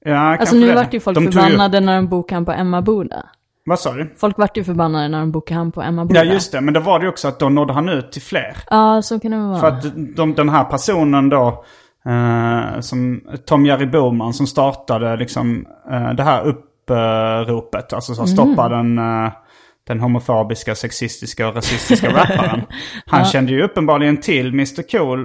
Ja, 0.04 0.36
Alltså 0.38 0.56
nu 0.56 0.66
det. 0.68 0.74
vart 0.74 0.94
ju 0.94 1.00
folk 1.00 1.14
De 1.18 1.32
förbannade 1.32 1.80
när 1.80 1.96
de 1.96 2.08
bokade 2.08 2.36
han 2.36 2.44
på 2.44 2.52
Emma 2.52 2.82
Boda. 2.82 3.26
Vad 3.66 3.80
sa 3.80 3.92
du? 3.92 4.14
Folk 4.16 4.38
vart 4.38 4.56
ju 4.56 4.64
förbannade 4.64 5.08
när 5.08 5.20
de 5.20 5.32
bokade 5.32 5.58
han 5.60 5.72
på 5.72 5.82
Emma 5.82 6.04
Boda. 6.04 6.24
Ja 6.24 6.32
just 6.32 6.52
det, 6.52 6.60
men 6.60 6.74
då 6.74 6.80
var 6.80 6.98
det 6.98 7.02
ju 7.02 7.08
också 7.08 7.28
att 7.28 7.38
då 7.38 7.48
nådde 7.48 7.72
han 7.72 7.88
ut 7.88 8.12
till 8.12 8.22
fler. 8.22 8.56
Ja, 8.70 9.02
så 9.02 9.20
kan 9.20 9.30
det 9.30 9.36
vara. 9.38 9.58
För 9.60 9.68
att 9.68 9.84
de, 10.16 10.34
den 10.34 10.48
här 10.48 10.64
personen 10.64 11.28
då, 11.28 11.64
eh, 12.06 12.80
som 12.80 13.20
Tom 13.46 13.66
Jerry 13.66 13.86
Boman 13.86 14.34
som 14.34 14.46
startade 14.46 15.16
liksom 15.16 15.66
eh, 15.90 16.12
det 16.14 16.22
här 16.22 16.42
uppropet, 16.46 17.92
alltså 17.92 18.14
som 18.14 18.26
stoppade 18.26 18.76
den, 18.76 18.98
eh, 18.98 19.32
den 19.86 20.00
homofobiska, 20.00 20.74
sexistiska 20.74 21.48
och 21.48 21.54
rasistiska 21.54 22.08
rapparen. 22.12 22.62
Han 23.06 23.24
kände 23.24 23.52
ju 23.52 23.62
uppenbarligen 23.62 24.16
till 24.16 24.48
Mr 24.48 24.82
Cool 24.98 25.20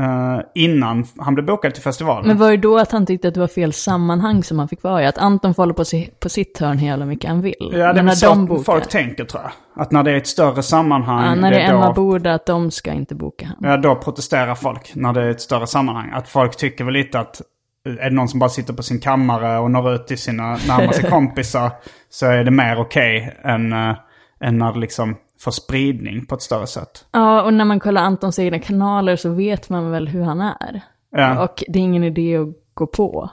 eh, 0.00 0.40
innan 0.54 1.06
han 1.18 1.34
blev 1.34 1.46
bokad 1.46 1.74
till 1.74 1.82
festivalen. 1.82 2.28
Men 2.28 2.38
var 2.38 2.50
det 2.50 2.56
då 2.56 2.78
att 2.78 2.92
han 2.92 3.06
tyckte 3.06 3.28
att 3.28 3.34
det 3.34 3.40
var 3.40 3.46
fel 3.48 3.72
sammanhang 3.72 4.42
som 4.44 4.58
han 4.58 4.68
fick 4.68 4.82
vara 4.82 5.02
i? 5.02 5.06
Att 5.06 5.18
Anton 5.18 5.54
får 5.54 5.62
hålla 5.62 5.74
på, 5.74 5.84
si- 5.84 6.10
på 6.20 6.28
sitt 6.28 6.58
hörn 6.58 6.78
hur 6.78 6.86
jävla 6.86 7.06
mycket 7.06 7.30
han 7.30 7.40
vill? 7.40 7.54
Ja, 7.72 7.92
det 7.92 7.98
är 7.98 8.02
när 8.02 8.12
så 8.12 8.26
de 8.28 8.46
bokar, 8.46 8.62
folk 8.62 8.88
tänker 8.88 9.24
tror 9.24 9.42
jag. 9.42 9.52
Att 9.82 9.92
när 9.92 10.02
det 10.02 10.10
är 10.10 10.16
ett 10.16 10.26
större 10.26 10.62
sammanhang, 10.62 11.24
ja, 11.26 11.34
när 11.34 11.50
det 11.50 11.60
är 11.60 11.72
då- 11.72 11.78
Emma 11.78 11.92
Boda, 11.92 12.34
att 12.34 12.46
de 12.46 12.70
ska 12.70 12.92
inte 12.92 13.14
boka 13.14 13.46
han. 13.46 13.56
Ja, 13.70 13.76
då 13.76 13.94
protesterar 13.96 14.54
folk 14.54 14.94
när 14.94 15.12
det 15.12 15.22
är 15.22 15.30
ett 15.30 15.40
större 15.40 15.66
sammanhang. 15.66 16.10
Att 16.14 16.28
folk 16.28 16.56
tycker 16.56 16.84
väl 16.84 16.94
lite 16.94 17.18
att 17.20 17.40
är 17.84 18.10
det 18.10 18.16
någon 18.16 18.28
som 18.28 18.40
bara 18.40 18.50
sitter 18.50 18.72
på 18.72 18.82
sin 18.82 19.00
kammare 19.00 19.58
och 19.58 19.70
når 19.70 19.94
ut 19.94 20.06
till 20.06 20.18
sina 20.18 20.56
närmaste 20.68 21.02
kompisar 21.10 21.70
så 22.10 22.26
är 22.26 22.44
det 22.44 22.50
mer 22.50 22.80
okej 22.80 23.36
än, 23.44 23.72
äh, 23.72 23.96
än 24.40 24.58
när 24.58 24.72
det 24.72 24.78
liksom 24.78 25.16
får 25.40 25.50
spridning 25.50 26.26
på 26.26 26.34
ett 26.34 26.42
större 26.42 26.66
sätt. 26.66 27.06
Ja, 27.12 27.42
och 27.42 27.54
när 27.54 27.64
man 27.64 27.80
kollar 27.80 28.02
Antons 28.02 28.38
egna 28.38 28.58
kanaler 28.58 29.16
så 29.16 29.28
vet 29.28 29.68
man 29.68 29.90
väl 29.90 30.08
hur 30.08 30.22
han 30.22 30.40
är. 30.40 30.80
Ja. 31.10 31.44
Och 31.44 31.64
det 31.68 31.78
är 31.78 31.82
ingen 31.82 32.04
idé 32.04 32.36
att 32.36 32.48
gå 32.74 32.86
på, 32.86 33.30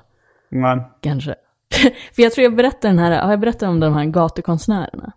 Men, 0.49 0.81
kanske. 1.01 1.35
För 2.15 2.21
jag 2.21 2.31
tror 2.31 2.43
jag 2.43 2.55
berättade 2.55 2.93
den 2.93 2.99
här, 2.99 3.23
har 3.23 3.31
jag 3.31 3.39
berättat 3.39 3.69
om 3.69 3.79
de 3.79 3.93
här 3.93 4.05
gatukonstnärerna? 4.05 5.11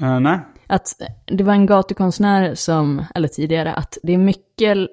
eh, 0.00 0.20
nej. 0.20 0.38
Att 0.66 1.02
det 1.26 1.44
var 1.44 1.52
en 1.52 1.66
gatukonstnär 1.66 2.54
som, 2.54 3.04
eller 3.14 3.28
tidigare, 3.28 3.72
att 3.72 3.98
det 4.02 4.14
är 4.14 4.18
mycket 4.18 4.88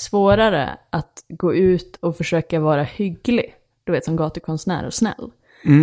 svårare 0.00 0.70
att 0.90 1.12
gå 1.28 1.54
ut 1.54 1.96
och 2.00 2.16
försöka 2.16 2.60
vara 2.60 2.82
hygglig. 2.82 3.54
Du 3.84 3.92
vet, 3.92 4.04
som 4.04 4.16
gatukonstnär 4.16 4.86
och 4.86 4.94
snäll. 4.94 5.30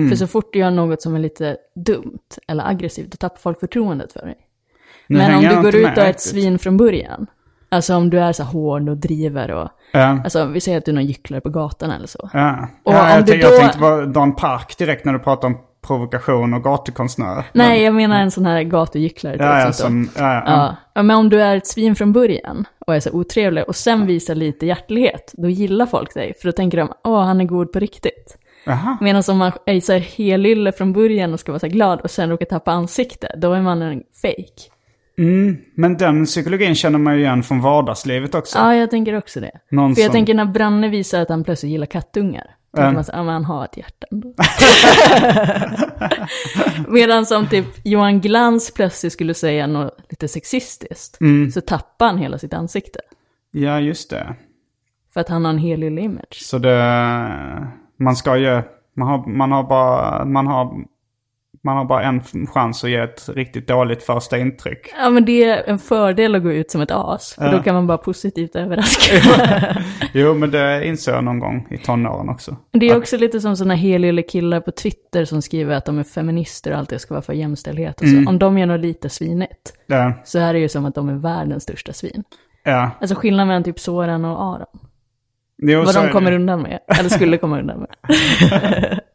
För 0.10 0.16
så 0.16 0.28
fort 0.28 0.54
du 0.54 0.60
gör 0.60 0.72
något 0.72 1.02
som 1.02 1.16
är 1.16 1.20
lite 1.20 1.58
dumt 1.76 2.20
eller 2.48 2.68
aggressivt, 2.70 3.12
då 3.12 3.18
tappar 3.18 3.38
folk 3.38 3.60
förtroendet 3.60 4.14
för 4.14 4.26
dig. 4.26 4.38
Nu 5.08 5.18
Men 5.18 5.36
om 5.36 5.42
du 5.44 5.62
går 5.62 5.76
ut 5.76 5.98
och 5.98 6.04
är 6.04 6.10
ett 6.10 6.22
svin 6.22 6.60
från 6.60 6.78
början, 6.78 7.28
alltså 7.70 7.96
om 7.96 8.10
du 8.10 8.20
är 8.20 8.34
så 8.34 8.44
hård 8.44 8.90
och 8.90 8.98
driver 8.98 9.52
och, 9.52 9.70
Ja. 9.92 10.00
alltså 10.24 10.46
vi 10.46 10.60
säger 10.62 10.78
att 10.78 10.86
du 10.86 10.92
är 10.92 10.96
någon 10.96 11.06
gycklare 11.06 11.42
på 11.42 11.50
gatan 11.50 11.92
eller 11.92 12.08
så. 12.08 12.30
Ja. 12.34 12.68
Och 12.84 12.94
ja, 12.94 13.02
om 13.04 13.08
jag, 13.10 13.26
du 13.26 13.36
jag 13.36 13.52
då- 13.52 13.58
tänkte 13.58 13.80
på 13.80 14.06
Dan 14.06 14.36
Park 14.36 14.78
direkt 14.78 15.06
när 15.06 15.14
du 15.14 15.20
pratade 15.20 15.54
om 15.54 15.60
provokation 15.88 16.54
och 16.54 16.64
gatukonstnärer. 16.64 17.44
Nej, 17.54 17.82
jag 17.84 17.94
menar 17.94 18.22
en 18.22 18.32
sån 18.32 18.46
här 18.46 18.64
gatugycklare. 18.64 19.36
Ja, 19.40 19.60
ja, 19.60 19.72
som, 19.72 20.10
ja, 20.18 20.34
ja. 20.34 20.44
Ja. 20.46 20.76
ja, 20.94 21.04
men 21.04 21.18
om 21.18 21.30
du 21.30 21.42
är 21.42 21.56
ett 21.58 21.68
svin 21.68 21.96
från 21.96 22.14
början 22.14 22.66
och 22.88 22.96
är 22.96 23.00
så 23.00 23.12
otrevlig 23.12 23.64
och 23.68 23.76
sen 23.76 24.06
visar 24.08 24.36
lite 24.36 24.66
hjärtlighet, 24.66 25.34
då 25.38 25.50
gillar 25.50 25.86
folk 25.86 26.14
dig. 26.14 26.34
För 26.42 26.48
då 26.48 26.52
tänker 26.52 26.78
de, 26.78 26.90
åh, 27.04 27.24
han 27.24 27.42
är 27.42 27.46
god 27.46 27.72
på 27.72 27.80
riktigt. 27.80 28.38
Medan 29.02 29.24
om 29.30 29.38
man 29.38 29.52
är 29.66 29.80
så 29.82 29.94
här 29.94 30.00
helylle 30.00 30.72
från 30.72 30.94
början 30.94 31.34
och 31.34 31.40
ska 31.40 31.52
vara 31.52 31.60
så 31.60 31.68
glad 31.68 32.02
och 32.02 32.12
sen 32.12 32.30
råkar 32.30 32.46
tappa 32.46 32.72
ansikte, 32.72 33.36
då 33.38 33.54
är 33.54 33.62
man 33.62 33.82
en 33.82 34.02
fake. 34.22 34.72
Mm, 35.18 35.58
men 35.76 35.98
den 35.98 36.26
psykologin 36.26 36.76
känner 36.76 37.00
man 37.00 37.14
ju 37.16 37.20
igen 37.22 37.44
från 37.44 37.62
vardagslivet 37.62 38.36
också. 38.36 38.58
Ja, 38.60 38.76
jag 38.76 38.90
tänker 38.92 39.18
också 39.18 39.40
det. 39.40 39.52
Någon 39.72 39.96
För 39.96 40.02
jag 40.02 40.08
som- 40.08 40.14
tänker 40.14 40.34
när 40.34 40.46
Branne 40.46 40.90
visar 40.90 41.22
att 41.22 41.30
han 41.30 41.44
plötsligt 41.44 41.72
gillar 41.72 41.86
kattungar, 41.86 42.46
tänker 42.76 42.94
man 42.94 43.04
så 43.04 43.12
ja 43.14 43.24
men 43.24 43.34
han 43.34 43.46
har 43.46 43.66
ett 43.66 43.78
hjärta 43.78 44.08
ändå. 44.12 44.34
Medan 46.88 47.26
som 47.26 47.48
typ 47.48 47.66
Johan 47.84 48.22
Glans 48.22 48.74
plötsligt 48.74 49.14
skulle 49.14 49.34
säga 49.34 49.68
något 49.68 49.98
lite 50.10 50.28
sexistiskt, 50.28 51.22
Mm. 51.22 51.52
så 51.52 51.62
tappar 51.62 52.06
han 52.06 52.18
hela 52.18 52.38
sitt 52.38 52.54
ansikte. 52.54 53.00
Ja, 53.52 53.80
just 53.80 54.10
det. 54.10 54.36
För 55.14 55.22
att 55.22 55.30
han 55.30 55.46
har 55.46 55.50
en 55.54 55.58
helylle 55.60 56.02
image. 56.02 56.42
Så 56.42 56.58
det... 56.58 57.68
Man 58.00 58.16
ska 58.16 58.38
ju... 58.38 58.62
Man 58.96 59.08
har, 59.08 59.28
man 59.38 59.52
har 59.52 59.64
bara... 59.64 60.26
Man 60.26 60.48
har, 60.48 60.74
man 61.66 61.78
har 61.78 61.86
bara 61.86 62.04
en 62.04 62.22
chans 62.48 62.84
att 62.84 62.90
ge 62.90 62.96
ett 62.96 63.30
riktigt 63.30 63.68
dåligt 63.68 64.04
första 64.04 64.38
intryck. 64.38 64.94
Ja 65.00 65.10
men 65.10 65.26
det 65.26 65.44
är 65.44 65.64
en 65.70 65.80
fördel 65.80 66.36
att 66.36 66.44
gå 66.44 66.52
ut 66.52 66.72
som 66.72 66.82
ett 66.82 66.92
as, 66.92 67.34
för 67.34 67.52
då 67.52 67.60
kan 67.60 67.76
man 67.76 67.88
bara 67.88 67.98
positivt 67.98 68.56
överraska. 68.56 69.16
Jo, 70.14 70.34
men 70.34 70.52
det 70.52 70.86
insåg 70.88 71.16
jag 71.16 71.24
någon 71.24 71.40
gång 71.40 71.68
i 71.72 71.78
tonåren 71.78 72.30
också. 72.30 72.56
Det 72.72 72.90
är 72.90 72.98
också 72.98 73.18
lite 73.18 73.40
som 73.40 73.56
sådana 73.58 73.76
helylle 73.76 74.22
killar 74.22 74.60
på 74.62 74.72
Twitter 74.72 75.26
som 75.26 75.42
skriver 75.42 75.76
att 75.76 75.86
de 75.86 76.00
är 76.00 76.04
feminister 76.04 76.72
och 76.72 76.78
alltid 76.78 77.02
ska 77.02 77.14
vara 77.14 77.22
för 77.22 77.34
jämställdhet 77.34 78.02
och 78.02 78.08
så. 78.08 78.14
Mm. 78.16 78.28
Om 78.28 78.40
de 78.40 78.58
gör 78.58 78.66
något 78.66 78.82
lite 78.82 79.10
svinigt, 79.10 79.74
Ja, 79.88 80.14
så 80.24 80.40
är 80.40 80.54
det 80.54 80.60
ju 80.60 80.70
som 80.70 80.86
att 80.86 80.96
de 80.96 81.10
är 81.10 81.14
världens 81.14 81.64
största 81.64 81.94
svin. 81.94 82.24
ja. 82.64 82.92
Alltså 83.02 83.16
skillnaden 83.16 83.48
mellan 83.48 83.64
typ 83.64 83.80
Soran 83.80 84.26
och 84.26 84.44
Aron. 84.44 84.80
Jo, 85.58 85.84
Vad 85.84 85.96
de 85.96 86.06
det. 86.06 86.12
kommer 86.12 86.32
undan 86.32 86.62
med, 86.62 86.80
eller 87.00 87.10
skulle 87.10 87.38
komma 87.38 87.60
undan 87.60 87.80
med. 87.80 87.90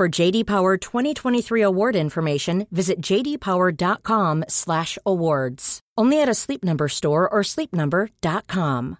For 0.00 0.20
JD 0.20 0.46
Power 0.46 0.92
2023 0.92 1.64
award 1.64 1.96
information, 1.96 2.66
visit 2.70 3.06
jdpower.com/awards. 3.06 5.80
Only 6.00 6.22
at 6.22 6.28
a 6.28 6.34
Sleep 6.34 6.64
Number 6.64 6.88
store 6.88 7.28
or 7.28 7.42
sleepnumber.com. 7.42 8.96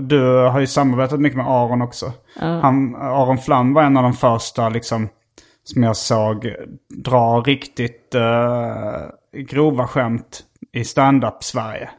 Du 0.00 0.48
har 0.48 0.60
ju 0.60 0.66
samarbetat 0.66 1.20
mycket 1.20 1.36
med 1.36 1.46
Aron 1.46 1.82
också. 1.82 2.12
Han, 2.36 2.96
Aron 2.96 3.38
Flam 3.38 3.74
var 3.74 3.82
en 3.82 3.96
av 3.96 4.02
de 4.02 4.12
första 4.12 4.68
liksom, 4.68 5.08
som 5.64 5.82
jag 5.82 5.96
såg 5.96 6.54
dra 6.88 7.40
riktigt 7.40 8.14
eh, 8.14 9.02
grova 9.32 9.86
skämt 9.86 10.42
i 10.72 10.84
stand-up-Sverige. 10.84 11.90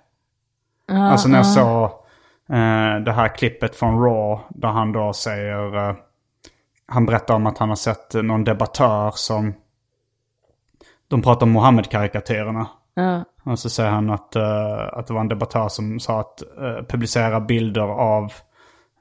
alltså 0.88 1.28
när 1.28 1.38
jag 1.38 1.48
såg 1.48 2.01
eh, 2.52 3.04
det 3.04 3.12
här 3.12 3.36
klippet 3.36 3.76
från 3.76 4.04
Raw 4.04 4.44
där 4.50 4.70
han 4.70 4.92
då 4.92 5.14
säger... 5.14 5.90
eh, 5.90 5.96
han 6.86 7.06
berättar 7.06 7.34
om 7.34 7.48
att 7.48 7.58
han 7.58 7.70
har 7.70 7.76
sett 7.76 8.14
någon 8.14 8.44
debattör 8.44 9.12
som... 9.16 9.54
De 11.08 11.22
pratar 11.22 11.46
om 11.46 11.52
Mohammed-karikatyrerna. 11.52 12.68
Ja. 12.94 13.24
Och 13.44 13.60
så 13.60 13.70
säger 13.70 13.90
han 13.90 14.10
att, 14.10 14.36
eh, 14.36 14.88
att 14.92 15.08
det 15.08 15.14
var 15.14 15.22
en 15.22 15.28
debattör 15.28 15.68
som 15.68 16.00
sa 16.00 16.20
att 16.20 16.44
uh, 16.62 16.86
publicera 16.88 17.40
bilder 17.40 17.82
av 17.82 18.34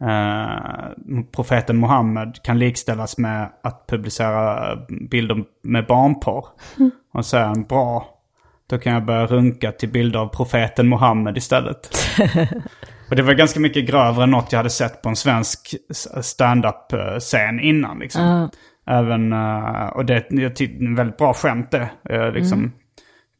eh, 0.01 1.23
profeten 1.33 1.81
Muhammed 1.81 2.43
kan 2.43 2.59
likställas 2.59 3.19
med 3.19 3.53
att 3.63 3.87
publicera 3.87 4.77
bilder 5.11 5.45
med 5.63 5.87
barnporr. 5.87 6.47
Och 7.13 7.25
så 7.25 7.29
säger 7.29 7.47
han 7.47 7.63
bra, 7.63 8.07
då 8.67 8.79
kan 8.79 8.93
jag 8.93 9.05
börja 9.05 9.27
runka 9.27 9.73
till 9.73 9.89
bilder 9.89 10.19
av 10.19 10.27
profeten 10.27 10.89
Muhammed 10.89 11.37
istället. 11.37 11.91
Och 13.11 13.17
det 13.17 13.23
var 13.23 13.35
ganska 13.35 13.61
mycket 13.61 13.87
grövre 13.87 14.23
än 14.25 14.31
något 14.31 14.53
jag 14.53 14.59
hade 14.59 14.71
sett 14.71 15.03
på 15.03 15.09
en 15.09 15.17
svensk 15.17 15.75
stand-up-scen 16.21 17.61
innan. 17.61 17.99
Liksom. 17.99 18.49
Även, 18.87 19.33
eh, 19.33 19.87
och 19.87 20.05
det 20.05 20.27
jag 20.31 20.57
tyckte 20.57 20.85
en 20.85 20.95
väldigt 20.95 21.17
bra 21.17 21.35
skämt 21.35 21.71
det. 21.71 21.91
Jag 22.03 22.35
liksom 22.35 22.73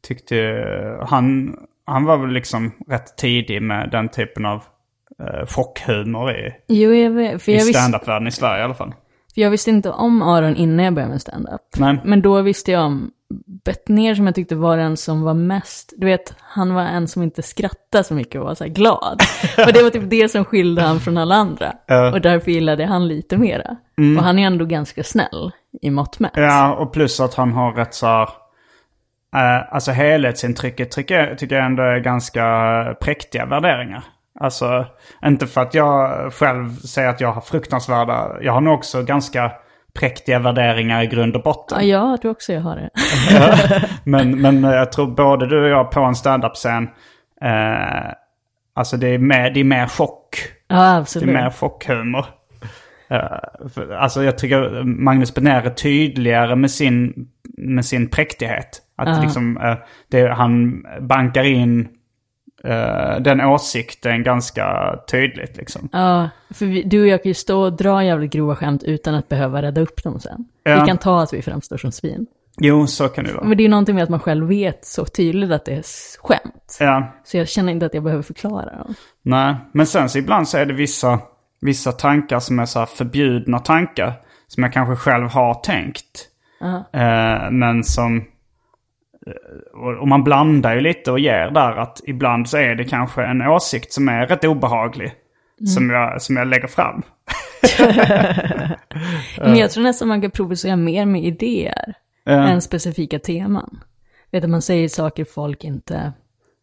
tyckte, 0.07 0.35
han, 1.07 1.55
han 1.85 2.05
var 2.05 2.17
väl 2.17 2.29
liksom 2.29 2.71
rätt 2.87 3.17
tidig 3.17 3.61
med 3.61 3.89
den 3.91 4.09
typen 4.09 4.45
av 4.45 4.63
uh, 5.21 5.45
chockhumor 5.45 6.31
i, 6.31 6.53
Jo, 6.67 6.93
jag 6.93 7.11
vet, 7.11 7.41
för 7.41 7.51
i 7.51 7.59
stand-up-världen 7.59 8.27
i 8.27 8.31
Sverige 8.31 8.61
i 8.61 8.63
alla 8.63 8.73
fall. 8.73 8.93
för 9.33 9.41
jag 9.41 9.49
visste 9.49 9.69
inte 9.69 9.91
om 9.91 10.21
Aron 10.21 10.55
innan 10.55 10.85
jag 10.85 10.93
började 10.93 11.11
med 11.11 11.21
stand-up. 11.21 11.61
Men 12.03 12.21
då 12.21 12.41
visste 12.41 12.71
jag 12.71 12.85
om 12.85 13.11
Bettner 13.65 14.15
som 14.15 14.25
jag 14.25 14.35
tyckte 14.35 14.55
var 14.55 14.77
den 14.77 14.97
som 14.97 15.21
var 15.21 15.33
mest, 15.33 15.93
du 15.97 16.05
vet, 16.05 16.35
han 16.39 16.73
var 16.73 16.81
en 16.81 17.07
som 17.07 17.23
inte 17.23 17.41
skrattade 17.41 18.03
så 18.03 18.13
mycket 18.13 18.41
och 18.41 18.47
var 18.47 18.55
så 18.55 18.65
glad. 18.65 19.21
och 19.67 19.73
det 19.73 19.83
var 19.83 19.89
typ 19.89 20.09
det 20.09 20.31
som 20.31 20.45
skilde 20.45 20.81
han 20.81 20.99
från 20.99 21.17
alla 21.17 21.35
andra. 21.35 21.73
Och 22.13 22.21
därför 22.21 22.51
gillade 22.51 22.85
han 22.85 23.07
lite 23.07 23.37
mera. 23.37 23.75
Och 24.17 24.23
han 24.23 24.39
är 24.39 24.47
ändå 24.47 24.65
ganska 24.65 25.03
snäll 25.03 25.51
i 25.81 25.89
mått 25.89 26.19
mätt. 26.19 26.31
Ja, 26.35 26.73
och 26.73 26.93
plus 26.93 27.19
att 27.19 27.33
han 27.33 27.51
har 27.51 27.73
rätt 27.73 27.93
så 27.93 28.05
här... 28.07 28.29
eh, 29.35 29.73
alltså 29.73 29.91
helhetsintrycket 29.91 30.91
tycker 30.91 31.19
jag, 31.19 31.37
tycker 31.37 31.55
jag 31.55 31.65
ändå 31.65 31.83
är 31.83 31.99
ganska 31.99 32.43
präktiga 33.01 33.45
värderingar. 33.45 34.03
Alltså, 34.39 34.85
inte 35.25 35.47
för 35.47 35.61
att 35.61 35.73
jag 35.73 36.33
själv 36.33 36.75
säger 36.75 37.09
att 37.09 37.21
jag 37.21 37.31
har 37.31 37.41
fruktansvärda... 37.41 38.41
Jag 38.41 38.53
har 38.53 38.61
nog 38.61 38.73
också 38.73 39.03
ganska 39.03 39.51
präktiga 39.99 40.39
värderingar 40.39 41.01
i 41.03 41.07
grund 41.07 41.35
och 41.35 41.43
botten. 41.43 41.87
Ja, 41.87 42.09
jag 42.11 42.21
tror 42.21 42.31
också 42.31 42.53
jag 42.53 42.61
har 42.61 42.75
det. 42.75 42.89
Men, 44.03 44.41
men 44.41 44.63
jag 44.63 44.91
tror 44.91 45.07
både 45.07 45.47
du 45.47 45.63
och 45.63 45.69
jag 45.69 45.91
på 45.91 45.99
en 45.99 46.15
standup-scen, 46.15 46.83
eh, 47.41 48.11
alltså 48.75 48.97
det 48.97 49.07
är, 49.07 49.17
mer, 49.17 49.49
det 49.49 49.59
är 49.59 49.63
mer 49.63 49.87
chock. 49.87 50.35
Ja, 50.67 50.75
Det 50.75 50.81
är 50.81 50.99
absolut. 50.99 51.29
mer 51.33 51.49
chockhumor. 51.49 52.25
Eh, 53.09 53.67
för- 53.73 53.95
alltså 53.95 54.23
jag 54.23 54.37
tycker 54.37 54.83
Magnus 54.83 55.33
Benär 55.35 55.63
är 55.63 55.69
tydligare 55.69 56.55
med 56.55 56.71
sin, 56.71 57.13
med 57.57 57.85
sin 57.85 58.09
präktighet. 58.09 58.81
Att 58.97 59.23
liksom, 59.23 59.57
eh, 59.57 59.75
det, 60.11 60.27
han 60.33 60.83
bankar 61.01 61.43
in 61.43 61.87
eh, 62.63 63.19
den 63.21 63.41
åsikten 63.41 64.23
ganska 64.23 64.95
tydligt 65.11 65.57
liksom. 65.57 65.89
Ja, 65.91 66.29
för 66.49 66.65
vi, 66.65 66.83
du 66.83 67.01
och 67.01 67.07
jag 67.07 67.23
kan 67.23 67.29
ju 67.29 67.33
stå 67.33 67.61
och 67.61 67.73
dra 67.73 68.03
jävligt 68.03 68.31
grova 68.31 68.55
skämt 68.55 68.83
utan 68.83 69.15
att 69.15 69.29
behöva 69.29 69.61
rädda 69.61 69.81
upp 69.81 70.03
dem 70.03 70.19
sen. 70.19 70.45
Ja. 70.63 70.81
Vi 70.81 70.87
kan 70.87 70.97
ta 70.97 71.21
att 71.21 71.33
vi 71.33 71.41
framstår 71.41 71.77
som 71.77 71.91
svin. 71.91 72.25
Jo, 72.57 72.87
så 72.87 73.07
kan 73.09 73.23
det 73.25 73.33
vara. 73.33 73.43
Men 73.43 73.57
det 73.57 73.61
är 73.61 73.65
ju 73.65 73.69
någonting 73.69 73.95
med 73.95 74.03
att 74.03 74.09
man 74.09 74.19
själv 74.19 74.47
vet 74.47 74.85
så 74.85 75.05
tydligt 75.05 75.51
att 75.51 75.65
det 75.65 75.71
är 75.73 75.83
skämt. 76.19 76.77
Ja, 76.79 77.11
Så 77.23 77.37
jag 77.37 77.47
känner 77.47 77.71
inte 77.71 77.85
att 77.85 77.93
jag 77.93 78.03
behöver 78.03 78.23
förklara 78.23 78.77
dem. 78.77 78.95
nej. 79.21 79.55
Men 79.73 79.85
sen 79.85 80.09
så 80.09 80.17
ibland 80.17 80.47
så 80.47 80.57
är 80.57 80.65
det 80.65 80.73
vissa, 80.73 81.19
vissa 81.61 81.91
tankar 81.91 82.39
som 82.39 82.59
är 82.59 82.65
så 82.65 82.85
förbjudna 82.85 83.59
tankar. 83.59 84.13
Som 84.47 84.63
jag 84.63 84.73
kanske 84.73 84.95
själv 84.95 85.27
har 85.27 85.53
tänkt. 85.53 86.27
Eh, 86.93 87.51
men 87.51 87.83
som... 87.83 88.23
eh, 89.27 89.99
Och, 89.99 90.07
man 90.07 90.23
blandar 90.23 90.75
ju 90.75 90.81
lite 90.81 91.11
och 91.11 91.19
ger 91.19 91.51
där 91.51 91.77
att 91.77 92.01
ibland 92.05 92.49
så 92.49 92.57
är 92.57 92.75
det 92.75 92.83
kanske 92.83 93.23
en 93.23 93.41
åsikt 93.41 93.93
som 93.93 94.09
är 94.09 94.27
rätt 94.27 94.43
obehaglig. 94.43 95.13
Som, 95.67 95.89
jag, 95.89 96.21
som 96.21 96.37
jag 96.37 96.47
lägger 96.47 96.67
fram. 96.67 97.01
Men 99.37 99.55
jag 99.55 99.71
tror 99.71 99.83
nästan 99.83 100.07
man 100.07 100.21
kan 100.21 100.31
provocera 100.31 100.75
mer 100.75 101.05
med 101.05 101.23
idéer 101.23 101.93
än 102.25 102.61
specifika 102.61 103.19
teman. 103.19 103.79
Vet 104.31 104.43
att 104.43 104.49
man 104.49 104.61
säger 104.61 104.87
saker 104.87 105.25
folk 105.25 105.63
inte 105.63 106.13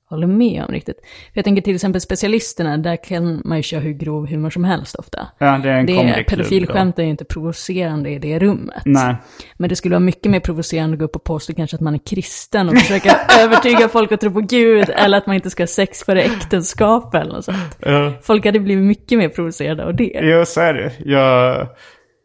håller 0.08 0.26
med 0.26 0.64
om 0.64 0.72
riktigt. 0.72 0.96
För 1.02 1.38
jag 1.38 1.44
tänker 1.44 1.62
till 1.62 1.74
exempel 1.74 2.00
specialisterna, 2.00 2.76
där 2.76 3.04
kan 3.04 3.42
man 3.44 3.56
ju 3.56 3.62
köra 3.62 3.80
hur 3.80 3.92
grov 3.92 4.28
humor 4.28 4.50
som 4.50 4.64
helst 4.64 4.94
ofta. 4.94 5.28
Ja, 5.38 5.58
det 5.62 5.70
är 5.70 5.74
en 5.74 5.86
det 5.86 6.24
pedofilskämt 6.28 6.98
är 6.98 7.02
ju 7.02 7.10
inte 7.10 7.24
provocerande 7.24 8.10
i 8.10 8.18
det 8.18 8.38
rummet. 8.38 8.82
Nej. 8.84 9.16
Men 9.56 9.68
det 9.68 9.76
skulle 9.76 9.94
vara 9.94 10.00
mycket 10.04 10.30
mer 10.30 10.40
provocerande 10.40 10.94
att 10.94 10.98
gå 10.98 11.04
upp 11.04 11.16
och 11.16 11.24
påstå 11.24 11.54
kanske 11.54 11.76
att 11.76 11.80
man 11.80 11.94
är 11.94 11.98
kristen 11.98 12.68
och 12.68 12.78
försöka 12.78 13.16
övertyga 13.40 13.88
folk 13.88 14.12
att 14.12 14.20
tro 14.20 14.30
på 14.30 14.40
Gud, 14.40 14.90
eller 14.90 15.18
att 15.18 15.26
man 15.26 15.36
inte 15.36 15.50
ska 15.50 15.62
ha 15.62 15.66
sex 15.66 16.04
före 16.04 16.22
äktenskap 16.22 17.14
eller 17.14 17.32
något 17.32 17.44
sånt. 17.44 17.78
Folk 18.22 18.46
hade 18.46 18.60
blivit 18.60 18.84
mycket 18.84 19.18
mer 19.18 19.28
provocerade 19.28 19.84
av 19.84 19.96
det. 19.96 20.20
Jo, 20.22 20.44
så 20.44 20.60
är 20.60 20.74
det. 20.74 20.92
Jag, 21.04 21.68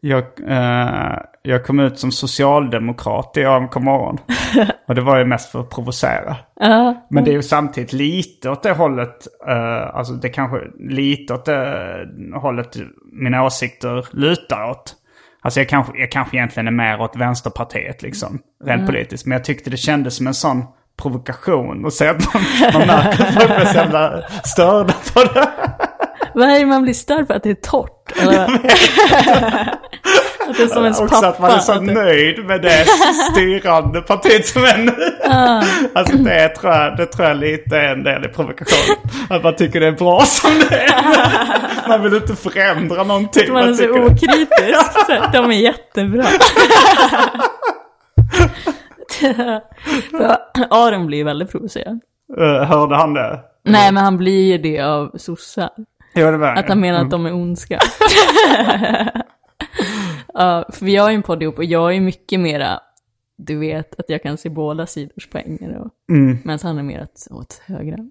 jag, 0.00 0.24
eh, 0.48 1.18
jag 1.46 1.64
kom 1.64 1.80
ut 1.80 1.98
som 1.98 2.12
socialdemokrat 2.12 3.36
i 3.36 3.44
AMK 3.44 3.74
morgon. 3.76 4.18
Och 4.88 4.94
det 4.94 5.00
var 5.00 5.18
ju 5.18 5.24
mest 5.24 5.50
för 5.50 5.60
att 5.60 5.70
provocera. 5.70 6.36
Ja, 6.60 7.06
Men 7.10 7.24
det 7.24 7.30
är 7.30 7.32
ju 7.32 7.42
samtidigt 7.42 7.92
lite 7.92 8.50
åt 8.50 8.62
det 8.62 8.72
hållet, 8.72 9.26
eh, 9.48 9.96
alltså 9.96 10.12
det 10.12 10.28
kanske 10.28 10.58
lite 10.78 11.34
åt 11.34 11.44
det 11.44 11.98
hållet 12.34 12.76
mina 13.12 13.44
åsikter 13.44 14.06
lutar 14.10 14.70
åt. 14.70 14.94
Alltså 15.42 15.60
jag 15.60 15.68
kanske, 15.68 15.98
jag 15.98 16.10
kanske 16.10 16.36
egentligen 16.36 16.66
är 16.66 16.72
mer 16.72 17.00
åt 17.00 17.16
Vänsterpartiet 17.16 18.02
liksom, 18.02 18.38
rent 18.64 18.86
politiskt. 18.86 19.26
Men 19.26 19.36
jag 19.36 19.44
tyckte 19.44 19.70
det 19.70 19.76
kändes 19.76 20.16
som 20.16 20.26
en 20.26 20.34
sån 20.34 20.64
provokation 21.02 21.86
att 21.86 21.92
se 21.92 22.08
att 22.08 22.34
man, 22.34 22.42
man 22.72 22.86
märker 22.86 23.24
att 23.24 23.34
folk 23.34 23.56
blir 23.56 23.66
så 23.66 23.76
jävla 23.78 24.22
störda 24.44 24.94
på 25.14 25.20
det. 25.34 25.48
vad 26.34 26.48
är 26.48 26.58
det 26.58 26.66
man 26.66 26.82
blir 26.82 26.94
störd 26.94 27.26
på? 27.26 27.32
Att 27.32 27.42
det 27.42 27.50
är 27.50 27.54
torrt? 27.54 28.12
Eller? 28.22 28.60
att 30.48 30.56
det 30.56 30.62
är 30.62 30.66
som 30.66 30.82
ens 30.84 31.00
Också 31.00 31.14
pappa. 31.14 31.28
att 31.28 31.38
man 31.40 31.50
är 31.50 31.58
så 31.58 31.72
att 31.72 31.82
nöjd 31.82 32.44
med 32.44 32.62
det 32.62 32.84
styrande 33.32 34.00
partiet 34.00 34.46
som 34.46 34.64
är 34.64 34.78
nu. 34.78 34.92
Alltså 35.94 36.16
det 36.16 36.48
tror, 36.48 36.72
jag, 36.72 36.96
det 36.96 37.06
tror 37.06 37.28
jag 37.28 37.36
lite 37.36 37.76
är 37.78 37.92
en 37.92 38.02
del 38.04 38.24
i 38.24 38.28
provokationen. 38.28 38.98
Att 39.30 39.42
man 39.42 39.56
tycker 39.56 39.80
det 39.80 39.86
är 39.86 39.92
bra 39.92 40.20
som 40.24 40.50
det 40.70 40.76
är. 40.76 41.88
Man 41.88 42.02
vill 42.02 42.14
inte 42.14 42.36
förändra 42.36 43.04
någonting. 43.04 43.52
man 43.52 43.68
är 43.68 43.72
så 43.72 43.90
okritisk. 43.90 44.92
Så 45.06 45.30
De 45.32 45.50
är 45.50 45.58
jättebra. 45.58 46.24
Aron 50.70 51.06
blir 51.06 51.18
ju 51.18 51.24
väldigt 51.24 51.50
provocerad. 51.50 52.00
Eh, 52.38 52.64
hörde 52.64 52.96
han 52.96 53.14
det? 53.14 53.40
Nej, 53.64 53.92
men 53.92 54.04
han 54.04 54.16
blir 54.16 54.52
ju 54.52 54.58
det 54.58 54.80
av 54.80 55.10
sossar. 55.16 55.70
Jo, 56.14 56.30
det 56.30 56.36
var 56.36 56.54
Att 56.54 56.68
han 56.68 56.80
menar 56.80 57.00
att 57.00 57.10
de 57.10 57.26
är 57.26 57.34
ondska. 57.34 57.78
Ja, 60.34 60.64
för 60.72 60.86
vi 60.86 60.96
har 60.96 61.10
ju 61.10 61.14
en 61.14 61.22
podd 61.22 61.42
ihop 61.42 61.58
och 61.58 61.64
jag 61.64 61.96
är 61.96 62.00
mycket 62.00 62.40
mera, 62.40 62.80
du 63.36 63.58
vet, 63.58 64.00
att 64.00 64.08
jag 64.08 64.22
kan 64.22 64.38
se 64.38 64.48
båda 64.48 64.86
sidors 64.86 65.28
poänger. 65.28 65.78
Och, 65.78 65.90
Medan 66.44 66.58
han 66.62 66.78
är 66.78 66.82
mer 66.82 67.02
åt, 67.02 67.26
åt 67.30 67.62
högra. 67.66 67.96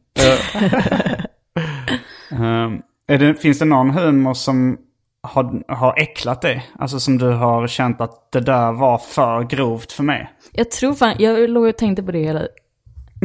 Är 3.07 3.17
det, 3.17 3.35
finns 3.35 3.59
det 3.59 3.65
någon 3.65 3.89
humor 3.89 4.33
som 4.33 4.77
har, 5.23 5.63
har 5.67 5.97
äcklat 5.97 6.41
dig? 6.41 6.69
Alltså 6.79 6.99
som 6.99 7.17
du 7.17 7.29
har 7.29 7.67
känt 7.67 8.01
att 8.01 8.31
det 8.31 8.39
där 8.39 8.71
var 8.71 8.97
för 8.97 9.43
grovt 9.43 9.91
för 9.91 10.03
mig? 10.03 10.33
Jag 10.51 10.71
tror 10.71 10.93
fan, 10.93 11.15
jag 11.19 11.49
låg 11.49 11.65
och 11.65 11.77
tänkte 11.77 12.03
på 12.03 12.11
det 12.11 12.19
hela, 12.19 12.47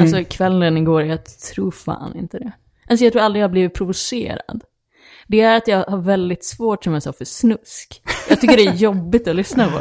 alltså 0.01 0.25
kvällen 0.25 0.77
igår, 0.77 1.03
jag 1.03 1.25
tror 1.25 1.71
fan 1.71 2.17
inte 2.17 2.39
det. 2.39 2.53
Alltså 2.89 3.05
jag 3.05 3.13
tror 3.13 3.23
aldrig 3.23 3.43
jag 3.43 3.49
har 3.49 3.53
blivit 3.53 3.75
provocerad. 3.75 4.65
Det 5.27 5.41
är 5.41 5.57
att 5.57 5.69
jag 5.69 5.85
har 5.85 5.99
väldigt 5.99 6.45
svårt 6.45 6.85
som 6.85 6.93
jag 6.93 7.03
sa 7.03 7.13
för 7.13 7.25
snusk. 7.25 8.03
Jag 8.29 8.41
tycker 8.41 8.57
det 8.57 8.67
är 8.67 8.75
jobbigt 8.75 9.29
att 9.29 9.37
lyssna 9.37 9.65
på. 9.65 9.81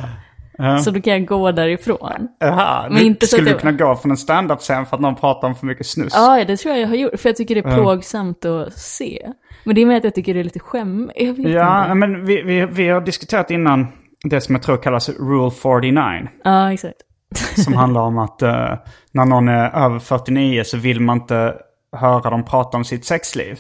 Så 0.83 0.91
då 0.91 1.01
kan 1.01 1.13
jag 1.13 1.25
gå 1.25 1.51
därifrån. 1.51 2.27
Jaha, 2.39 2.85
Men 2.89 2.97
du, 2.97 3.03
inte 3.05 3.27
skulle 3.27 3.43
du 3.43 3.49
jag- 3.51 3.59
kunna 3.59 3.71
gå 3.71 3.95
från 3.95 4.11
en 4.11 4.17
stand-up-scen 4.17 4.85
för 4.85 4.95
att 4.95 5.01
någon 5.01 5.15
pratar 5.15 5.47
om 5.47 5.55
för 5.55 5.65
mycket 5.65 5.85
snus? 5.87 6.13
Ja, 6.15 6.43
det 6.47 6.57
tror 6.57 6.73
jag 6.75 6.81
jag 6.83 6.87
har 6.87 6.95
gjort. 6.95 7.19
För 7.19 7.29
jag 7.29 7.35
tycker 7.35 7.55
det 7.55 7.61
är 7.65 7.75
plågsamt 7.75 8.45
att 8.45 8.73
se. 8.73 9.27
Men 9.63 9.75
det 9.75 9.81
är 9.81 9.85
med 9.85 9.97
att 9.97 10.03
jag 10.03 10.15
tycker 10.15 10.33
det 10.33 10.39
är 10.39 10.43
lite 10.43 10.59
skämmigt. 10.59 11.17
Ja, 11.37 11.83
inte. 11.83 11.93
men 11.95 12.25
vi, 12.25 12.41
vi, 12.41 12.65
vi 12.65 12.89
har 12.89 13.01
diskuterat 13.01 13.51
innan 13.51 13.87
det 14.23 14.41
som 14.41 14.55
jag 14.55 14.61
tror 14.63 14.77
kallas 14.77 15.09
Rule 15.09 15.51
49. 15.51 16.01
Ja, 16.43 16.73
exakt. 16.73 16.97
Som 17.63 17.73
handlar 17.73 18.01
om 18.01 18.17
att 18.17 18.41
eh, 18.41 18.73
när 19.11 19.25
någon 19.25 19.47
är 19.47 19.85
över 19.85 19.99
49 19.99 20.63
så 20.65 20.77
vill 20.77 20.99
man 20.99 21.17
inte 21.17 21.53
höra 21.97 22.29
dem 22.29 22.45
prata 22.45 22.77
om 22.77 22.83
sitt 22.85 23.05
sexliv. 23.05 23.59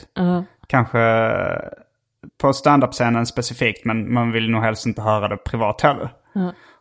Kanske 0.67 0.99
eh, 0.99 1.59
på 2.41 2.53
standup-scenen 2.53 3.25
specifikt, 3.25 3.85
men 3.85 4.13
man 4.13 4.31
vill 4.31 4.49
nog 4.51 4.61
helst 4.63 4.85
inte 4.85 5.01
höra 5.01 5.27
det 5.27 5.37
privat 5.37 5.81
heller. 5.81 6.09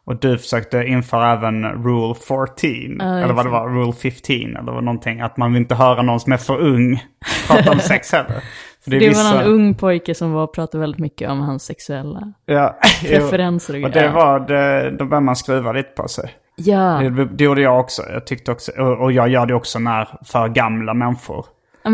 Och 0.04 0.16
du 0.20 0.38
försökte 0.38 0.78
införa 0.84 1.32
även 1.32 1.64
Rule 1.64 2.14
14, 2.14 3.00
eller 3.00 3.32
vad 3.34 3.46
det 3.46 3.50
var, 3.50 3.68
Rule 3.68 3.92
15, 3.92 4.56
eller 4.62 4.72
vad 4.72 4.84
någonting. 4.84 5.20
Att 5.20 5.36
man 5.36 5.52
vill 5.52 5.62
inte 5.62 5.74
höra 5.74 6.02
någon 6.02 6.20
som 6.20 6.32
är 6.32 6.36
för 6.36 6.60
ung 6.60 7.02
prata 7.48 7.70
om 7.72 7.78
sex 7.78 8.12
heller. 8.12 8.30
För 8.84 8.90
Det 8.90 8.98
var 8.98 9.06
vissa- 9.08 9.34
någon 9.34 9.42
ung 9.42 9.74
pojke 9.74 10.14
som 10.14 10.32
var 10.32 10.42
och 10.44 10.54
pratade 10.54 10.80
väldigt 10.80 11.00
mycket 11.00 11.30
om 11.30 11.40
hans 11.40 11.62
sexuella 11.64 12.32
Ja, 12.46 12.76
preferenser 13.02 13.74
och 13.78 13.84
Och 13.84 13.90
det 13.90 14.08
var, 14.08 14.40
det, 14.40 14.90
då 14.90 15.04
började 15.04 15.24
man 15.26 15.36
skruva 15.36 15.72
lite 15.72 15.88
på 16.02 16.08
sig. 16.08 16.30
Ja, 16.56 16.98
Det, 17.00 17.24
det 17.24 17.44
gjorde 17.44 17.60
jag 17.62 17.80
också. 17.80 18.02
Jag 18.12 18.26
tyckte 18.26 18.52
också, 18.52 18.72
och, 18.72 19.00
och 19.02 19.12
jag 19.12 19.28
gör 19.28 19.46
det 19.46 19.54
också 19.54 19.78
när 19.78 20.08
för 20.24 20.48
gamla 20.48 20.94
människor. 20.94 21.46
Men, 21.84 21.92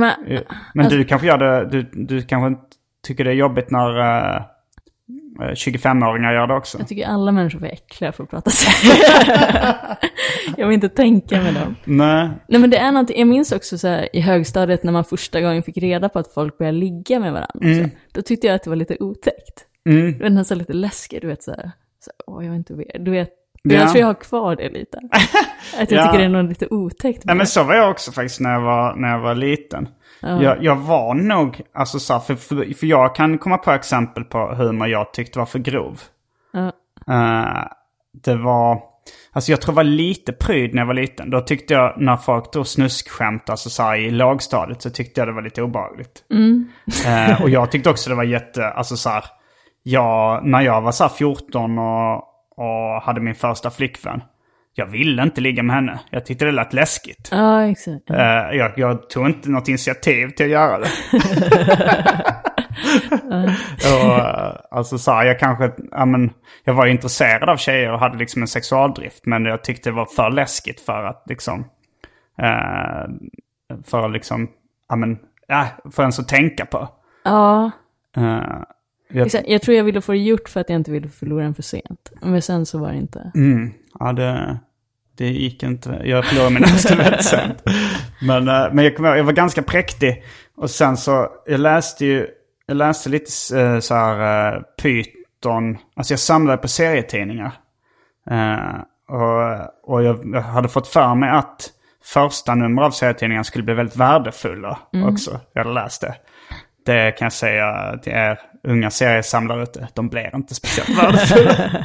Men 0.74 0.84
Alltså- 0.84 0.96
du 0.98 1.04
kanske 1.04 1.26
gör 1.26 1.38
det, 1.38 1.64
du, 1.70 1.82
du 1.92 2.22
kanske 2.22 2.46
inte 2.48 2.71
tycker 3.02 3.24
det 3.24 3.30
är 3.30 3.34
jobbigt 3.34 3.70
när 3.70 3.98
eh, 4.00 4.36
eh, 4.36 5.52
25-åringar 5.54 6.32
gör 6.32 6.46
det 6.46 6.54
också. 6.54 6.78
jag 6.78 6.88
tycker 6.88 7.06
alla 7.06 7.32
människor 7.32 7.64
är 7.64 7.72
äckliga 7.72 8.12
för 8.12 8.24
att 8.24 8.30
prata 8.30 8.50
sex. 8.50 8.82
jag 10.56 10.66
vill 10.66 10.74
inte 10.74 10.88
tänka 10.88 11.42
med 11.42 11.54
dem. 11.54 11.76
Nej. 11.84 12.30
Nej 12.48 12.60
men 12.60 12.70
det 12.70 12.76
är 12.76 12.92
någonting, 12.92 13.18
jag 13.18 13.28
minns 13.28 13.52
också 13.52 13.78
så 13.78 13.88
här, 13.88 14.16
i 14.16 14.20
högstadiet 14.20 14.82
när 14.82 14.92
man 14.92 15.04
första 15.04 15.40
gången 15.40 15.62
fick 15.62 15.76
reda 15.76 16.08
på 16.08 16.18
att 16.18 16.34
folk 16.34 16.58
började 16.58 16.78
ligga 16.78 17.20
med 17.20 17.32
varandra. 17.32 17.84
Så, 17.84 17.90
då 18.12 18.22
tyckte 18.22 18.46
jag 18.46 18.54
att 18.56 18.62
det 18.62 18.70
var 18.70 18.76
lite 18.76 18.96
otäckt. 19.00 19.66
Mm. 19.88 20.12
Det 20.18 20.22
var 20.22 20.30
nästan 20.30 20.58
lite 20.58 20.72
läskigt, 20.72 21.20
du 21.22 21.26
vet 21.28 21.42
så 21.42 21.50
här. 21.50 21.70
Så, 22.04 22.10
åh, 22.26 22.44
jag 22.44 22.50
vet 22.50 22.58
inte, 22.70 22.98
du 22.98 23.10
vet. 23.10 23.30
Ja. 23.62 23.74
Jag 23.74 23.88
tror 23.90 24.00
jag 24.00 24.06
har 24.06 24.14
kvar 24.14 24.56
det 24.56 24.68
lite. 24.68 24.98
Att 25.80 25.90
jag 25.90 26.00
Ja. 26.00 26.06
tycker 26.06 26.18
det 26.18 26.24
är 26.24 26.28
något 26.28 26.48
lite 26.48 26.66
otäckt 26.70 27.24
Nej 27.24 27.36
men 27.36 27.46
så 27.46 27.62
var 27.64 27.74
jag 27.74 27.90
också 27.90 28.12
faktiskt 28.12 28.40
när 28.40 28.52
jag 28.52 28.60
var, 28.60 28.94
när 28.96 29.08
jag 29.08 29.18
var 29.20 29.34
liten. 29.34 29.88
Jag, 30.22 30.64
jag 30.64 30.76
var 30.76 31.14
nog, 31.14 31.60
alltså 31.74 31.98
så 31.98 32.12
här, 32.12 32.20
för, 32.20 32.34
för, 32.34 32.74
för 32.74 32.86
jag 32.86 33.14
kan 33.14 33.38
komma 33.38 33.58
på 33.58 33.70
exempel 33.70 34.24
på 34.24 34.54
humor 34.54 34.88
jag 34.88 35.12
tyckte 35.12 35.38
var 35.38 35.46
för 35.46 35.58
grov. 35.58 36.00
Ja. 36.52 36.72
Eh, 37.14 37.64
det 38.24 38.34
var, 38.34 38.82
alltså 39.32 39.50
jag 39.52 39.60
tror 39.60 39.72
jag 39.72 39.76
var 39.76 39.84
lite 39.84 40.32
pryd 40.32 40.74
när 40.74 40.82
jag 40.82 40.86
var 40.86 40.94
liten. 40.94 41.30
Då 41.30 41.40
tyckte 41.40 41.74
jag, 41.74 41.94
när 41.96 42.16
folk 42.16 42.52
drog 42.52 42.66
snuskskämt, 42.66 43.50
alltså 43.50 43.70
så 43.70 43.82
här, 43.82 43.96
i 43.96 44.10
lågstadiet, 44.10 44.82
så 44.82 44.90
tyckte 44.90 45.20
jag 45.20 45.28
det 45.28 45.32
var 45.32 45.42
lite 45.42 45.62
obehagligt. 45.62 46.24
Eh, 47.06 47.42
och 47.42 47.50
jag 47.50 47.70
tyckte 47.70 47.90
också 47.90 48.10
det 48.10 48.16
var 48.16 48.24
jätte, 48.24 48.68
alltså 48.68 48.96
så 48.96 49.10
här, 49.10 49.24
jag, 49.82 50.46
när 50.46 50.60
jag 50.60 50.80
var 50.80 50.92
så 50.92 51.04
här 51.04 51.10
14 51.10 51.78
och, 51.78 52.16
och 52.56 53.02
hade 53.02 53.20
min 53.20 53.34
första 53.34 53.70
flickvän. 53.70 54.22
Jag 54.74 54.86
ville 54.86 55.22
inte 55.22 55.40
ligga 55.40 55.62
med 55.62 55.76
henne. 55.76 56.00
Jag 56.10 56.26
tyckte 56.26 56.44
det 56.44 56.52
lät 56.52 56.72
läskigt. 56.72 57.28
Ja, 57.30 57.62
exakt. 57.62 58.10
Eh, 58.10 58.56
jag, 58.56 58.72
jag 58.76 59.10
tog 59.10 59.26
inte 59.26 59.50
något 59.50 59.68
initiativ 59.68 60.28
till 60.28 60.46
att 60.46 60.52
göra 60.52 60.78
det. 60.78 60.88
och, 63.94 64.18
eh, 64.18 64.54
alltså 64.70 64.98
så 64.98 65.12
här, 65.12 65.24
jag 65.24 65.38
kanske, 65.38 65.72
ja 65.90 66.06
men, 66.06 66.30
jag 66.64 66.74
var 66.74 66.86
intresserad 66.86 67.48
av 67.48 67.56
tjejer 67.56 67.92
och 67.92 67.98
hade 67.98 68.18
liksom 68.18 68.42
en 68.42 68.48
sexualdrift. 68.48 69.26
Men 69.26 69.44
jag 69.44 69.64
tyckte 69.64 69.90
det 69.90 69.94
var 69.94 70.06
för 70.06 70.30
läskigt 70.30 70.80
för 70.80 71.04
att 71.04 71.24
liksom, 71.26 71.60
eh, 72.38 73.10
för 73.84 74.06
att 74.06 74.12
liksom, 74.12 74.48
ja 74.88 74.96
men, 74.96 75.18
ja, 75.46 75.66
för 75.92 76.02
ens 76.02 76.18
att 76.18 76.28
tänka 76.28 76.66
på. 76.66 76.88
Ja, 77.24 77.70
jag, 79.08 79.26
exakt. 79.26 79.48
jag 79.48 79.62
tror 79.62 79.76
jag 79.76 79.84
ville 79.84 80.00
få 80.00 80.12
det 80.12 80.18
gjort 80.18 80.48
för 80.48 80.60
att 80.60 80.68
jag 80.68 80.76
inte 80.76 80.90
ville 80.90 81.08
förlora 81.08 81.44
den 81.44 81.54
för 81.54 81.62
sent. 81.62 82.12
Men 82.22 82.42
sen 82.42 82.66
så 82.66 82.78
var 82.78 82.88
det 82.88 82.98
inte. 82.98 83.32
mm, 83.34 83.72
ja 83.98 84.12
det, 84.12 84.58
det 85.16 85.28
gick 85.28 85.62
inte. 85.62 86.02
Jag 86.04 86.24
förlorade 86.24 86.54
min 86.54 86.98
väldigt 86.98 87.24
sent. 87.30 87.62
Men, 88.22 88.48
eh, 88.48 88.72
men 88.72 88.84
jag, 88.84 88.96
kommer 88.96 89.08
ihåg, 89.08 89.18
jag 89.18 89.24
var 89.24 89.32
ganska 89.32 89.62
präktig. 89.62 90.24
Och 90.56 90.70
sen 90.70 90.96
så, 90.96 91.28
jag 91.46 91.60
läste 91.60 92.06
ju, 92.06 92.28
jag 92.66 92.76
läste 92.76 93.08
lite 93.08 93.60
eh, 93.60 93.78
så 93.78 93.94
här 93.94 94.54
uh, 94.54 94.62
Python. 94.82 95.78
Alltså 95.96 96.12
jag 96.12 96.20
samlade 96.20 96.58
på 96.58 96.68
serietidningar. 96.68 97.52
Eh, 98.30 98.80
och, 99.08 99.94
och 99.94 100.02
jag, 100.02 100.40
hade 100.40 100.68
fått 100.68 100.88
för 100.88 101.14
mig 101.14 101.30
att 101.30 101.70
första 102.04 102.54
nummer 102.54 102.82
av 102.82 102.90
serietidningen 102.90 103.44
skulle 103.44 103.64
bli 103.64 103.74
väldigt 103.74 103.96
värdefulla 103.96 104.78
också. 105.10 105.40
Jag 105.52 105.64
hade 105.64 105.74
läst 105.74 106.00
det. 106.00 106.14
Det 106.86 107.12
kan 107.18 107.26
jag 107.26 107.32
säga 107.32 107.98
till 108.02 108.12
er 108.12 108.38
unga 108.68 108.90
seriesamlare 108.90 109.62
ute. 109.62 109.88
De 109.94 110.08
blir 110.08 110.36
inte 110.36 110.54
speciellt 110.54 111.02
värdefulla. 111.02 111.84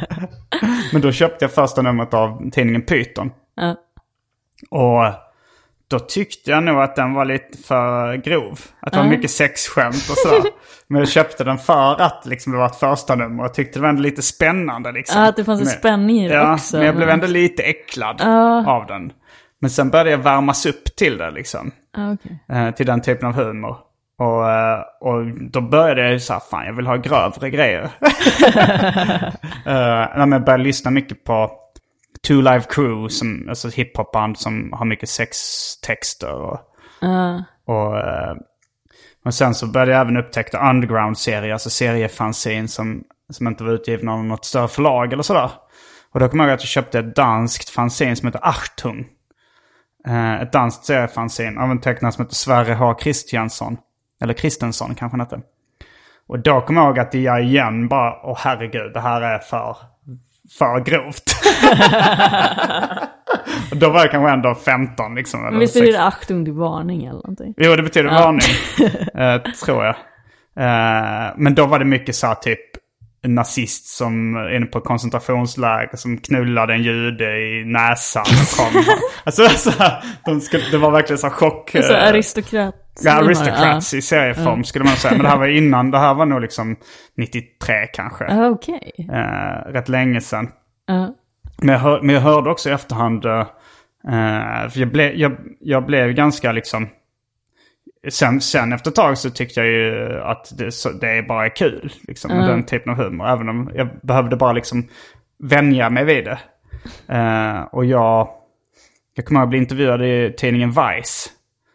Men 0.94 1.02
då 1.02 1.12
köpte 1.12 1.46
jag 1.46 1.52
första 1.52 1.82
numret 1.82 2.14
av 2.14 2.50
tidningen 2.52 2.82
Python. 2.82 3.32
Ja. 3.56 3.76
Och 4.70 5.14
då 5.90 6.00
tyckte 6.00 6.52
jag 6.52 6.64
nog 6.64 6.82
att 6.82 6.96
den 6.96 7.14
var 7.14 7.26
lite 7.26 7.58
för 7.58 8.16
grov. 8.16 8.60
Att 8.80 8.94
det 8.94 9.00
var 9.00 9.06
mycket 9.08 9.32
sexskämt 9.32 9.96
och 9.96 10.18
sådär. 10.18 10.42
Men 10.88 11.00
jag 11.00 11.10
köpte 11.10 11.44
den 11.44 11.58
för 11.58 12.02
att 12.02 12.26
liksom, 12.26 12.52
det 12.54 12.60
var 12.60 12.66
ett 12.66 12.76
första 12.76 13.16
nummer 13.16 13.46
och 13.46 13.54
tyckte 13.54 13.80
det 13.80 13.84
var 13.84 13.90
ändå 13.90 14.02
lite 14.02 14.22
spännande. 14.22 14.92
Liksom. 14.92 15.22
Ja, 15.22 15.28
att 15.28 15.36
det 15.36 15.44
fanns 15.44 15.62
en 15.62 15.66
Men- 15.66 15.74
spänning 15.74 16.18
i 16.26 16.28
det 16.28 16.34
ja, 16.34 16.54
också. 16.54 16.78
men 16.78 16.86
jag 16.86 16.96
blev 16.96 17.10
ändå 17.10 17.28
lite 17.28 17.64
äcklad 17.64 18.22
av 18.68 18.86
den. 18.86 19.12
Men 19.60 19.70
sen 19.70 19.90
började 19.90 20.10
jag 20.12 20.18
värmas 20.18 20.66
upp 20.66 20.96
till 20.96 21.18
det 21.18 21.32
liksom. 21.32 21.72
Okej. 21.98 22.40
Eh, 22.50 22.72
till 22.72 22.86
den 22.86 23.02
typen 23.02 23.28
av 23.28 23.34
humor. 23.34 23.78
Och, 24.20 24.52
eh, 24.52 24.80
och 25.00 25.26
då 25.52 25.62
började 25.62 26.02
jag 26.02 26.12
ju 26.12 26.20
så 26.20 26.34
här, 26.34 26.40
fan 26.40 26.66
jag 26.66 26.74
vill 26.74 26.88
ha 26.88 26.96
grövre 26.96 27.50
grejer. 27.50 27.84
uh, 29.68 30.30
jag 30.32 30.46
började 30.46 30.64
lyssna 30.64 30.92
mycket 30.92 31.24
på 31.24 31.52
Two 32.28 32.42
Live 32.42 32.64
Crew, 32.70 33.10
som, 33.10 33.46
alltså 33.50 33.70
hiphopband 33.70 34.38
som 34.38 34.74
har 34.74 34.86
mycket 34.86 35.10
sextexter. 35.10 36.34
Och, 36.34 36.60
och, 37.66 37.98
eh, 37.98 38.36
och 39.26 39.34
sen 39.34 39.56
så 39.56 39.68
började 39.68 39.92
jag 39.92 40.02
även 40.02 40.18
upptäcka 40.18 40.70
underground-serier, 40.70 41.54
alltså 41.54 41.70
seriefanzine 41.70 42.68
som, 42.68 43.04
som 43.30 43.48
inte 43.48 43.64
var 43.64 43.72
utgivna 43.72 44.14
av 44.14 44.24
något 44.24 44.46
större 44.46 44.68
förlag 44.68 45.14
eller 45.14 45.24
sådär. 45.24 45.52
Och 46.12 46.20
då 46.20 46.30
kommer 46.30 46.44
jag 46.44 46.50
ihåg 46.50 46.56
att 46.56 46.62
jag 46.62 46.70
köpte 46.70 47.00
ett 47.00 47.16
danskt 47.16 47.70
fanzine 47.70 48.16
som 48.16 48.28
heter 48.28 48.48
Achtung. 48.48 49.08
Eh, 50.08 50.42
ett 50.42 50.52
danskt 50.52 50.86
seriefanzine 50.86 51.62
av 51.62 51.72
en 51.72 51.82
tecknare 51.82 52.12
som 52.12 52.26
heter 52.26 52.36
Sverre 52.36 52.74
H. 52.74 52.94
Kristiansson. 52.94 53.78
Eller 54.22 54.34
Kristensson 54.34 54.96
kanske 54.96 55.14
han 55.14 55.20
hette. 55.20 55.42
Och 56.28 56.40
då 56.40 56.62
kommer 56.62 56.82
jag 56.82 56.88
ihåg 56.88 57.00
att 57.00 57.14
jag 57.14 57.44
igen 57.44 57.88
bara, 57.88 58.14
åh 58.24 58.38
herregud, 58.40 58.94
det 58.94 59.00
här 59.00 59.22
är 59.22 59.40
för, 59.40 59.78
för 60.60 60.80
grovt. 60.80 61.24
och 63.72 63.78
då 63.78 63.90
var 63.90 64.00
jag 64.00 64.12
kanske 64.12 64.32
ändå 64.34 64.56
15 64.56 65.16
liksom. 65.16 65.40
Men 65.40 65.50
eller 65.50 65.60
visst 65.60 65.74
betyder 65.74 65.92
16. 65.92 66.02
det 66.02 66.08
achtung 66.08 66.46
till 66.46 66.54
varning 66.54 67.06
eller 67.06 67.14
någonting? 67.14 67.54
Jo, 67.58 67.76
det 67.76 67.84
betyder 67.84 68.10
varning. 68.10 68.42
eh, 69.24 69.42
tror 69.66 69.86
jag. 69.86 69.96
Eh, 70.56 71.34
men 71.38 71.56
då 71.56 71.66
var 71.66 71.80
det 71.80 71.86
mycket 71.86 72.16
så 72.16 72.28
här 72.28 72.36
typ 72.36 72.77
nazist 73.24 73.88
som 73.88 74.36
är 74.36 74.56
inne 74.56 74.66
på 74.66 74.82
koncentrationsläger 74.82 75.98
som 75.98 76.18
knullade 76.18 76.74
en 76.74 76.84
jude 76.84 77.38
i 77.38 77.64
näsan 77.66 78.22
och 78.22 78.58
kom. 78.58 78.84
alltså 79.24 79.50
så 79.50 79.70
här, 79.70 80.04
de 80.26 80.42
skulle, 80.42 80.64
det 80.72 80.78
var 80.78 80.92
verkligen 80.92 81.18
så 81.18 81.30
chock. 81.30 81.70
Så 81.70 81.94
eh, 81.94 82.08
aristokrat. 82.08 82.76
Ja, 83.02 83.12
Aristocrats 83.12 83.94
i 83.94 84.02
serieform 84.02 84.64
skulle 84.64 84.86
man 84.86 84.96
säga. 84.96 85.14
Men 85.14 85.24
det 85.24 85.30
här 85.30 85.38
var 85.38 85.48
innan, 85.58 85.92
det 85.92 86.00
här 86.00 86.14
var 86.14 86.26
nog 86.26 86.42
liksom 86.42 86.76
93 87.18 87.88
kanske. 87.94 88.26
Ja, 88.26 88.50
okej. 88.50 88.92
Eh, 89.10 89.72
rätt 89.72 89.90
länge 89.90 90.22
sedan. 90.22 90.50
Ja. 90.88 91.16
Men 91.58 91.70
jag, 91.70 91.80
hör, 91.80 92.02
men 92.02 92.16
jag 92.16 92.22
hörde 92.22 92.50
också 92.50 92.70
i 92.70 92.72
efterhand, 92.72 93.26
eh, 93.26 93.46
för 94.70 94.80
jag, 94.80 94.92
ble, 94.92 95.14
jag, 95.14 95.38
jag 95.60 95.86
blev 95.86 96.12
ganska 96.12 96.52
liksom... 96.52 96.88
Sen, 98.10 98.42
sen 98.42 98.74
efter 98.74 98.90
ett 98.92 98.96
tag 98.96 99.18
så 99.18 99.30
tyckte 99.30 99.60
jag 99.60 99.70
ju 99.70 100.20
att 100.22 100.58
det, 100.58 100.72
så, 100.72 100.92
det 100.92 101.28
bara 101.28 101.46
är 101.46 101.56
kul. 101.56 101.94
Liksom, 102.08 102.32
med 102.32 102.50
den 102.50 102.66
typen 102.66 102.92
av 102.92 102.98
humor. 102.98 103.28
Även 103.28 103.50
om 103.50 103.72
jag 103.76 103.90
behövde 104.04 104.36
bara 104.36 104.54
liksom 104.54 104.88
vänja 105.44 105.90
mig 105.90 106.06
vid 106.06 106.26
det. 106.26 106.40
Eh, 107.16 107.62
och 107.62 107.86
jag, 107.86 108.30
jag 109.16 109.26
kommer 109.26 109.42
att 109.42 109.50
bli 109.50 109.58
intervjuad 109.58 110.02
i 110.02 110.34
tidningen 110.38 110.70
Vice. 110.70 111.30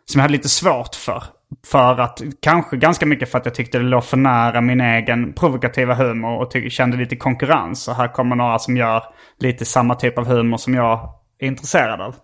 Som 0.04 0.18
jag 0.18 0.22
hade 0.22 0.32
lite 0.32 0.48
svårt 0.48 0.94
för. 0.94 1.22
För 1.66 2.00
att, 2.00 2.22
kanske 2.40 2.76
ganska 2.76 3.06
mycket 3.06 3.30
för 3.30 3.38
att 3.38 3.46
jag 3.46 3.54
tyckte 3.54 3.78
det 3.78 3.84
låg 3.84 4.04
för 4.04 4.16
nära 4.16 4.60
min 4.60 4.80
egen 4.80 5.32
provokativa 5.32 5.94
humor 5.94 6.38
och 6.38 6.70
kände 6.70 6.96
lite 6.96 7.16
konkurrens. 7.16 7.88
Och 7.88 7.94
här 7.94 8.08
kommer 8.08 8.36
några 8.36 8.58
som 8.58 8.76
gör 8.76 9.02
lite 9.38 9.64
samma 9.64 9.94
typ 9.94 10.18
av 10.18 10.26
humor 10.26 10.56
som 10.56 10.74
jag 10.74 11.08
är 11.38 11.46
intresserad 11.46 12.00
av. 12.00 12.14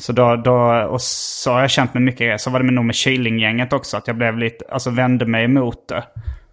Så 0.00 0.12
då, 0.12 0.36
då, 0.36 0.54
och 0.90 1.00
så 1.02 1.52
har 1.52 1.60
jag 1.60 1.70
känt 1.70 1.94
mig 1.94 2.02
mycket, 2.02 2.40
så 2.40 2.50
var 2.50 2.60
det 2.60 2.70
nog 2.70 2.84
med 2.84 2.94
Killinggänget 2.94 3.72
också, 3.72 3.96
att 3.96 4.06
jag 4.06 4.16
blev 4.16 4.38
lite, 4.38 4.64
alltså 4.72 4.90
vände 4.90 5.26
mig 5.26 5.44
emot 5.44 5.88
det. 5.88 6.04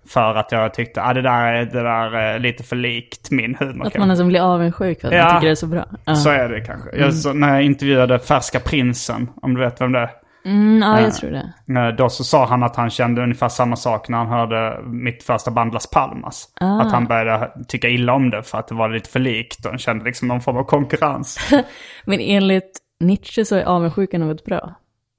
För 0.09 0.35
att 0.35 0.51
jag 0.51 0.73
tyckte, 0.73 1.01
ah, 1.03 1.13
det 1.13 1.21
där 1.21 1.53
är, 1.53 1.65
det 1.65 1.83
där 1.83 2.15
är 2.15 2.39
lite 2.39 2.63
för 2.63 2.75
likt 2.75 3.31
min 3.31 3.55
humor. 3.59 3.87
Att 3.87 3.97
man 3.97 4.07
nästan 4.07 4.27
blir 4.27 4.53
avundsjuk 4.53 5.01
för 5.01 5.07
att 5.07 5.13
Ja. 5.13 5.23
man 5.23 5.33
tycker 5.35 5.45
det 5.47 5.51
är 5.51 5.55
så 5.55 5.67
bra. 5.67 5.85
Ja, 6.05 6.15
Så 6.15 6.29
är 6.29 6.49
det 6.49 6.61
kanske. 6.61 6.97
Jag, 6.97 7.13
så, 7.13 7.33
när 7.33 7.53
jag 7.53 7.63
intervjuade 7.63 8.19
Färska 8.19 8.59
Prinsen, 8.59 9.29
om 9.41 9.53
du 9.55 9.59
vet 9.61 9.81
vem 9.81 9.91
det 9.91 9.99
är. 9.99 10.09
mm, 10.45 10.81
ja 10.81 11.01
jag 11.01 11.13
tror 11.15 11.31
det. 11.31 11.79
Eh, 11.79 11.95
Då 11.95 12.09
så 12.09 12.23
sa 12.23 12.45
han 12.45 12.63
att 12.63 12.75
han 12.75 12.89
kände 12.89 13.23
ungefär 13.23 13.49
samma 13.49 13.75
sak 13.75 14.09
när 14.09 14.17
han 14.17 14.27
hörde 14.27 14.79
mitt 14.85 15.23
första 15.23 15.51
band 15.51 15.73
Las 15.73 15.89
Palmas. 15.89 16.45
Ah. 16.61 16.81
Att 16.81 16.91
han 16.91 17.05
började 17.07 17.51
tycka 17.67 17.89
illa 17.89 18.13
om 18.13 18.29
det 18.29 18.43
för 18.43 18.57
att 18.57 18.67
det 18.67 18.75
var 18.75 18.89
lite 18.89 19.09
för 19.09 19.19
likt 19.19 19.65
och 19.65 19.71
han 19.71 19.79
kände 19.79 20.05
liksom 20.05 20.27
någon 20.27 20.41
form 20.41 20.57
av 20.57 20.63
konkurrens. 20.63 21.39
Men 22.05 22.19
enligt 22.19 22.71
Nietzsche 22.99 23.45
så 23.45 23.55
är 23.55 23.63
avundsjuka 23.63 24.17
något 24.19 24.45
bra. 24.45 24.75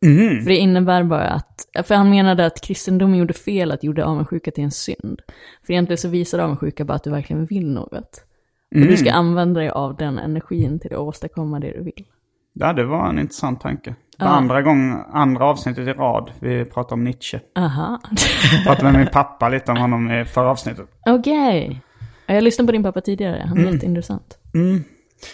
Mhm. 0.06 0.42
För 0.42 0.50
det 0.50 0.56
innebär 0.56 1.04
bara 1.04 1.28
att, 1.28 1.86
för 1.86 1.94
han 1.94 2.10
menade 2.10 2.46
att 2.46 2.60
kristendomen 2.60 3.18
gjorde 3.18 3.32
fel 3.34 3.72
att 3.72 3.84
gjorde 3.84 4.04
avundsjuka 4.04 4.50
till 4.50 4.64
en 4.64 4.70
synd. 4.70 5.20
För 5.66 5.72
egentligen 5.72 5.98
så 5.98 6.08
visar 6.08 6.38
avundsjuka 6.38 6.84
bara 6.84 6.94
att 6.94 7.04
du 7.04 7.10
verkligen 7.10 7.46
vill 7.46 7.70
något. 7.70 8.24
Och 8.74 8.80
du 8.80 8.96
ska 8.96 9.12
använda 9.12 9.60
dig 9.60 9.70
av 9.70 9.96
den 9.96 10.18
energin 10.18 10.80
till 10.80 10.92
att 10.92 10.98
åstadkomma 10.98 11.60
det 11.60 11.72
du 11.72 11.82
vill. 11.82 12.04
Ja, 12.52 12.72
det 12.72 12.84
var 12.84 13.08
en 13.08 13.18
intressant 13.18 13.60
tanke. 13.60 13.94
Det 14.18 14.24
andra, 14.24 14.62
gång, 14.62 15.04
andra 15.12 15.44
avsnittet 15.44 15.88
i 15.88 15.92
rad 15.92 16.30
vi 16.40 16.64
pratade 16.64 16.94
om 16.94 17.04
Nietzsche. 17.04 17.40
Aha. 17.56 18.00
Jag 18.52 18.64
pratade 18.64 18.92
med 18.92 19.00
min 19.00 19.12
pappa 19.12 19.48
lite 19.48 19.72
om 19.72 19.78
honom 19.78 20.10
i 20.10 20.24
förra 20.24 20.50
avsnittet. 20.50 20.86
Okej. 21.06 21.80
Ja, 22.26 22.34
Jag 22.34 22.44
lyssnade 22.44 22.66
på 22.66 22.72
din 22.72 22.82
pappa 22.82 23.00
tidigare, 23.00 23.44
han 23.48 23.58
är 23.66 23.72
jätteintressant. 23.72 24.38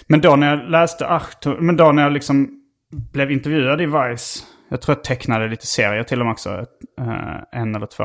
Men 0.06 0.20
då 0.20 0.36
när 0.36 0.50
jag 0.50 0.70
läste 0.70 1.08
Arthur, 1.08 1.60
men 1.60 1.76
då 1.76 1.92
när 1.92 2.02
jag 2.02 2.12
liksom 2.12 2.60
blev 3.12 3.30
intervjuad 3.30 3.80
i 3.80 3.86
Vice, 3.86 4.44
jag 4.68 4.80
tror 4.80 4.96
jag 4.96 5.04
tecknade 5.04 5.48
lite 5.48 5.66
serier 5.66 6.02
till 6.02 6.20
och 6.20 6.26
med 6.26 6.32
också, 6.32 6.50
eh, 7.00 7.60
en 7.60 7.74
eller 7.74 7.86
två. 7.86 8.04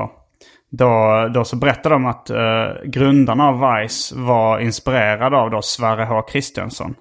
Då, 0.72 1.28
då 1.34 1.44
så 1.44 1.56
berättade 1.56 1.96
de 1.96 2.06
att 2.06 2.30
eh, 2.30 2.84
grundarna 2.86 3.48
av 3.48 3.82
Vice 3.82 4.16
var 4.16 4.60
inspirerade 4.60 5.38
av 5.38 5.52
då 5.52 5.62
Sverre 5.62 6.06
H. 6.06 6.22
Kristiansson. 6.22 6.96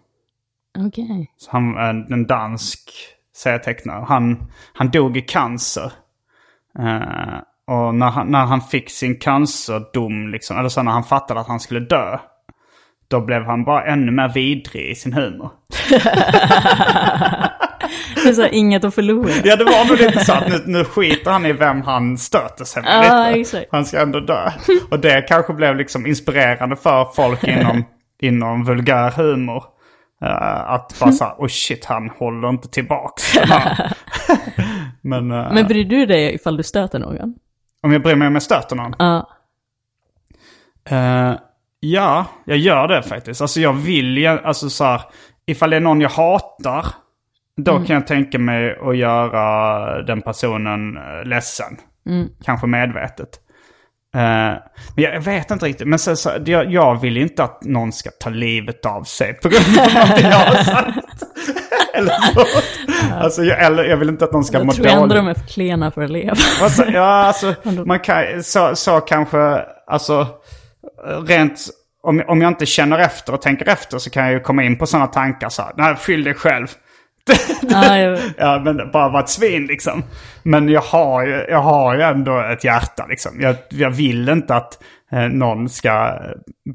Okej. 0.79 1.33
Så 1.37 1.51
han 1.51 1.77
är 1.77 2.13
en 2.13 2.27
dansk 2.27 2.91
serietecknare. 3.35 4.05
Han, 4.09 4.51
han 4.73 4.91
dog 4.91 5.17
i 5.17 5.21
cancer. 5.21 5.93
Eh, 6.79 7.39
och 7.67 7.95
när 7.95 8.11
han, 8.11 8.31
när 8.31 8.45
han 8.45 8.61
fick 8.61 8.91
sin 8.91 9.19
cancerdom, 9.19 10.29
liksom, 10.29 10.59
eller 10.59 10.69
så 10.69 10.83
när 10.83 10.93
han 10.93 11.05
fattade 11.05 11.41
att 11.41 11.49
han 11.49 11.61
skulle 11.61 11.81
dö. 11.81 12.19
Då 13.11 13.21
blev 13.21 13.43
han 13.43 13.65
bara 13.65 13.85
ännu 13.85 14.13
mer 14.13 14.29
vidrig 14.29 14.91
i 14.91 14.95
sin 14.95 15.13
humor. 15.13 15.51
Så 18.35 18.43
här, 18.43 18.55
inget 18.55 18.85
att 18.85 18.95
förlora. 18.95 19.31
Ja, 19.45 19.57
det 19.57 19.65
var 19.65 19.89
nog 19.89 19.99
lite 19.99 20.25
så 20.25 20.33
att 20.33 20.49
nu, 20.49 20.63
nu 20.67 20.85
skiter 20.85 21.31
han 21.31 21.47
i 21.47 21.53
vem 21.53 21.83
han 21.83 22.19
stöter 22.19 22.65
sig 22.65 22.83
med 22.83 23.05
Ja, 23.05 23.31
lite. 23.31 23.65
Han 23.71 23.85
ska 23.85 24.01
ändå 24.01 24.21
dö. 24.21 24.51
Och 24.91 24.99
det 25.01 25.23
kanske 25.29 25.53
blev 25.53 25.77
liksom 25.77 26.07
inspirerande 26.07 26.77
för 26.77 27.05
folk 27.05 27.45
inom, 27.45 27.85
inom 28.21 28.65
vulgär 28.65 29.11
humor. 29.11 29.65
Eh, 30.23 30.71
att 30.71 30.97
bara 31.01 31.13
såhär, 31.13 31.35
oh 31.39 31.49
shit, 31.49 31.85
han 31.85 32.11
håller 32.19 32.49
inte 32.49 32.69
tillbaks. 32.69 33.33
den 33.33 33.49
här." 33.49 33.93
Men, 35.03 35.31
eh, 35.31 35.53
Men 35.53 35.67
bryr 35.67 35.85
du 35.85 36.07
dig 36.07 36.35
ifall 36.35 36.57
du 36.57 36.63
stöter 36.63 36.99
någon? 36.99 37.35
om 37.83 37.93
jag 37.93 38.03
bryr 38.03 38.15
mig 38.15 38.29
om 38.29 38.35
jag 38.35 38.43
stöter 38.43 38.77
någon? 38.77 38.95
Ja. 38.99 39.29
Eh, 40.91 41.33
ja, 41.81 42.25
jag 42.45 42.59
gör 42.59 42.89
det 42.89 43.03
faktiskt. 43.03 43.41
Alltså 43.41 43.61
jag 43.61 43.73
vill 43.73 44.19
ju, 44.19 44.27
alltså 44.27 44.71
så 44.71 44.85
här, 44.85 45.01
ifall 45.47 45.71
det 45.71 45.77
är 45.77 45.81
någon 45.81 46.01
jag 46.01 46.11
hatar, 46.11 46.87
då 47.57 47.79
kan 47.79 47.95
jag 47.95 48.07
tänka 48.07 48.39
mig 48.39 48.79
att 48.83 48.97
göra 48.97 50.03
den 50.03 50.23
personen 50.23 50.97
eh, 50.97 51.25
ledsen. 51.25 51.77
Kanske 52.45 52.67
medvetet. 52.67 53.29
Eh, 54.15 54.21
men 54.97 55.05
jag 55.05 55.21
vet 55.21 55.51
inte 55.51 55.67
riktigt. 55.67 55.89
Men 55.89 55.99
så, 55.99 56.17
så, 56.17 56.31
jag, 56.45 56.73
jag 56.73 57.01
vill 57.01 57.17
inte 57.17 57.45
att 57.45 57.65
någon 57.65 57.93
ska 57.93 58.11
ta 58.11 58.31
livet 58.31 58.87
av 58.87 59.03
sig 59.03 59.35
på 59.35 59.49
grund 59.49 59.79
av 59.79 59.95
någonting 59.95 60.27
jag 60.31 60.39
har 60.39 60.63
sagt. 60.63 61.23
eller 61.95 62.35
något. 62.35 62.65
Alltså, 63.23 63.43
jag, 63.43 63.65
eller 63.65 63.85
jag 63.85 63.97
vill 63.97 64.09
inte 64.09 64.25
att 64.25 64.33
någon 64.33 64.45
ska 64.45 64.59
Jag 64.59 64.67
må 64.67 64.73
tror 64.73 64.87
ändå 64.87 65.01
dåligt. 65.01 65.17
de 65.17 65.29
är 65.29 65.35
för 65.35 65.47
klena 65.47 65.91
för 65.91 66.03
att 66.03 66.11
leva. 66.11 66.37
Alltså, 66.63 66.85
ja, 66.85 67.25
alltså, 67.25 67.55
man 67.87 68.01
kan, 68.01 68.43
så, 68.43 68.77
så 68.77 69.01
kanske, 69.01 69.65
alltså, 69.87 70.27
rent, 71.27 71.61
om, 72.03 72.23
om 72.27 72.41
jag 72.41 72.49
inte 72.49 72.67
känner 72.67 72.99
efter 72.99 73.35
och 73.35 73.43
tänker 73.43 73.69
efter 73.69 73.99
så 73.99 74.11
kan 74.11 74.25
jag 74.25 74.33
ju 74.33 74.41
komma 74.41 74.63
in 74.63 74.79
på 74.79 74.87
sådana 74.87 75.07
tankar 75.07 75.49
så 75.49 75.63
här, 75.63 75.73
nej, 75.77 75.97
fyll 75.97 76.25
dig 76.25 76.35
själv. 76.35 76.67
Ja, 77.63 77.97
Ja, 78.37 78.61
men 78.65 78.77
bara 78.93 79.09
vara 79.09 79.23
ett 79.23 79.29
svin 79.29 79.67
liksom. 79.67 80.03
Men 80.43 80.69
jag 80.69 80.81
har 80.81 81.27
ju, 81.27 81.47
jag 81.49 81.63
har 81.63 81.95
ju 81.95 82.03
ändå 82.03 82.41
ett 82.41 82.65
hjärta 82.65 83.07
liksom. 83.07 83.41
Jag, 83.41 83.57
jag 83.69 83.91
vill 83.91 84.29
inte 84.29 84.55
att 84.55 84.83
eh, 85.13 85.29
någon 85.29 85.69
ska 85.69 86.19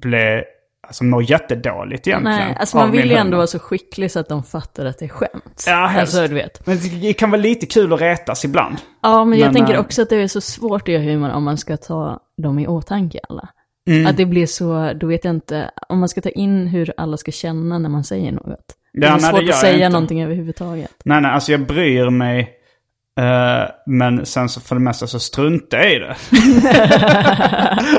bli, 0.02 0.44
alltså 0.88 1.04
må 1.04 1.22
jättedåligt 1.22 2.08
egentligen. 2.08 2.40
nej, 2.40 2.58
alltså 2.60 2.78
man 2.78 2.92
vill 2.92 3.10
ju 3.12 3.16
ändå 3.16 3.38
vara 3.38 3.48
så 3.48 3.60
skicklig 3.60 4.12
så 4.12 4.20
att 4.20 4.30
de 4.30 4.44
fattar 4.44 4.86
att 4.86 5.00
det 5.00 5.06
är 5.06 5.10
skämt. 5.10 5.64
Ja, 5.68 5.86
helst. 5.86 6.16
alltså 6.16 6.28
du 6.28 6.36
vet. 6.42 6.66
Men 6.66 6.78
det 7.02 7.14
kan 7.14 7.32
vara 7.32 7.42
lite 7.42 7.66
kul 7.66 7.94
att 7.94 8.02
retas 8.02 8.46
ibland. 8.46 8.78
Ja, 9.02 9.26
men 9.26 9.40
jag 9.40 9.46
Men, 9.46 9.56
tänker 9.56 9.74
eh, 9.74 9.80
också 9.80 10.02
att 10.02 10.10
det 10.10 10.16
är 10.16 10.28
så 10.28 10.42
svårt 10.42 10.82
att 10.82 10.88
göra 10.88 11.04
humor 11.04 11.32
om 11.32 11.44
man 11.44 11.58
ska 11.58 11.78
ta 11.78 12.20
dem 12.44 12.60
i 12.60 12.68
åtanke 12.68 13.20
alla. 13.30 13.50
Mm. 13.88 14.08
Att 14.08 14.18
det 14.18 14.26
blir 14.26 14.46
så, 14.46 14.94
då 14.96 15.08
vet 15.08 15.26
jag 15.26 15.34
inte, 15.36 15.72
om 15.90 16.00
man 16.00 16.10
ska 16.10 16.22
ta 16.22 16.30
in 16.30 16.68
hur 16.68 16.94
alla 16.98 17.18
ska 17.18 17.32
känna 17.32 17.78
när 17.80 17.90
man 17.90 18.04
säger 18.04 18.32
något. 18.32 18.66
Det 18.94 19.08
är 19.08 19.18
svårt 19.18 19.46
det 19.46 19.50
att 19.50 19.60
säga 19.60 19.74
inte. 19.74 19.90
någonting 19.90 20.24
överhuvudtaget. 20.24 20.92
Nej, 21.06 21.22
nej, 21.22 21.32
alltså 21.32 21.52
jag 21.52 21.68
bryr 21.68 22.10
mig. 22.10 22.40
eh, 23.20 23.70
men 23.86 24.26
sen 24.26 24.50
så 24.50 24.62
för 24.62 24.76
det 24.76 24.82
mesta 24.82 25.08
så 25.08 25.20
struntar 25.20 25.78
jag 25.78 25.94
i 25.94 26.00
det. 26.00 26.16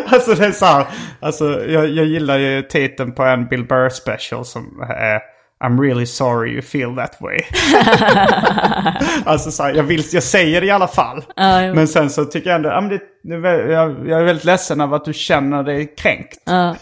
alltså 0.07 0.35
det 0.35 0.47
är 0.47 0.53
så 0.53 0.65
här, 0.65 0.87
alltså 1.21 1.45
jag, 1.69 1.89
jag 1.89 2.07
gillar 2.07 2.39
ju 2.39 2.63
titeln 2.63 3.13
på 3.13 3.23
en 3.23 3.47
Bill 3.47 3.65
Burr 3.65 3.89
special 3.89 4.45
som 4.45 4.81
är 4.89 5.34
I'm 5.65 5.81
really 5.83 6.07
sorry 6.07 6.53
you 6.53 6.63
feel 6.63 6.97
that 6.97 7.17
way. 7.21 7.39
alltså 9.25 9.51
så 9.51 9.63
här, 9.63 9.75
jag, 9.75 9.83
vill, 9.83 10.03
jag 10.13 10.23
säger 10.23 10.61
det 10.61 10.67
i 10.67 10.71
alla 10.71 10.89
fall. 10.89 11.23
Ja, 11.37 11.63
jag- 11.63 11.77
Men 11.77 11.89
sen 11.89 12.11
så 12.11 12.25
tycker 12.25 12.51
jag 12.51 12.57
ändå, 12.57 12.69
ja, 12.69 12.81
men 12.81 12.91
det, 12.91 13.49
jag, 13.73 14.09
jag 14.09 14.21
är 14.21 14.25
väldigt 14.25 14.45
ledsen 14.45 14.81
över 14.81 14.97
att 14.97 15.05
du 15.05 15.13
känner 15.13 15.63
dig 15.63 15.95
kränkt. 15.99 16.39
Ja. 16.45 16.77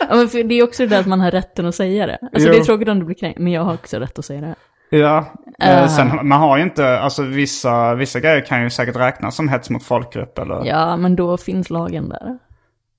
ja, 0.00 0.14
men 0.16 0.28
för 0.28 0.42
det 0.44 0.54
är 0.54 0.64
också 0.64 0.82
det 0.82 0.88
där 0.88 1.00
att 1.00 1.06
man 1.06 1.20
har 1.20 1.30
rätten 1.30 1.66
att 1.66 1.74
säga 1.74 2.06
det. 2.06 2.18
Alltså 2.22 2.48
Jo. 2.48 2.52
det 2.54 2.58
är 2.60 2.64
tråkigt 2.64 2.88
om 2.88 2.98
du 2.98 3.04
blir 3.04 3.16
kränkt, 3.16 3.38
men 3.38 3.52
jag 3.52 3.62
har 3.62 3.74
också 3.74 3.98
rätt 3.98 4.18
att 4.18 4.24
säga 4.24 4.40
det. 4.40 4.54
Ja, 4.98 5.32
Ah. 5.62 5.88
sen 5.88 6.10
man 6.28 6.40
har 6.40 6.56
ju 6.56 6.62
inte, 6.62 6.98
alltså 6.98 7.22
vissa, 7.22 7.94
vissa 7.94 8.20
grejer 8.20 8.40
kan 8.40 8.62
ju 8.62 8.70
säkert 8.70 8.96
räknas 8.96 9.36
som 9.36 9.48
hets 9.48 9.70
mot 9.70 9.82
folkgrupp 9.84 10.38
eller... 10.38 10.64
Ja, 10.64 10.96
men 10.96 11.16
då 11.16 11.36
finns 11.36 11.70
lagen 11.70 12.08
där. 12.08 12.38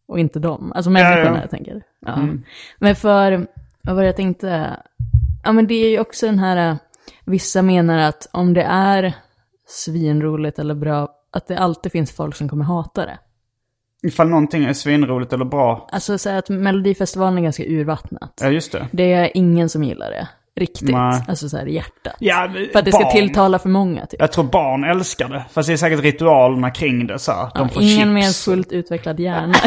Och 0.08 0.20
inte 0.20 0.40
dem. 0.40 0.72
Alltså 0.76 0.90
Ja, 0.92 0.94
människorna, 0.94 1.20
ja. 1.24 1.28
Mm. 1.30 1.42
jag 1.42 1.50
tänker. 1.50 1.82
Ja. 2.06 2.18
Men 2.80 2.96
för, 2.96 3.48
vad 3.84 3.96
var 3.96 4.02
det 4.02 4.08
jag 4.08 4.16
tänkte? 4.16 4.78
Ja, 5.44 5.52
men 5.52 5.68
det 5.68 5.74
är 5.86 5.90
ju 5.90 6.00
också 6.00 6.26
den 6.26 6.40
här, 6.40 6.78
vissa 7.26 7.62
menar 7.62 7.98
att 7.98 8.28
om 8.32 8.54
det 8.54 8.64
är 8.64 9.14
svinroligt 9.68 10.60
eller 10.60 10.76
bra, 10.76 11.10
att 11.34 11.48
det 11.48 11.58
alltid 11.58 11.92
finns 11.92 12.12
folk 12.12 12.36
som 12.36 12.50
kommer 12.50 12.66
hata 12.66 13.06
det. 13.06 13.20
Ifall 14.04 14.30
någonting 14.30 14.64
är 14.66 14.74
svinroligt 14.74 15.34
eller 15.34 15.46
bra. 15.46 15.90
Alltså 15.92 16.18
så 16.18 16.30
att 16.30 16.50
Melodifestivalen 16.50 17.38
är 17.38 17.42
ganska 17.42 17.64
urvattnat. 17.64 18.34
Ja, 18.42 18.50
just 18.50 18.72
det. 18.72 18.88
Det 18.92 19.14
är 19.14 19.32
ingen 19.38 19.70
som 19.70 19.84
gillar 19.84 20.10
det. 20.12 20.28
Riktigt. 20.56 20.90
Nej. 20.92 21.22
Alltså 21.28 21.50
så 21.50 21.58
här 21.58 21.66
i 21.68 21.74
hjärtat. 21.74 22.14
Ja, 22.20 22.50
För 22.72 22.80
att 22.80 22.86
det 22.86 22.92
ska 22.92 23.04
barn. 23.04 23.12
tilltala 23.12 23.60
för 23.60 23.70
många 23.70 24.06
typ. 24.06 24.20
Jag 24.20 24.32
tror 24.32 24.44
barn 24.44 24.84
älskar 24.84 25.30
det. 25.30 25.46
Fast 25.52 25.68
det 25.68 25.74
är 25.74 25.78
säkert 25.78 26.00
ritualerna 26.04 26.72
kring 26.72 27.08
det 27.08 27.20
så 27.20 27.32
här. 27.32 27.50
De 27.56 27.62
Ja, 27.62 27.68
får 27.68 27.84
ingen 27.84 28.14
med 28.14 28.22
en 28.24 28.28
chips. 28.28 28.46
fullt 28.46 28.72
utvecklad 28.72 29.20
hjärna 29.20 29.54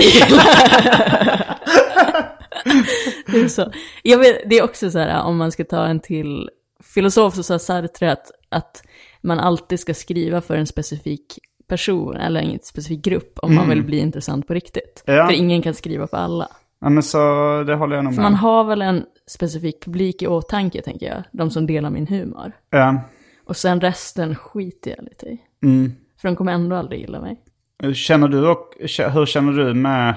det, 3.35 3.41
är 3.45 3.49
så. 3.49 3.73
Jag 4.03 4.19
vet, 4.19 4.51
det 4.51 4.59
är 4.59 4.65
också 4.65 4.91
så 4.91 4.99
här, 4.99 5.23
om 5.23 5.37
man 5.37 5.53
ska 5.53 5.65
ta 5.65 5.87
en 5.87 6.01
till 6.01 6.51
filosof 6.83 7.35
så 7.35 7.43
sa 7.43 7.59
Sartre 7.59 8.13
att, 8.13 8.31
att 8.49 8.83
man 9.21 9.39
alltid 9.39 9.81
ska 9.81 9.95
skriva 9.95 10.41
för 10.41 10.57
en 10.57 10.67
specifik 10.67 11.39
person 11.69 12.17
eller 12.17 12.41
en 12.41 12.59
specifik 12.63 13.05
grupp 13.05 13.39
om 13.39 13.55
man 13.55 13.69
vill 13.69 13.85
bli 13.85 13.99
intressant 13.99 14.47
på 14.47 14.55
riktigt. 14.55 15.05
Mm. 15.07 15.19
Ja. 15.19 15.27
För 15.27 15.35
ingen 15.35 15.63
kan 15.63 15.75
skriva 15.75 16.07
för 16.07 16.17
alla. 16.17 16.49
Ja, 16.81 16.89
men 16.89 17.03
så 17.03 17.19
det 17.67 17.75
håller 17.75 17.97
jag 17.97 18.05
nog 18.05 18.15
För 18.15 18.23
med 18.23 18.31
man 18.33 18.33
om. 18.33 18.39
har 18.39 18.65
väl 18.65 18.83
en 18.83 19.05
specifik 19.27 19.85
publik 19.85 20.23
i 20.23 20.27
åtanke, 20.27 20.83
tänker 20.83 21.07
jag. 21.07 21.23
De 21.33 21.51
som 21.51 21.67
delar 21.67 21.91
min 21.91 22.07
humor. 22.07 22.53
Ja. 22.71 23.01
Och 23.47 23.57
sen 23.57 23.81
resten 23.81 24.37
skiter 24.37 24.95
jag 24.97 25.05
lite 25.05 25.27
i. 25.27 25.39
Mm. 25.63 25.93
För 26.21 26.29
de 26.29 26.37
kommer 26.37 26.53
ändå 26.53 26.77
aldrig 26.77 27.01
gilla 27.01 27.21
mig. 27.21 27.41
Känner 27.95 28.29
du 28.29 28.49
och, 28.49 28.75
hur 29.13 29.27
känner 29.27 29.53
du 29.53 29.75
med, 29.75 30.15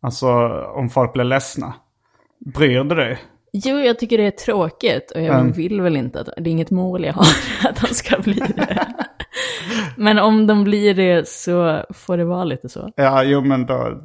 alltså 0.00 0.28
om 0.74 0.90
folk 0.90 1.12
blir 1.12 1.24
ledsna? 1.24 1.74
Bryr 2.54 2.84
du 2.84 2.94
dig? 2.94 3.18
Jo, 3.52 3.76
jag 3.78 3.98
tycker 3.98 4.18
det 4.18 4.26
är 4.26 4.30
tråkigt 4.30 5.10
och 5.14 5.20
jag 5.20 5.34
Mm. 5.40 5.52
vill 5.52 5.80
väl 5.80 5.96
inte 5.96 6.20
att, 6.20 6.26
det 6.36 6.50
är 6.50 6.52
inget 6.52 6.70
mål 6.70 7.04
jag 7.04 7.12
har 7.12 7.26
att 7.68 7.80
de 7.80 7.86
ska 7.94 8.18
bli 8.18 8.34
det. 8.56 8.86
Men 9.96 10.18
om 10.18 10.46
de 10.46 10.64
blir 10.64 10.94
det 10.94 11.28
så 11.28 11.82
får 11.94 12.16
det 12.16 12.24
vara 12.24 12.44
lite 12.44 12.68
så. 12.68 12.92
Ja, 12.96 13.22
jo 13.22 13.40
men 13.40 13.66
då, 13.66 14.00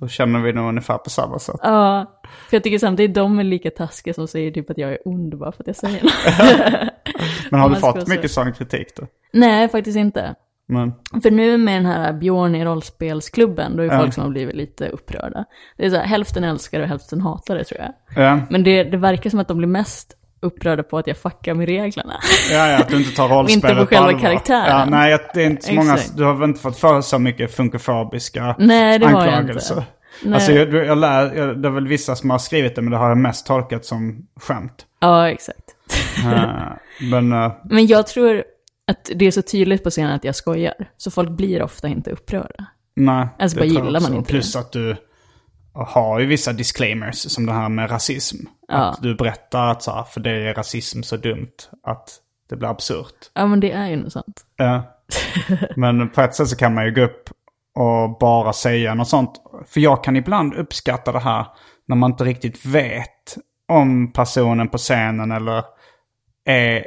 då 0.00 0.08
känner 0.08 0.40
vi 0.40 0.52
nog 0.52 0.68
ungefär 0.68 0.98
på 0.98 1.10
samma 1.10 1.38
sätt. 1.38 1.56
Ja, 1.62 2.20
för 2.48 2.56
jag 2.56 2.62
tycker 2.64 2.78
samtidigt 2.78 3.14
de 3.14 3.38
är 3.38 3.44
lika 3.44 3.70
taskiga 3.70 4.14
som 4.14 4.28
säger 4.28 4.50
typ 4.50 4.70
att 4.70 4.78
jag 4.78 4.92
är 4.92 4.98
ond 5.04 5.38
bara 5.38 5.52
för 5.52 5.62
att 5.62 5.66
jag 5.66 5.76
säger 5.76 6.02
något. 6.02 6.90
Men 7.50 7.60
har 7.60 7.70
du 7.70 7.76
fått 7.76 8.08
mycket 8.08 8.30
så. 8.30 8.42
sån 8.42 8.52
kritik 8.52 8.96
då? 8.96 9.06
Nej, 9.32 9.68
faktiskt 9.68 9.96
inte. 9.98 10.34
Men, 10.68 10.92
För 11.22 11.30
nu 11.30 11.58
med 11.58 11.74
den 11.74 11.86
här 11.86 12.12
Björn 12.12 12.54
i 12.54 12.64
rollspelsklubben, 12.64 13.76
då 13.76 13.82
är 13.82 13.86
Ja. 13.86 13.98
folk 13.98 14.14
som 14.14 14.22
har 14.22 14.30
blivit 14.30 14.54
lite 14.54 14.88
upprörda. 14.88 15.44
Det 15.76 15.86
är 15.86 15.90
så 15.90 15.96
här, 15.96 16.04
hälften 16.04 16.44
älskar 16.44 16.80
och 16.80 16.88
hälften 16.88 17.20
hatar 17.20 17.54
det 17.56 17.64
tror 17.64 17.80
jag. 17.80 18.24
ja, 18.24 18.40
Men 18.50 18.64
det, 18.64 18.84
det 18.84 18.96
verkar 18.96 19.30
som 19.30 19.40
att 19.40 19.48
de 19.48 19.56
blir 19.58 19.68
mest 19.68 20.12
upprörda 20.42 20.82
på 20.82 20.98
att 20.98 21.06
jag 21.06 21.16
fuckar 21.16 21.54
med 21.54 21.66
reglerna. 21.66 22.14
ja, 22.50 22.68
ja, 22.68 22.78
att 22.78 22.88
du 22.88 22.96
inte 22.96 23.16
tar 23.16 23.28
rollspelet 23.36 23.70
Inte 23.70 23.84
på 23.84 23.86
själva 23.94 24.06
allvar. 24.06 24.20
karaktären. 24.20 24.64
Ja, 24.68 24.84
nej, 24.84 25.12
att 25.14 25.34
det 25.34 25.42
är 25.42 25.46
inte 25.46 25.62
så 25.66 25.72
många, 25.74 25.96
du 26.16 26.24
har 26.24 26.34
väl 26.34 26.48
inte 26.48 26.60
fått 26.60 26.78
för 26.78 27.00
så 27.00 27.18
mycket 27.18 27.54
funkofobiska 27.54 28.56
Nej, 28.58 28.98
det 28.98 29.06
har 29.06 29.24
jag 29.26 29.34
anklagelser? 29.34 29.74
inte. 29.74 29.86
Nej. 30.24 30.34
Alltså, 30.34 30.52
jag, 30.52 30.74
jag 30.86 30.98
lär, 30.98 31.34
jag, 31.34 31.62
det 31.62 31.68
är 31.68 31.72
väl 31.72 31.88
vissa 31.88 32.16
som 32.16 32.30
har 32.30 32.38
skrivit 32.38 32.76
det, 32.76 32.82
men 32.82 32.90
det 32.90 32.96
har 32.98 33.08
jag 33.08 33.18
mest 33.18 33.46
tolkat 33.46 33.84
som 33.84 34.26
skämt. 34.40 34.86
Ja, 35.00 35.30
exakt. 35.30 35.64
Eh, 36.24 36.50
men, 37.10 37.32
eh, 37.32 37.52
Men 37.64 37.86
jag 37.86 38.06
tror 38.06 38.44
att 38.86 39.10
det 39.14 39.24
är 39.24 39.30
så 39.30 39.42
tydligt 39.42 39.84
på 39.84 39.90
scenen 39.90 40.12
att 40.12 40.24
jag 40.24 40.34
skojar. 40.34 40.74
Så 40.96 41.10
folk 41.10 41.30
blir 41.30 41.62
ofta 41.62 41.88
inte 41.88 42.10
upprörda. 42.10 42.66
nej. 42.96 43.28
Alltså, 43.38 43.58
det 43.58 43.68
bara 43.68 43.84
gillar 43.84 44.00
man 44.00 44.14
inte 44.14 44.30
Plus 44.30 44.56
att 44.56 44.72
du 44.72 44.96
har 45.74 46.20
ju 46.20 46.26
vissa 46.26 46.52
disclaimers, 46.52 47.16
som 47.16 47.46
det 47.46 47.52
här 47.52 47.68
med 47.68 47.90
rasism. 47.90 48.36
Ja. 48.68 48.74
Att 48.74 49.02
du 49.02 49.14
berättar 49.14 49.66
att 49.70 49.82
så 49.82 49.90
här, 49.90 50.02
för 50.02 50.20
det 50.20 50.30
är 50.30 50.54
rasism 50.54 51.02
så 51.02 51.16
dumt 51.16 51.52
att 51.82 52.20
det 52.48 52.56
blir 52.56 52.68
absurt. 52.68 53.30
Ja, 53.34 53.46
men 53.46 53.60
det 53.60 53.72
är 53.72 53.88
ju 53.88 53.96
något 53.96 54.12
sånt. 54.12 54.44
Ja. 54.56 54.92
Men 55.76 56.10
på 56.10 56.20
ett 56.20 56.34
sätt 56.34 56.48
så 56.48 56.56
kan 56.56 56.74
man 56.74 56.84
ju 56.84 56.94
gå 56.94 57.00
upp 57.00 57.30
och 57.74 58.18
bara 58.18 58.52
säga 58.52 58.94
något 58.94 59.08
sånt. 59.08 59.42
För 59.66 59.80
jag 59.80 60.04
kan 60.04 60.16
ibland 60.16 60.54
uppskatta 60.54 61.12
det 61.12 61.18
här 61.18 61.46
när 61.86 61.96
man 61.96 62.10
inte 62.10 62.24
riktigt 62.24 62.66
vet 62.66 63.36
om 63.68 64.12
personen 64.12 64.68
på 64.68 64.78
scenen 64.78 65.32
eller 65.32 65.64
är 66.44 66.84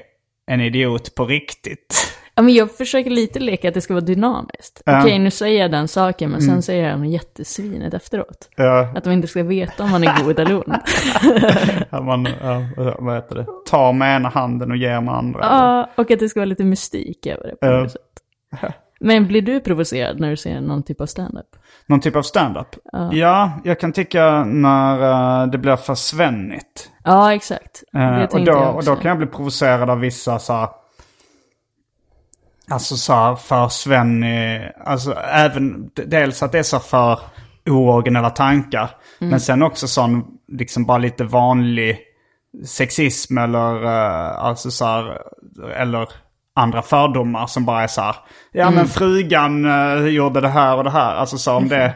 en 0.50 0.62
idiot 0.62 1.16
på 1.16 1.26
riktigt. 1.26 2.16
Ja, 2.36 2.42
men 2.44 2.54
jag 2.54 2.72
försöker 2.72 3.10
lite 3.10 3.40
leka 3.40 3.68
att 3.68 3.74
det 3.74 3.82
ska 3.82 3.94
vara 3.94 4.06
dynamiskt. 4.06 4.82
Ja. 4.86 5.02
Okej, 5.04 5.20
nu 5.20 5.32
säger 5.32 5.62
jag 5.62 5.72
den 5.72 5.88
saken, 5.88 6.30
men 6.30 6.42
sen 6.42 6.62
säger 6.62 6.90
jag 6.90 7.00
något 7.00 7.10
jättesvinet 7.12 7.94
efteråt. 7.94 8.50
Ja, 8.56 8.94
Att 8.96 9.04
de 9.04 9.14
inte 9.14 9.28
ska 9.28 9.44
veta 9.44 9.84
om 9.84 9.92
man 9.92 10.04
är 10.04 10.24
god 10.24 10.40
eller 10.40 10.56
ond. 10.56 10.74
att 11.90 12.06
man, 12.06 12.28
ja, 12.42 12.66
vad 13.00 13.16
heter 13.16 13.36
det? 13.36 13.46
Tar 13.70 13.94
med 13.94 14.16
ena 14.16 14.30
handen 14.30 14.72
och 14.72 14.78
ger 14.78 15.02
med 15.02 15.14
andra. 15.16 15.40
Ja, 15.44 15.90
och 15.96 16.12
att 16.12 16.20
det 16.20 16.30
ska 16.30 16.40
vara 16.40 16.46
lite 16.46 16.64
mystik 16.64 17.26
över 17.26 17.44
det 17.48 17.56
på 17.56 17.66
Ja. 17.68 17.80
något 17.82 17.92
sätt. 17.92 18.02
Men 19.00 19.28
blir 19.28 19.42
du 19.42 19.60
provocerad 19.60 20.20
när 20.20 20.30
du 20.30 20.38
ser 20.38 20.62
någon 20.62 20.84
typ 20.84 21.02
av 21.02 21.06
stand-up? 21.06 21.56
Någon 21.86 22.00
typ 22.00 22.16
av 22.16 22.22
stand-up. 22.22 22.68
Ja, 23.12 23.52
jag 23.64 23.80
kan 23.80 23.92
tycka 23.92 24.44
när 24.44 25.02
eh, 25.44 25.48
det 25.48 25.58
blir 25.58 25.76
för 25.76 25.96
svennigt. 25.96 26.92
Ja, 27.04 27.34
exakt. 27.34 27.84
Det 27.92 28.28
och, 28.32 28.46
då, 28.46 28.58
och 28.58 28.84
då 28.84 28.96
kan 28.96 29.10
jag 29.10 29.18
bli 29.18 29.28
provocerad 29.28 29.90
av 29.90 30.00
vissa 30.00 30.40
så 30.40 30.54
här, 30.54 30.70
Alltså 32.72 32.98
så 32.98 33.14
här 33.14 33.36
för 33.36 33.70
svennig, 33.70 34.72
alltså 34.86 35.14
även 35.14 35.90
dels 35.94 36.44
att 36.44 36.52
det 36.52 36.60
är 36.60 36.64
så 36.64 36.80
för 36.80 37.20
ooriginella 37.70 38.30
tankar. 38.30 38.90
Mm. 39.20 39.32
Men 39.32 39.40
sen 39.40 39.64
också 39.64 39.88
sån 39.88 40.26
liksom 40.48 40.86
bara 40.86 40.98
lite 40.98 41.24
vanlig 41.24 42.00
sexism 42.66 43.38
eller 43.38 43.84
eh, 43.84 44.44
alltså 44.44 44.72
så 44.72 44.86
här, 44.86 45.22
eller 45.76 46.10
andra 46.56 46.82
fördomar 46.82 47.48
som 47.48 47.66
bara 47.66 47.84
är 47.84 47.88
så 47.88 48.02
här. 48.02 48.16
Ja 48.52 48.62
Mm. 48.64 48.76
men 48.76 48.88
frugan 48.88 49.66
eh, 49.66 50.08
gjorde 50.08 50.42
det 50.42 50.48
här 50.50 50.78
och 50.78 50.84
det 50.84 50.90
här. 50.90 51.16
Alltså 51.16 51.38
så 51.38 51.54
om 51.54 51.68
det, 51.68 51.94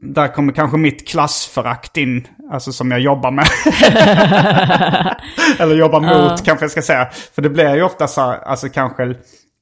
där 0.00 0.28
kommer 0.28 0.52
kanske 0.52 0.76
mitt 0.76 1.08
klassförakt 1.08 1.96
in, 1.96 2.28
alltså 2.52 2.72
som 2.72 2.90
jag 2.90 3.00
jobbar 3.00 3.30
med. 3.30 3.46
Eller 5.58 5.74
jobbar 5.74 6.00
mot 6.00 6.44
kanske 6.44 6.64
jag 6.64 6.70
ska 6.70 6.82
säga. 6.82 7.08
För 7.34 7.42
det 7.42 7.50
blir 7.50 7.74
ju 7.74 7.82
ofta 7.82 8.06
så 8.06 8.20
här, 8.20 8.38
alltså 8.38 8.68
kanske 8.68 9.14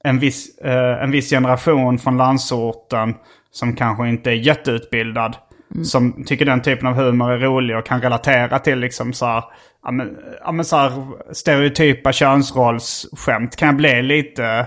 en 0.04 0.18
viss, 0.18 0.58
eh, 0.58 1.02
en 1.02 1.10
viss 1.10 1.30
generation 1.30 1.98
från 1.98 2.16
landsorten 2.16 3.14
som 3.50 3.76
kanske 3.76 4.08
inte 4.08 4.30
är 4.30 4.34
jätteutbildad. 4.34 5.36
Som 5.84 6.24
tycker 6.26 6.44
den 6.44 6.62
typen 6.62 6.88
av 6.88 6.94
humor 6.94 7.32
är 7.32 7.38
rolig 7.38 7.76
och 7.76 7.86
kan 7.86 8.00
relatera 8.02 8.58
till 8.58 8.78
liksom 8.78 9.12
så 9.12 9.26
här, 9.26 9.44
ja 9.84 9.90
men, 9.90 10.18
ja 10.44 10.52
men 10.52 10.64
så 10.64 10.76
här 10.76 10.92
stereotypa 11.32 12.12
könsrollsskämt 12.12 13.56
kan 13.56 13.66
jag 13.66 13.76
bli 13.76 14.02
lite 14.02 14.66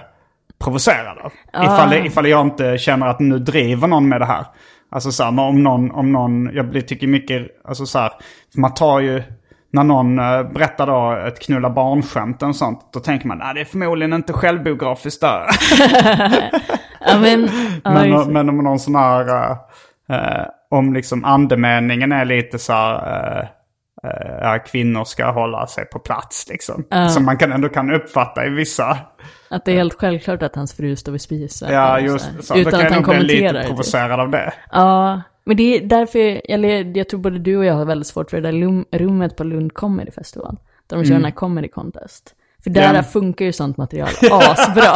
provocerad 0.63 1.17
av. 1.17 1.31
Ifall, 1.63 1.93
ifall 2.05 2.27
jag 2.27 2.41
inte 2.45 2.77
känner 2.77 3.07
att 3.07 3.19
nu 3.19 3.39
driver 3.39 3.87
någon 3.87 4.09
med 4.09 4.21
det 4.21 4.25
här. 4.25 4.45
Alltså 4.91 5.11
så 5.11 5.23
här, 5.23 5.39
om 5.39 5.63
någon, 5.63 5.91
om 5.91 6.11
någon, 6.11 6.49
jag 6.53 6.69
blir- 6.69 6.81
tycker 6.81 7.07
mycket, 7.07 7.47
alltså 7.67 7.85
så 7.85 7.99
här, 7.99 8.11
man 8.57 8.73
tar 8.73 8.99
ju, 8.99 9.23
när 9.71 9.83
någon 9.83 10.19
eh, 10.19 10.43
berättar 10.43 10.87
då 10.87 11.27
ett 11.27 11.39
knulla 11.39 11.69
barnskämt 11.69 12.43
och 12.43 12.55
sånt, 12.55 12.89
då 12.93 12.99
tänker 12.99 13.27
man, 13.27 13.37
nej 13.37 13.53
det 13.53 13.61
är 13.61 13.65
förmodligen 13.65 14.13
inte 14.13 14.33
självbiografiskt 14.33 15.21
där. 15.21 15.45
Men, 17.21 17.49
ja, 17.83 17.91
men, 17.91 18.11
det. 18.11 18.25
men 18.25 18.49
om 18.49 18.57
någon 18.57 18.79
sån 18.79 18.95
här, 18.95 19.49
eh, 20.09 20.45
om 20.69 20.93
liksom 20.93 21.25
andemeningen 21.25 22.11
är 22.11 22.25
lite 22.25 22.59
så 22.59 22.73
här, 22.73 22.93
eh, 23.39 23.45
eh, 24.05 24.37
ja, 24.41 24.59
kvinnor 24.67 25.03
ska 25.03 25.31
hålla 25.31 25.67
sig 25.67 25.85
på 25.85 25.99
plats 25.99 26.47
liksom. 26.49 26.83
Som 27.09 27.25
man 27.25 27.37
kan, 27.37 27.51
ändå 27.51 27.69
kan 27.69 27.91
uppfatta 27.93 28.45
i 28.45 28.49
vissa. 28.49 28.97
Att 29.49 29.65
det 29.65 29.71
är 29.71 29.75
helt 29.75 29.93
självklart 29.93 30.43
att 30.43 30.55
hans 30.55 30.73
fru 30.73 30.95
står 30.95 31.11
vid 31.11 31.21
spisen. 31.21 31.73
Ja, 31.73 31.97
så 31.99 32.05
just 32.05 32.29
så. 32.43 32.53
Då 32.53 32.59
Utan 32.59 32.71
kan 32.71 32.81
att 32.85 32.91
han 32.93 33.01
nog 33.01 33.09
bli 33.09 33.17
kommenterar. 33.17 33.53
lite 33.53 33.67
provocerad 33.67 34.19
av 34.19 34.29
det. 34.29 34.53
Ja, 34.71 35.21
men 35.45 35.57
det 35.57 35.63
är 35.77 35.85
därför, 35.85 36.41
eller 36.51 36.97
jag 36.97 37.09
tror 37.09 37.19
både 37.19 37.39
du 37.39 37.57
och 37.57 37.65
jag 37.65 37.73
har 37.73 37.85
väldigt 37.85 38.07
svårt 38.07 38.29
för 38.29 38.41
det 38.41 38.51
där 38.51 38.83
rummet 38.99 39.35
på 39.37 39.43
Lund 39.43 39.73
Comedy 39.73 40.11
Festival. 40.11 40.57
Där 40.87 40.97
de 40.97 41.05
kör 41.05 41.13
den 41.13 41.25
här 41.25 41.31
comedy 41.31 41.67
contest. 41.67 42.35
För 42.63 42.69
där 42.69 42.95
Ja. 42.95 43.03
funkar 43.03 43.45
ju 43.45 43.51
sånt 43.53 43.77
material 43.77 44.09
asbra. 44.31 44.91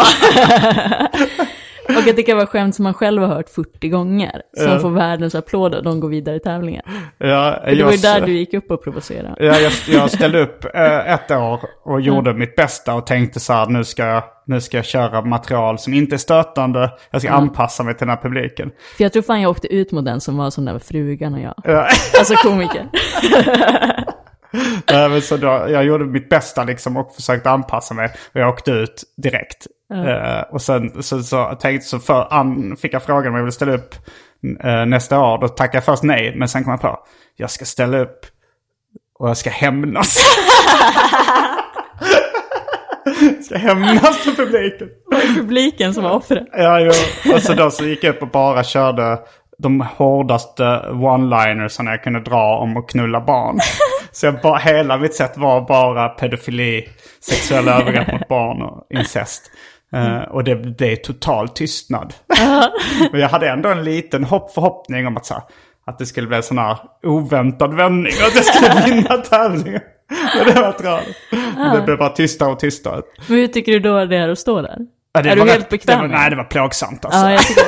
och 1.89 2.09
att 2.09 2.15
det 2.15 2.23
kan 2.23 2.37
vara 2.37 2.47
skämt 2.47 2.75
som 2.75 2.83
man 2.83 2.93
själv 2.93 3.21
har 3.21 3.35
hört 3.35 3.49
40 3.49 3.89
gånger. 3.89 4.41
Som 4.57 4.79
får 4.79 4.89
världens 4.89 5.35
applåder 5.35 5.77
och 5.77 5.83
de 5.83 5.99
går 5.99 6.09
vidare 6.09 6.35
i 6.35 6.39
tävlingen. 6.39 6.83
Ja, 7.17 7.27
det 7.65 7.83
var 7.83 7.91
ju 7.91 7.97
jag- 7.97 8.01
där 8.01 8.21
du 8.25 8.31
gick 8.31 8.53
upp 8.53 8.71
och 8.71 8.83
provocerade. 8.83 9.35
Ja, 9.37 9.55
jag, 9.59 9.71
jag 9.87 10.11
ställde 10.11 10.41
upp 10.41 10.65
eh, 10.75 11.13
ett 11.13 11.31
år 11.31 11.59
och 11.85 12.01
gjorde 12.01 12.33
mitt 12.33 12.55
bästa 12.55 12.93
och 12.93 13.07
tänkte 13.07 13.39
så 13.39 13.53
här, 13.53 13.65
nu 13.67 13.83
ska, 13.83 14.05
jag, 14.05 14.23
nu 14.47 14.61
ska 14.61 14.77
jag 14.77 14.85
köra 14.85 15.21
material 15.21 15.79
som 15.79 15.93
inte 15.93 16.15
är 16.15 16.17
stötande. 16.17 16.91
Jag 17.11 17.21
ska 17.21 17.31
anpassa 17.31 17.83
mig 17.83 17.93
till 17.97 18.07
den 18.07 18.15
här 18.17 18.23
publiken. 18.23 18.71
För 18.97 19.03
jag 19.03 19.13
tror 19.13 19.23
fan 19.23 19.41
jag 19.41 19.51
åkte 19.51 19.67
ut 19.75 19.91
mot 19.91 20.05
den 20.05 20.21
som 20.21 20.37
var 20.37 20.49
sån 20.49 20.65
där 20.65 20.79
frugan 20.79 21.33
och 21.33 21.39
jag. 21.39 21.53
Ja. 21.63 21.87
Alltså 22.19 22.35
komiker. 22.35 22.87
Men 24.91 25.21
så 25.21 25.37
då, 25.37 25.47
jag 25.47 25.85
gjorde 25.85 26.05
mitt 26.05 26.29
bästa 26.29 26.63
liksom 26.63 26.97
och 26.97 27.15
försökte 27.15 27.49
anpassa 27.49 27.93
mig. 27.93 28.09
Och 28.33 28.39
jag 28.39 28.49
åkte 28.49 28.71
ut 28.71 29.03
direkt. 29.17 29.67
Eh, 29.93 30.41
och 30.51 30.61
sen 30.61 31.03
så, 31.03 31.23
så 31.23 31.57
tänkte 31.61 31.87
så 31.87 31.99
för, 31.99 32.33
an, 32.33 32.77
fick 32.81 32.93
jag 32.93 33.03
frågan 33.03 33.27
om 33.27 33.35
jag 33.35 33.43
ville 33.43 33.51
ställa 33.51 33.73
upp 33.73 33.95
eh, 34.63 34.85
nästa 34.85 35.19
år. 35.19 35.37
Då 35.41 35.47
tackade 35.47 35.77
jag 35.77 35.85
först 35.85 36.03
nej, 36.03 36.33
men 36.35 36.47
sen 36.47 36.63
kom 36.63 36.71
jag 36.71 36.81
på. 36.81 36.99
Jag 37.35 37.51
ska 37.51 37.65
ställa 37.65 37.97
upp 37.97 38.25
och 39.19 39.29
jag 39.29 39.37
ska 39.37 39.49
hämnas. 39.49 40.17
jag 43.15 43.43
ska 43.45 43.57
hämnas 43.57 44.25
på 44.25 44.31
publiken. 44.31 44.87
Publiken 45.35 45.93
som 45.93 46.03
var 46.03 46.11
offret. 46.11 46.47
Ja, 46.51 46.79
jo. 46.79 46.91
Och 47.33 47.41
så 47.41 47.53
då 47.53 47.71
så 47.71 47.85
gick 47.85 48.03
jag 48.03 48.15
upp 48.15 48.21
och 48.21 48.29
bara 48.29 48.63
körde 48.63 49.19
de 49.57 49.81
hårdaste 49.81 50.63
one-linersarna 50.93 51.91
jag 51.91 52.03
kunde 52.03 52.19
dra 52.19 52.57
om 52.57 52.77
att 52.77 52.89
knulla 52.89 53.21
barn. 53.21 53.59
Så 54.11 54.31
bara, 54.31 54.57
hela 54.57 54.97
mitt 54.97 55.13
sätt 55.13 55.37
var 55.37 55.61
bara 55.61 56.09
pedofili, 56.09 56.89
sexuella 57.19 57.81
övergrepp 57.81 58.11
mot 58.11 58.27
barn 58.27 58.61
och 58.61 58.87
incest. 58.89 59.51
Eh, 59.93 60.21
och 60.21 60.43
det 60.43 60.55
blev 60.55 60.95
total 60.95 61.49
tystnad. 61.49 62.13
Men 63.11 63.21
jag 63.21 63.29
hade 63.29 63.49
ändå 63.49 63.69
en 63.69 63.83
liten 63.83 64.23
hopp, 64.23 64.51
förhoppning 64.51 65.07
om 65.07 65.17
att, 65.17 65.25
så 65.25 65.33
här, 65.33 65.43
att 65.85 65.97
det 65.97 66.05
skulle 66.05 66.27
bli 66.27 66.37
en 66.37 66.43
sån 66.43 66.57
här 66.57 66.77
oväntad 67.03 67.73
vändning 67.73 68.13
och 68.21 68.27
att 68.27 68.35
jag 68.35 68.45
skulle 68.45 68.85
vinna 68.95 69.17
tävlingen. 69.17 69.81
Men 70.35 70.45
det 70.55 70.61
var 70.61 70.71
tråkigt. 70.71 71.17
Det 71.75 71.81
blev 71.85 71.97
bara 71.97 72.09
tystare 72.09 72.51
och 72.51 72.59
tystare. 72.59 73.01
Men 73.27 73.37
hur 73.37 73.47
tycker 73.47 73.71
du 73.71 73.79
då 73.79 74.05
det 74.05 74.17
är 74.17 74.29
att 74.29 74.39
stå 74.39 74.61
där? 74.61 74.77
Ja, 75.13 75.21
det 75.21 75.29
är 75.29 75.35
var 75.35 75.45
du 75.45 75.51
helt 75.51 75.69
bekväm 75.69 75.95
det 75.95 76.01
var, 76.01 76.07
med 76.07 76.17
Nej, 76.19 76.29
det? 76.29 76.35
det 76.35 76.41
var 76.41 76.49
plågsamt 76.49 77.05
alltså. 77.05 77.19
Ja, 77.19 77.31
jag 77.31 77.41
tycker 77.41 77.63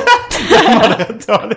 det, 1.26 1.28
var 1.32 1.54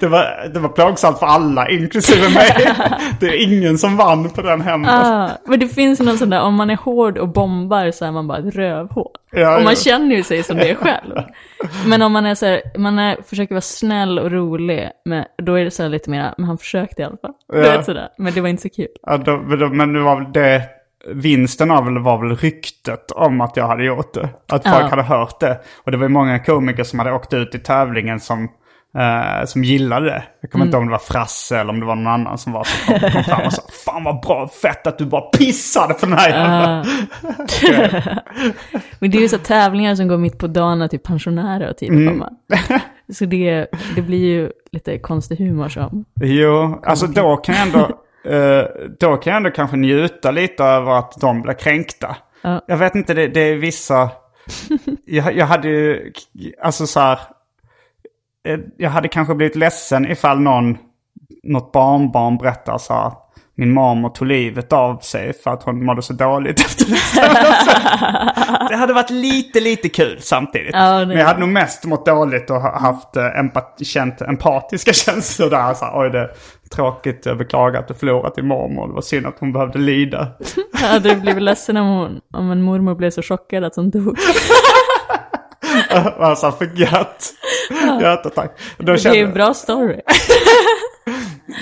det, 0.00 0.06
var, 0.06 0.48
det 0.54 0.60
var 0.60 0.68
plågsamt 0.68 1.18
för 1.18 1.26
alla, 1.26 1.68
inklusive 1.68 2.28
mig. 2.34 2.74
Det 3.20 3.26
är 3.26 3.42
ingen 3.42 3.78
som 3.78 3.96
vann 3.96 4.30
på 4.30 4.42
den 4.42 4.60
hemma. 4.60 4.88
Ah, 4.90 5.30
men 5.44 5.60
det 5.60 5.68
finns 5.68 6.00
någon 6.00 6.18
sån 6.18 6.30
där, 6.30 6.40
om 6.40 6.54
man 6.54 6.70
är 6.70 6.76
hård 6.76 7.18
och 7.18 7.28
bombar 7.28 7.90
så 7.90 8.04
är 8.04 8.10
man 8.12 8.28
bara 8.28 8.38
ett 8.38 8.54
rövhål. 8.54 9.10
Ja, 9.30 9.56
och 9.56 9.62
man 9.62 9.72
ja. 9.72 9.80
känner 9.80 10.16
ju 10.16 10.22
sig 10.22 10.42
som 10.42 10.56
det 10.56 10.74
själv. 10.80 11.14
Men 11.86 12.02
om 12.02 12.12
man 12.12 12.26
är 12.26 12.34
så 12.34 12.46
här, 12.46 12.62
man 12.78 12.98
är, 12.98 13.16
försöker 13.26 13.54
vara 13.54 13.60
snäll 13.60 14.18
och 14.18 14.30
rolig, 14.30 14.90
men 15.04 15.24
då 15.42 15.54
är 15.54 15.64
det 15.64 15.70
så 15.70 15.88
lite 15.88 16.10
mer, 16.10 16.34
men 16.38 16.46
han 16.46 16.58
försökte 16.58 17.02
i 17.02 17.04
alla 17.04 17.16
fall. 17.16 17.32
Ja. 17.52 17.58
vet 17.60 17.84
sådär, 17.84 18.08
men 18.18 18.32
det 18.34 18.40
var 18.40 18.48
inte 18.48 18.62
så 18.62 18.68
kul. 18.70 18.86
Ja, 19.02 19.16
då, 19.16 19.36
men 19.36 19.58
då- 19.58 19.68
men 19.68 19.92
det 19.92 20.00
var 20.00 20.16
väl 20.20 20.32
det, 20.32 20.62
vinsten 21.14 21.70
av 21.70 21.92
det 21.94 22.00
var 22.00 22.18
väl 22.28 22.36
ryktet 22.36 23.10
om 23.10 23.40
att 23.40 23.56
jag 23.56 23.66
hade 23.66 23.84
gjort 23.84 24.14
det. 24.14 24.28
Att 24.48 24.62
folk 24.62 24.84
Ja. 24.84 24.88
hade 24.88 25.02
hört 25.02 25.40
det. 25.40 25.60
Och 25.84 25.90
det 25.90 25.96
var 25.96 26.04
ju 26.04 26.08
många 26.08 26.38
komiker 26.38 26.84
som 26.84 26.98
hade 26.98 27.12
åkt 27.12 27.32
ut 27.34 27.54
i 27.54 27.58
tävlingen 27.58 28.20
som, 28.20 28.48
eh, 28.98 29.44
som 29.46 29.64
gillade 29.64 30.06
det. 30.06 30.22
Jag 30.40 30.50
kommer 30.50 30.64
Mm. 30.64 30.68
inte 30.68 30.76
ihåg 30.76 30.82
om 30.82 30.86
det 30.88 30.92
var 30.92 30.98
Frasse 30.98 31.58
eller 31.58 31.70
om 31.72 31.80
det 31.80 31.86
var 31.86 31.94
någon 31.96 32.06
annan 32.06 32.38
som 32.38 32.52
var 32.52 32.64
så 32.64 32.86
kom, 32.92 33.10
kom 33.12 33.24
fram 33.24 33.46
och 33.46 33.52
sa 33.52 33.62
Fan 33.84 34.04
vad 34.04 34.20
bra, 34.22 34.48
fett 34.62 34.86
att 34.86 34.98
du 34.98 35.06
bara 35.06 35.20
pissade 35.22 35.94
på 35.94 36.06
den 36.06 36.18
här 36.18 36.28
jävla... 36.28 36.84
Men 38.98 39.10
det 39.10 39.18
är 39.18 39.22
ju 39.22 39.28
så 39.28 39.38
tävlingar 39.38 39.94
som 39.94 40.08
går 40.08 40.18
mitt 40.18 40.38
på 40.38 40.46
dagen 40.46 40.78
när 40.78 40.88
typ 40.88 41.02
pensionärer 41.02 41.70
och 41.70 41.76
tid 41.76 41.90
Mm. 41.92 42.22
Så 43.12 43.24
det, 43.24 43.66
det 43.96 44.02
blir 44.02 44.18
ju 44.24 44.50
lite 44.72 44.98
konstig 44.98 45.36
humor 45.38 45.68
som. 45.68 46.04
Jo, 46.20 46.80
alltså 46.84 47.06
då 47.06 47.36
kan 47.36 47.54
jag 47.54 47.66
ändå, 47.66 47.90
då 48.98 49.16
kan 49.16 49.30
jag 49.30 49.36
ändå 49.36 49.50
kanske 49.50 49.76
njuta 49.76 50.30
lite 50.30 50.64
över 50.64 50.98
att 50.98 51.20
de 51.20 51.42
blir 51.42 51.54
kränkta. 51.54 52.16
Ja. 52.42 52.64
Jag 52.66 52.76
vet 52.76 52.94
inte, 52.94 53.14
det, 53.14 53.28
det 53.28 53.40
är 53.40 53.54
vissa... 53.56 54.10
jag, 55.04 55.36
jag 55.36 55.46
hade 55.46 55.68
ju, 55.68 56.12
alltså 56.62 56.86
så 56.86 57.00
här, 57.00 57.18
eh, 58.48 58.58
jag 58.76 58.90
hade 58.90 59.08
kanske 59.08 59.34
blivit 59.34 59.56
ledsen 59.56 60.06
ifall 60.06 60.40
någon, 60.40 60.78
något 61.42 61.72
barnbarn 61.72 62.38
berättar 62.38 62.78
så 62.78 62.94
här, 62.94 63.12
min 63.58 63.72
mormor 63.72 64.08
tog 64.08 64.28
livet 64.28 64.72
av 64.72 64.98
sig 64.98 65.32
för 65.32 65.50
att 65.50 65.62
hon 65.62 65.84
mådde 65.84 66.02
så 66.02 66.12
dåligt 66.12 66.60
efter 66.66 66.84
det. 66.86 66.96
det 68.68 68.76
hade 68.76 68.92
varit 68.92 69.10
lite, 69.10 69.60
lite 69.60 69.88
kul 69.88 70.18
samtidigt. 70.20 70.70
Ja, 70.72 71.04
Men 71.06 71.16
jag 71.18 71.26
hade 71.26 71.40
nog 71.40 71.48
mest 71.48 71.84
mått 71.84 72.06
dåligt 72.06 72.50
och 72.50 72.60
ha- 72.62 72.78
haft 72.78 73.16
eh, 73.16 73.38
empat, 73.38 73.78
känt 73.82 74.22
empatiska 74.22 74.92
känslor 75.04 75.50
där. 75.50 75.74
Så 75.74 75.84
här, 75.84 75.92
Oj, 76.00 76.10
det 76.10 76.18
är 76.18 76.30
tråkigt, 76.74 77.26
jag 77.26 77.38
beklagar 77.38 77.80
att 77.80 77.88
du 77.88 77.94
förlorat 77.94 78.34
din 78.34 78.46
mormor. 78.46 78.88
Det 78.88 78.94
var 78.94 79.00
synd 79.02 79.26
att 79.26 79.36
hon 79.38 79.52
behövde 79.52 79.78
lida. 79.78 80.28
Hade 80.72 81.08
du 81.14 81.20
blivit 81.20 81.42
ledsen 81.42 81.76
om, 81.76 81.86
hon, 81.88 82.20
om 82.34 82.50
en 82.50 82.62
mormor 82.62 82.94
blev 82.94 83.10
så 83.10 83.22
chockad 83.22 83.64
att 83.64 83.76
hon 83.76 83.90
dog? 83.90 84.18
alltså, 86.18 86.52
för 86.52 86.64
gött. 86.74 87.32
Hjärtattack. 88.00 88.58
Då 88.78 88.92
Det 88.92 89.04
är 89.06 89.24
en 89.24 89.32
bra 89.32 89.54
story. 89.54 90.00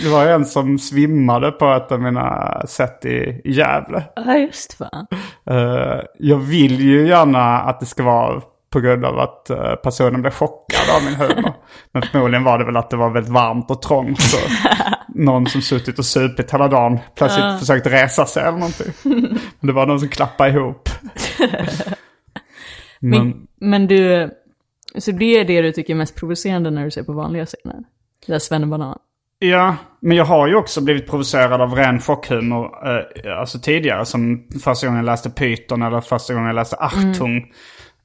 Det 0.02 0.08
var 0.08 0.26
en 0.26 0.44
som 0.44 0.78
svimmade 0.78 1.50
på 1.50 1.66
ett 1.66 1.92
av 1.92 2.00
mina 2.00 2.62
sätt 2.66 3.04
i, 3.04 3.40
i 3.44 3.52
Gävle. 3.52 4.04
Ja, 4.16 4.36
just 4.36 4.72
fan. 4.74 5.06
Eh, 5.50 6.00
jag 6.18 6.36
vill 6.36 6.80
ju 6.80 7.06
gärna 7.06 7.60
att 7.60 7.80
det 7.80 7.86
ska 7.86 8.02
vara 8.02 8.42
på 8.70 8.80
grund 8.80 9.04
av 9.04 9.18
att 9.18 9.50
eh, 9.50 9.74
personen 9.74 10.20
blev 10.20 10.30
chockad 10.30 10.96
av 10.96 11.04
min 11.04 11.14
humor. 11.14 11.52
Men 11.92 12.02
förmodligen 12.02 12.44
var 12.44 12.58
det 12.58 12.64
väl 12.64 12.76
att 12.76 12.90
det 12.90 12.96
var 12.96 13.10
väldigt 13.10 13.32
varmt 13.32 13.70
och 13.70 13.82
trångt. 13.82 14.22
Så 14.22 14.36
någon 15.08 15.46
som 15.46 15.62
suttit 15.62 15.98
och 15.98 16.04
supit 16.04 16.54
hela 16.54 16.68
dagen 16.68 16.98
plötsligt 17.14 17.58
försökte 17.58 17.90
resa 17.90 18.26
sig 18.26 18.42
eller 18.42 18.58
någonting. 18.58 18.92
Men 19.60 19.66
det 19.66 19.72
var 19.72 19.86
någon 19.86 20.00
som 20.00 20.08
klappade 20.08 20.50
ihop. 20.50 20.88
Men, 23.00 23.10
Men, 23.10 23.46
men 23.60 23.86
du, 23.86 24.30
så 24.98 25.10
det 25.10 25.40
är 25.40 25.44
det 25.44 25.62
du 25.62 25.72
tycker 25.72 25.92
är 25.92 25.98
mest 25.98 26.16
provocerande 26.16 26.70
när 26.70 26.84
du 26.84 26.90
ser 26.90 27.02
på 27.02 27.12
vanliga 27.12 27.46
scener? 27.46 27.84
Det 28.26 28.32
där 28.32 28.38
svennebanan. 28.38 28.98
Ja, 29.50 29.76
men 30.00 30.16
jag 30.16 30.24
har 30.24 30.48
ju 30.48 30.54
också 30.54 30.80
blivit 30.80 31.10
provocerad 31.10 31.60
av 31.60 31.74
ren 31.74 32.00
chockhumor. 32.00 32.88
Eh, 32.88 33.38
alltså 33.38 33.58
tidigare, 33.58 34.06
som 34.06 34.48
första 34.64 34.86
gången 34.86 34.98
jag 34.98 35.06
läste 35.06 35.30
Python 35.30 35.82
eller 35.82 36.00
första 36.00 36.34
gången 36.34 36.46
jag 36.46 36.54
läste 36.54 36.76
Achtung. 36.76 37.52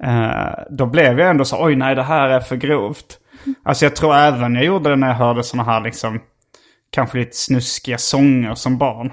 Eh, 0.03 0.63
då 0.69 0.85
blev 0.85 1.19
jag 1.19 1.29
ändå 1.29 1.45
så, 1.45 1.65
oj 1.65 1.75
nej 1.75 1.95
det 1.95 2.03
här 2.03 2.29
är 2.29 2.39
för 2.39 2.55
grovt. 2.55 3.17
Alltså 3.63 3.85
jag 3.85 3.95
tror 3.95 4.15
även 4.15 4.55
jag 4.55 4.65
gjorde 4.65 4.89
det 4.89 4.95
när 4.95 5.07
jag 5.07 5.15
hörde 5.15 5.43
sådana 5.43 5.71
här 5.71 5.81
liksom, 5.81 6.19
kanske 6.89 7.17
lite 7.17 7.35
snuskiga 7.35 7.97
sånger 7.97 8.55
som 8.55 8.77
barn. 8.77 9.11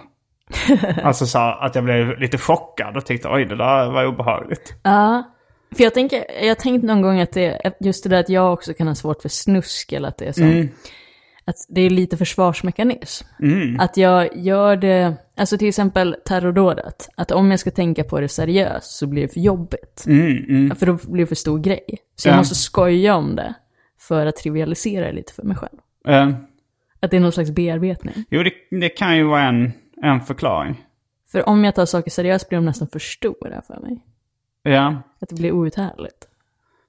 alltså 1.02 1.26
så 1.26 1.38
att 1.38 1.74
jag 1.74 1.84
blev 1.84 2.18
lite 2.18 2.38
chockad 2.38 2.96
och 2.96 3.06
tyckte 3.06 3.28
oj 3.28 3.44
det 3.44 3.56
där 3.56 3.90
var 3.90 4.06
obehagligt. 4.06 4.74
Ja. 4.82 5.32
För 5.76 5.84
jag 5.84 5.94
tänker, 5.94 6.24
jag 6.42 6.58
tänkt 6.58 6.84
någon 6.84 7.02
gång 7.02 7.20
att 7.20 7.32
det 7.32 7.72
just 7.80 8.02
det 8.02 8.08
där 8.08 8.20
att 8.20 8.28
jag 8.28 8.52
också 8.52 8.74
kan 8.74 8.86
ha 8.86 8.94
svårt 8.94 9.22
för 9.22 9.28
snusk 9.28 9.92
eller 9.92 10.08
att 10.08 10.18
det 10.18 10.24
är 10.24 10.32
så. 10.32 10.68
Att 11.48 11.56
det 11.68 11.80
är 11.80 11.90
lite 11.90 12.16
försvarsmekanism. 12.16 13.26
Att 13.78 13.96
jag 13.96 14.36
gör 14.36 14.76
det, 14.76 15.14
alltså 15.36 15.58
till 15.58 15.68
exempel 15.68 16.16
terrordådet. 16.24 17.08
Att 17.16 17.30
om 17.30 17.50
jag 17.50 17.60
ska 17.60 17.70
tänka 17.70 18.04
på 18.04 18.20
det 18.20 18.28
seriöst 18.28 18.90
så 18.96 19.06
blir 19.06 19.22
det 19.22 19.28
för 19.28 19.40
jobbigt. 19.40 20.02
För 20.78 20.86
då 20.86 20.98
blir 21.12 21.22
det 21.24 21.26
för 21.26 21.34
stor 21.34 21.58
grej. 21.58 21.84
Så 22.16 22.28
jag 22.28 22.34
Ja. 22.34 22.38
måste 22.38 22.54
skoja 22.54 23.16
om 23.16 23.36
det. 23.36 23.54
för 23.98 24.26
att 24.26 24.36
trivialisera 24.36 25.06
det 25.06 25.12
lite 25.12 25.32
för 25.32 25.42
mig 25.42 25.56
själv. 25.56 25.78
Att 27.00 27.10
det 27.10 27.16
är 27.16 27.20
någon 27.20 27.32
slags 27.32 27.50
bearbetning. 27.50 28.24
jo, 28.30 28.42
det, 28.42 28.52
det 28.70 28.88
kan 28.88 29.16
ju 29.16 29.22
vara 29.24 29.42
en, 29.42 29.72
en 30.02 30.20
förklaring. 30.20 30.84
För 31.32 31.48
om 31.48 31.64
jag 31.64 31.74
tar 31.74 31.86
saker 31.86 32.10
seriöst 32.10 32.48
blir 32.48 32.58
de 32.58 32.64
nästan 32.64 32.88
för 32.88 32.98
stora 32.98 33.62
för 33.62 33.80
mig. 33.80 34.02
Ja. 34.62 35.02
Att 35.20 35.28
det 35.28 35.34
blir 35.34 35.52
outhärdligt. 35.52 36.25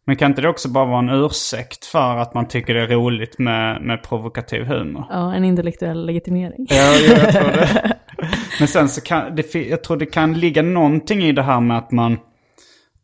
Men 0.07 0.15
kan 0.15 0.31
inte 0.31 0.41
det 0.41 0.49
också 0.49 0.69
bara 0.69 0.85
vara 0.85 0.99
en 0.99 1.09
ursäkt 1.09 1.85
för 1.85 2.17
att 2.17 2.33
man 2.33 2.47
tycker 2.47 2.73
det 2.73 2.81
är 2.81 2.87
roligt 2.87 3.39
med, 3.39 3.81
med 3.81 4.03
provokativ 4.03 4.63
humor? 4.65 5.05
Ja, 5.09 5.33
en 5.33 5.43
intellektuell 5.43 6.05
legitimering. 6.05 6.65
Ja, 6.69 6.75
ja, 6.75 7.17
jag 7.17 7.31
tror 7.33 7.51
det. 7.51 7.93
Men 8.59 8.67
sen 8.67 8.89
så 8.89 9.01
kan 9.01 9.35
det, 9.35 9.55
jag 9.55 9.83
tror 9.83 9.97
det 9.97 10.05
kan 10.05 10.33
ligga 10.33 10.61
någonting 10.61 11.21
i 11.23 11.31
det 11.31 11.41
här 11.43 11.59
med 11.59 11.77
att 11.77 11.91
man, 11.91 12.17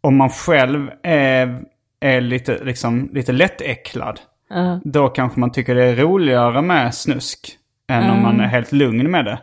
om 0.01 0.17
man 0.17 0.29
själv 0.29 0.89
är, 1.03 1.61
är 2.01 2.21
lite, 2.21 2.63
liksom, 2.63 3.09
lite 3.13 3.31
lättäcklad, 3.31 4.19
Ja. 4.49 4.79
då 4.83 5.07
kanske 5.09 5.39
man 5.39 5.51
tycker 5.51 5.75
det 5.75 5.83
är 5.85 5.95
roligare 5.95 6.61
med 6.61 6.95
snusk 6.95 7.39
än 7.89 8.09
om 8.11 8.21
man 8.21 8.39
är 8.39 8.47
helt 8.47 8.71
lugn 8.71 9.11
med 9.11 9.25
det. 9.25 9.39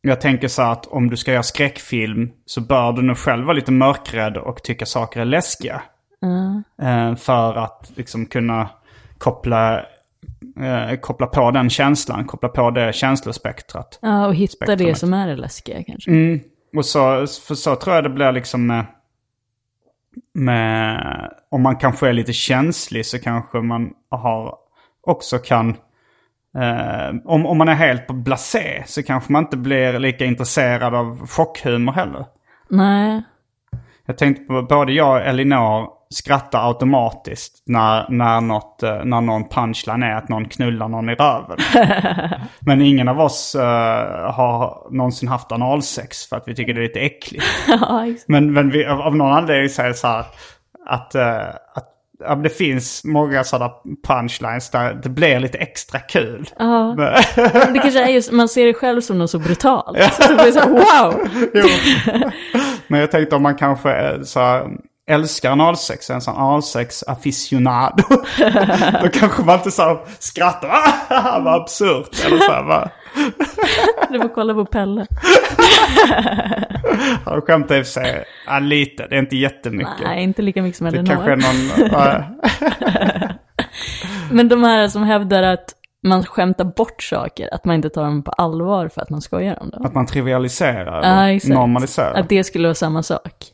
Jag 0.00 0.20
tänker 0.20 0.48
så 0.48 0.62
att 0.62 0.86
om 0.86 1.10
du 1.10 1.16
ska 1.16 1.32
göra 1.32 1.42
skräckfilm 1.42 2.30
så 2.46 2.60
bör 2.60 2.92
du 2.92 3.02
nog 3.02 3.18
själv 3.18 3.44
vara 3.44 3.54
lite 3.56 3.72
mörkrädd 3.72 4.36
och 4.36 4.62
tycka 4.62 4.86
saker 4.86 5.20
är 5.20 5.24
läskiga. 5.24 5.82
Eh, 6.82 7.14
för 7.14 7.54
att 7.54 7.92
liksom 7.96 8.26
kunna 8.26 8.68
koppla, 9.18 9.78
eh, 10.60 10.96
koppla 11.00 11.26
på 11.26 11.50
den 11.50 11.70
känslan, 11.70 12.24
koppla 12.24 12.48
på 12.48 12.70
det 12.70 12.94
känslospektrat. 12.94 13.98
Ja, 14.02 14.26
och 14.26 14.34
hitta 14.34 14.66
det 14.66 14.66
Spektrumet. 14.66 14.98
som 14.98 15.14
är 15.14 15.26
det 15.26 15.36
läskiga 15.36 15.82
kanske. 15.82 16.10
Mm. 16.10 16.40
Och 16.76 16.84
så, 16.84 17.26
för 17.26 17.54
så 17.54 17.76
tror 17.76 17.94
jag 17.94 18.04
det 18.04 18.10
blir 18.10 18.32
liksom 18.32 18.66
med, 18.66 18.86
med... 20.34 21.30
Om 21.50 21.62
man 21.62 21.76
kanske 21.76 22.08
är 22.08 22.12
lite 22.12 22.32
känslig 22.32 23.06
så 23.06 23.18
kanske 23.18 23.60
man 23.60 23.92
har, 24.10 24.54
också 25.06 25.38
kan... 25.38 25.76
Eh, 26.56 27.14
om, 27.24 27.46
om 27.46 27.58
man 27.58 27.68
är 27.68 27.74
helt 27.74 28.06
blasé 28.06 28.82
så 28.86 29.02
kanske 29.02 29.32
man 29.32 29.44
inte 29.44 29.56
blir 29.56 29.98
lika 29.98 30.24
intresserad 30.24 30.94
av 30.94 31.26
chockhumor 31.26 31.92
heller. 31.92 32.26
Nej. 32.68 33.22
Jag 34.06 34.18
tänkte 34.18 34.44
på 34.44 34.62
både 34.62 34.92
jag 34.92 35.10
och 35.10 35.26
Elinor 35.26 35.88
skrattar 36.14 36.68
automatiskt 36.68 37.62
när, 37.66 38.06
när, 38.08 38.40
något, 38.40 38.82
eh, 38.82 39.04
när 39.04 39.20
någon 39.20 39.48
punchline 39.48 40.02
är 40.02 40.14
att 40.16 40.28
någon 40.28 40.48
knullar 40.48 40.88
någon 40.88 41.08
i 41.08 41.14
röven. 41.14 41.58
Men 42.60 42.82
ingen 42.82 43.08
av 43.08 43.20
oss 43.20 43.54
eh, 43.54 44.32
har 44.32 44.88
någonsin 44.90 45.28
haft 45.28 45.52
analsex 45.52 46.26
för 46.26 46.36
att 46.36 46.48
vi 46.48 46.54
tycker 46.54 46.74
det 46.74 46.80
är 46.80 46.88
lite 46.88 47.00
äckligt. 47.00 47.44
Men, 48.26 48.52
men 48.52 48.70
vi, 48.70 48.86
av, 48.86 49.00
av 49.00 49.16
någon 49.16 49.32
anledning 49.32 49.68
det 49.76 49.94
så 49.94 50.06
här 50.06 50.24
att, 50.86 51.14
eh, 51.14 51.48
att 51.74 51.90
ja, 52.18 52.34
det 52.34 52.48
finns 52.50 53.04
många 53.04 53.44
sådana 53.44 53.72
punchlines 54.06 54.70
där 54.70 54.94
det 54.94 55.08
blir 55.08 55.40
lite 55.40 55.58
extra 55.58 55.98
kul. 56.00 56.50
Ja. 56.58 56.94
Men- 56.94 57.72
Det 57.72 57.78
kanske 57.78 58.04
är 58.04 58.08
just, 58.08 58.32
man 58.32 58.48
ser 58.48 58.66
det 58.66 58.74
själv 58.74 59.00
som 59.00 59.18
något 59.18 59.30
så 59.30 59.38
brutalt. 59.38 60.12
Så 60.12 60.28
det 60.28 60.42
blir 60.42 60.52
så 60.52 60.60
här, 60.60 60.68
wow! 60.68 61.28
Jo. 61.54 61.68
Men 62.86 63.00
jag 63.00 63.10
tänkte 63.10 63.36
om 63.36 63.42
man 63.42 63.54
kanske 63.54 64.24
så 64.24 64.40
här, 64.40 64.68
älskar 65.10 65.50
analsex, 65.50 66.10
en 66.10 66.20
sån 66.20 66.36
analsex 66.36 67.02
aficionado. 67.02 68.04
Då 69.02 69.08
kanske 69.08 69.42
man 69.42 69.58
inte 69.58 69.70
så 69.70 70.00
skrattar, 70.18 70.68
ah, 71.08 71.40
vad 71.40 71.62
absurt. 71.62 72.24
Eller 72.26 72.38
så 72.38 72.52
här, 72.52 72.62
va? 72.62 72.90
Du 74.10 74.20
får 74.20 74.28
kolla 74.28 74.54
på 74.54 74.64
Pelle. 74.64 75.06
Han 77.24 77.40
skämtar 77.40 77.76
i 77.76 77.82
och 77.82 77.86
för 77.86 77.92
sig 77.92 78.24
ja, 78.46 78.58
lite, 78.58 79.06
det 79.06 79.14
är 79.14 79.18
inte 79.18 79.36
jättemycket. 79.36 80.00
Nej, 80.04 80.22
inte 80.22 80.42
lika 80.42 80.62
mycket 80.62 80.78
som 80.78 80.90
det 80.90 81.04
kanske 81.06 81.30
är 81.30 81.32
Elinor. 81.32 81.88
någon... 81.90 81.90
ja. 81.92 82.24
Men 84.30 84.48
de 84.48 84.64
här 84.64 84.88
som 84.88 85.02
hävdar 85.02 85.42
att 85.42 85.64
man 86.02 86.24
skämtar 86.24 86.64
bort 86.64 87.02
saker, 87.02 87.54
att 87.54 87.64
man 87.64 87.76
inte 87.76 87.90
tar 87.90 88.04
dem 88.04 88.22
på 88.22 88.30
allvar 88.30 88.88
för 88.88 89.02
att 89.02 89.10
man 89.10 89.20
skojar 89.20 89.62
om 89.62 89.70
dem. 89.70 89.86
Att 89.86 89.94
man 89.94 90.06
trivialiserar 90.06 91.32
Ja, 91.32 91.40
normaliserar. 91.54 92.14
Att 92.14 92.28
det 92.28 92.44
skulle 92.44 92.68
vara 92.68 92.74
samma 92.74 93.02
sak. 93.02 93.50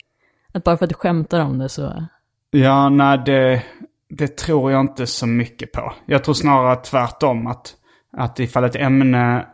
Att 0.52 0.64
bara 0.64 0.76
för 0.76 0.84
att 0.84 0.90
du 0.90 0.94
skämtar 0.94 1.40
om 1.40 1.58
det 1.58 1.68
så... 1.68 2.06
Ja, 2.50 2.88
nej 2.88 3.22
det, 3.26 3.62
det 4.08 4.36
tror 4.36 4.72
jag 4.72 4.80
inte 4.80 5.06
så 5.06 5.26
mycket 5.26 5.72
på. 5.72 5.92
Jag 6.06 6.24
tror 6.24 6.34
snarare 6.34 6.76
tvärtom 6.76 7.46
att, 7.46 7.74
att 8.16 8.40
ifall 8.40 8.64
ett 8.64 8.76
ämne 8.76 9.46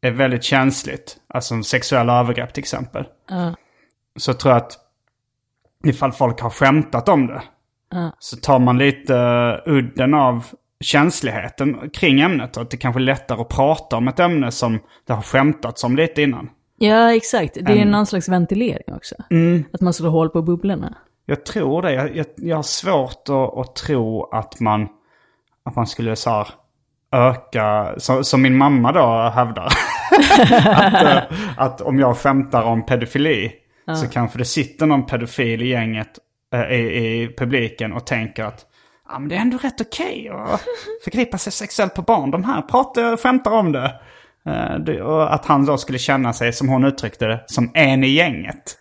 är 0.00 0.10
väldigt 0.10 0.44
känsligt, 0.44 1.16
alltså 1.28 1.48
som 1.48 1.64
sexuella 1.64 2.20
övergrepp 2.20 2.52
till 2.54 2.60
exempel, 2.62 3.04
Ja. 3.30 3.54
så 4.16 4.34
tror 4.34 4.54
jag 4.54 4.62
att 4.62 4.72
ifall 5.84 6.12
folk 6.12 6.40
har 6.40 6.50
skämtat 6.50 7.08
om 7.08 7.26
det, 7.26 7.42
Ja. 7.90 8.10
så 8.18 8.36
tar 8.36 8.58
man 8.58 8.78
lite 8.78 9.14
udden 9.66 10.14
av 10.14 10.46
känsligheten 10.80 11.90
kring 11.90 12.20
ämnet 12.20 12.56
och 12.56 12.62
att 12.62 12.70
det 12.70 12.76
kanske 12.76 12.98
är 13.00 13.04
lättare 13.04 13.40
att 13.40 13.48
prata 13.48 13.96
om 13.96 14.08
ett 14.08 14.20
ämne 14.20 14.50
som 14.50 14.80
det 15.06 15.12
har 15.12 15.22
skämtats 15.22 15.84
om 15.84 15.96
lite 15.96 16.22
innan. 16.22 16.50
Ja, 16.78 17.14
exakt. 17.14 17.54
Det 17.54 17.72
är 17.72 17.76
En- 17.76 17.90
någon 17.90 18.06
slags 18.06 18.28
ventilering 18.28 18.94
också. 18.94 19.14
Att 19.72 19.80
man 19.80 19.92
slår 19.92 20.10
hål 20.10 20.30
på 20.30 20.42
bubblorna. 20.42 20.94
Jag 21.26 21.46
tror 21.46 21.82
det. 21.82 21.92
Jag, 21.92 22.16
jag, 22.16 22.26
jag 22.36 22.56
har 22.56 22.62
svårt 22.62 23.28
att, 23.28 23.58
att 23.58 23.76
tro 23.76 24.24
att 24.32 24.60
man, 24.60 24.88
att 25.64 25.76
man 25.76 25.86
skulle 25.86 26.16
så 26.16 26.30
här 26.30 26.48
öka, 27.12 27.94
som 28.22 28.42
min 28.42 28.56
mamma 28.56 28.92
då 28.92 29.30
hävdar. 29.34 29.66
att, 30.66 31.02
eh, 31.04 31.22
att 31.56 31.80
om 31.80 31.98
jag 31.98 32.16
skämtar 32.16 32.62
om 32.62 32.86
pedofili 32.86 33.52
så 34.00 34.08
kanske 34.08 34.38
det 34.38 34.44
sitter 34.44 34.86
någon 34.86 35.06
pedofil 35.06 35.62
i 35.62 35.68
gänget 35.68 36.18
eh, 36.54 36.72
i, 36.72 37.22
i 37.22 37.34
publiken 37.38 37.92
och 37.92 38.06
tänker 38.06 38.44
att 38.44 38.66
ja, 39.08 39.18
men 39.18 39.28
det 39.28 39.34
är 39.36 39.40
ändå 39.40 39.58
rätt 39.58 39.80
okej 39.80 40.28
att 40.28 40.64
förgripa 41.04 41.38
sig 41.38 41.52
sexuellt 41.52 41.94
på 41.94 42.02
barn. 42.02 42.30
De 42.30 42.44
här 42.44 42.62
pratar, 42.62 43.16
skämtar 43.16 43.50
om 43.50 43.72
det. 43.72 43.94
Eh, 44.48 44.78
det. 44.78 45.02
Och 45.02 45.34
att 45.34 45.46
han 45.46 45.66
då 45.66 45.78
skulle 45.78 45.98
känna 45.98 46.32
sig, 46.32 46.52
som 46.52 46.68
hon 46.68 46.84
uttryckte 46.84 47.26
det, 47.26 47.44
som 47.46 47.70
en 47.74 48.04
i 48.04 48.08
gänget. 48.08 48.78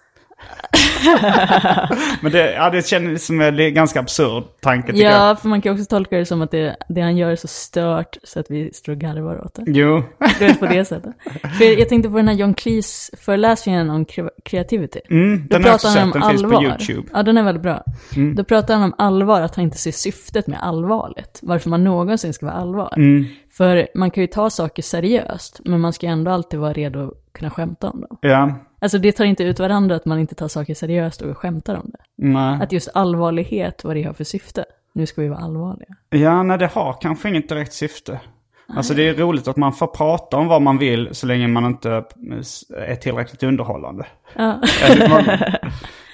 Men 2.21 2.31
det, 2.31 2.53
ja, 2.53 2.69
det 2.69 2.87
känns 2.87 3.25
som 3.25 3.41
en 3.41 3.73
ganska 3.73 3.99
absurd 3.99 4.43
tanke 4.61 4.91
tycker 4.91 5.03
jag. 5.03 5.13
Ja, 5.13 5.35
för 5.35 5.49
man 5.49 5.61
kan 5.61 5.73
också 5.73 5.85
tolka 5.85 6.17
det 6.17 6.25
som 6.25 6.41
att 6.41 6.51
det, 6.51 6.75
det 6.89 7.01
han 7.01 7.17
gör 7.17 7.31
är 7.31 7.35
så 7.35 7.47
stört 7.47 8.17
så 8.23 8.39
att 8.39 8.51
vi 8.51 8.73
står 8.73 8.93
och 8.93 8.99
garvar 8.99 9.45
åt 9.45 9.53
det. 9.55 9.63
Jo. 9.67 10.03
Du 10.39 10.45
vet 10.45 10.59
på 10.59 10.65
det 10.65 10.85
sättet. 10.85 11.13
För 11.57 11.79
jag 11.79 11.89
tänkte 11.89 12.09
på 12.09 12.17
den 12.17 12.27
här 12.27 12.35
John 12.35 12.53
Cleese 12.53 13.11
föreläsningen 13.17 13.89
om 13.89 14.05
creativity. 14.45 14.99
Mm, 15.09 15.47
Då 15.47 15.57
den 15.57 15.63
pratar 15.63 15.89
han 15.89 16.03
om 16.03 16.11
den 16.11 16.29
finns 16.29 16.41
på 16.41 16.47
allvar. 16.47 16.63
YouTube. 16.63 16.99
Mm. 16.99 17.09
Ja, 17.13 17.23
den 17.23 17.37
är 17.37 17.43
väldigt 17.43 17.63
bra. 17.63 17.83
Då 18.35 18.43
pratar 18.43 18.73
han 18.73 18.83
om 18.83 18.95
allvar, 18.97 19.41
att 19.41 19.55
han 19.55 19.63
inte 19.65 19.77
ser 19.77 19.91
syftet 19.91 20.47
med 20.47 20.63
allvarligt. 20.63 21.39
Varför 21.41 21.69
man 21.69 21.83
någonsin 21.83 22.33
ska 22.33 22.45
vara 22.45 22.55
allvar. 22.55 22.93
Mm. 22.97 23.25
För 23.57 23.87
man 23.95 24.11
kan 24.11 24.21
ju 24.21 24.27
ta 24.27 24.49
saker 24.49 24.83
seriöst, 24.83 25.61
men 25.65 25.81
man 25.81 25.93
ska 25.93 26.05
ju 26.05 26.11
ändå 26.11 26.31
alltid 26.31 26.59
vara 26.59 26.73
redo 26.73 27.07
att 27.07 27.33
kunna 27.33 27.49
skämta 27.49 27.89
om 27.89 28.01
dem. 28.01 28.17
Ja, 28.21 28.53
Alltså 28.79 28.97
det 28.97 29.11
tar 29.11 29.25
inte 29.25 29.43
ut 29.43 29.59
varandra 29.59 29.95
att 29.95 30.05
man 30.05 30.19
inte 30.19 30.35
tar 30.35 30.47
saker 30.47 30.73
seriöst 30.73 31.21
och 31.21 31.37
skämtar 31.37 31.75
om 31.75 31.91
det. 31.91 32.27
nej. 32.27 32.59
Att 32.61 32.71
just 32.71 32.89
allvarlighet, 32.93 33.83
vad 33.83 33.95
det 33.95 34.03
har 34.03 34.13
för 34.13 34.23
syfte. 34.23 34.65
Nu 34.93 35.05
ska 35.05 35.21
vi 35.21 35.27
vara 35.27 35.39
allvarliga. 35.39 35.95
Ja, 36.09 36.43
nej 36.43 36.57
det 36.57 36.67
har 36.67 36.97
kanske 37.01 37.29
inget 37.29 37.49
direkt 37.49 37.73
syfte. 37.73 38.19
Alltså 38.67 38.93
det 38.93 39.07
är 39.09 39.13
roligt 39.13 39.47
att 39.47 39.57
man 39.57 39.73
får 39.73 39.87
prata 39.87 40.37
om 40.37 40.47
vad 40.47 40.61
man 40.61 40.77
vill 40.77 41.09
så 41.11 41.27
länge 41.27 41.47
man 41.47 41.65
inte 41.65 42.03
är 42.77 42.95
tillräckligt 42.95 43.43
underhållande. 43.43 44.05
Ja. 44.35 44.61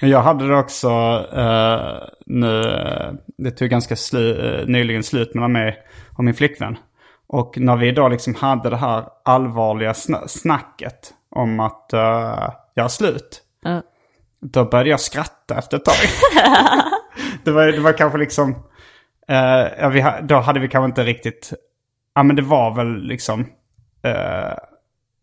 Jag 0.00 0.22
hade 0.22 0.48
det 0.48 0.56
också 0.56 0.88
eh, 1.32 2.08
nu, 2.26 2.60
eh, 2.60 3.12
det 3.38 3.50
tog 3.50 3.68
ganska 3.68 3.96
slu, 3.96 4.30
eh, 4.30 4.66
nyligen 4.66 5.02
slut 5.02 5.34
mellan 5.34 5.52
mig 5.52 5.76
och 6.16 6.24
min 6.24 6.34
flickvän. 6.34 6.76
Och 7.32 7.58
när 7.58 7.76
vi 7.76 7.92
då 7.92 8.08
liksom 8.08 8.34
hade 8.34 8.70
det 8.70 8.76
här 8.76 9.04
allvarliga 9.24 9.92
sna- 9.92 10.26
snacket 10.26 11.14
om 11.30 11.60
att 11.60 11.90
uh, 11.94 12.50
göra 12.76 12.88
slut. 12.88 13.42
Ja. 13.62 13.82
Då 14.40 14.64
började 14.64 14.90
jag 14.90 15.00
skratta 15.00 15.58
efter 15.58 15.76
ett 15.76 15.84
tag. 15.84 15.94
det, 17.44 17.50
var, 17.50 17.66
det 17.66 17.80
var 17.80 17.92
kanske 17.92 18.18
liksom, 18.18 18.50
eh, 19.28 19.66
ja, 19.80 19.88
vi, 19.88 20.04
då 20.22 20.36
hade 20.36 20.60
vi 20.60 20.68
kanske 20.68 20.86
inte 20.86 21.04
riktigt, 21.04 21.52
ja 22.14 22.22
men 22.22 22.36
det 22.36 22.42
var 22.42 22.74
väl 22.74 23.02
liksom, 23.02 23.40
eh, 24.02 24.54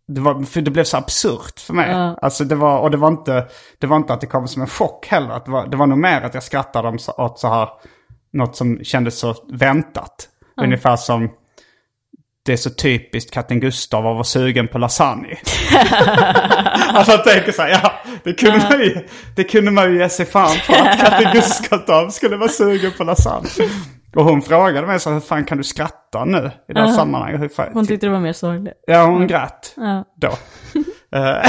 det, 0.08 0.22
var, 0.22 0.44
för 0.44 0.62
det 0.62 0.72
blev 0.72 0.84
så 0.84 0.98
absurt 0.98 1.60
för 1.60 1.74
mig. 1.74 1.92
Ja. 1.92 2.18
Alltså 2.22 2.44
det 2.44 2.56
var, 2.56 2.80
och 2.80 2.92
det 2.92 2.98
var, 2.98 3.08
inte, 3.08 3.48
det 3.78 3.88
var 3.88 3.98
inte 3.98 4.14
att 4.14 4.22
det 4.22 4.28
kom 4.28 4.48
som 4.48 4.62
en 4.62 4.68
chock 4.68 5.08
heller. 5.08 5.30
Att 5.30 5.46
Det 5.46 5.52
var, 5.52 5.68
det 5.68 5.78
var 5.78 5.88
nog 5.88 5.98
mer 5.98 6.22
att 6.22 6.34
jag 6.34 6.44
skrattade 6.44 6.98
åt 7.18 7.40
så 7.40 7.48
här, 7.48 7.70
något 8.34 8.56
som 8.56 8.84
kändes 8.84 9.20
så 9.20 9.36
väntat. 9.50 10.30
Ungefär 10.62 10.96
som, 10.96 11.30
det 12.48 12.54
är 12.54 12.58
så 12.58 12.70
typiskt 12.70 13.34
katten 13.34 13.60
Gustav 13.60 14.08
att 14.08 14.14
vara 14.14 14.24
sugen 14.24 14.68
på 14.68 14.78
lasagne. 14.78 15.28
alltså 16.94 17.12
jag 17.12 17.24
tänker 17.24 17.52
så 17.52 17.62
här, 17.62 17.70
ja, 17.70 17.94
det 18.24 18.34
kunde, 18.34 18.58
man 18.70 18.80
ju, 18.80 19.08
det 19.36 19.44
kunde 19.44 19.72
man 19.72 19.92
ju 19.94 20.00
ge 20.00 20.10
sig 20.10 20.26
fan 20.26 20.56
på 20.68 20.74
att 20.74 21.00
katten 21.00 21.32
Gustav 21.34 22.10
skulle 22.10 22.38
vara 22.38 22.50
sugen 22.50 22.92
på 22.98 23.04
lasagne. 23.04 23.48
Och 24.16 24.24
hon 24.24 24.42
frågade 24.42 24.88
mig 24.88 25.00
så 25.00 25.10
hur 25.12 25.20
fan 25.20 25.46
kan 25.46 25.58
du 25.58 25.64
skratta 25.64 26.26
nu 26.26 26.52
i 26.70 26.74
det 26.74 26.80
här 26.82 26.92
sammanhanget? 26.92 27.42
Hur 27.42 27.50
fan- 27.50 27.70
Hon 27.74 27.88
tyckte 27.88 28.06
det 28.06 28.12
var 28.12 28.20
mer 28.20 28.34
sorgligt. 28.34 28.74
Ja, 28.88 29.06
hon 29.06 29.28
grät 29.28 29.74
Ja. 29.78 30.04
då. 30.22 30.28
Eh, 31.18 31.42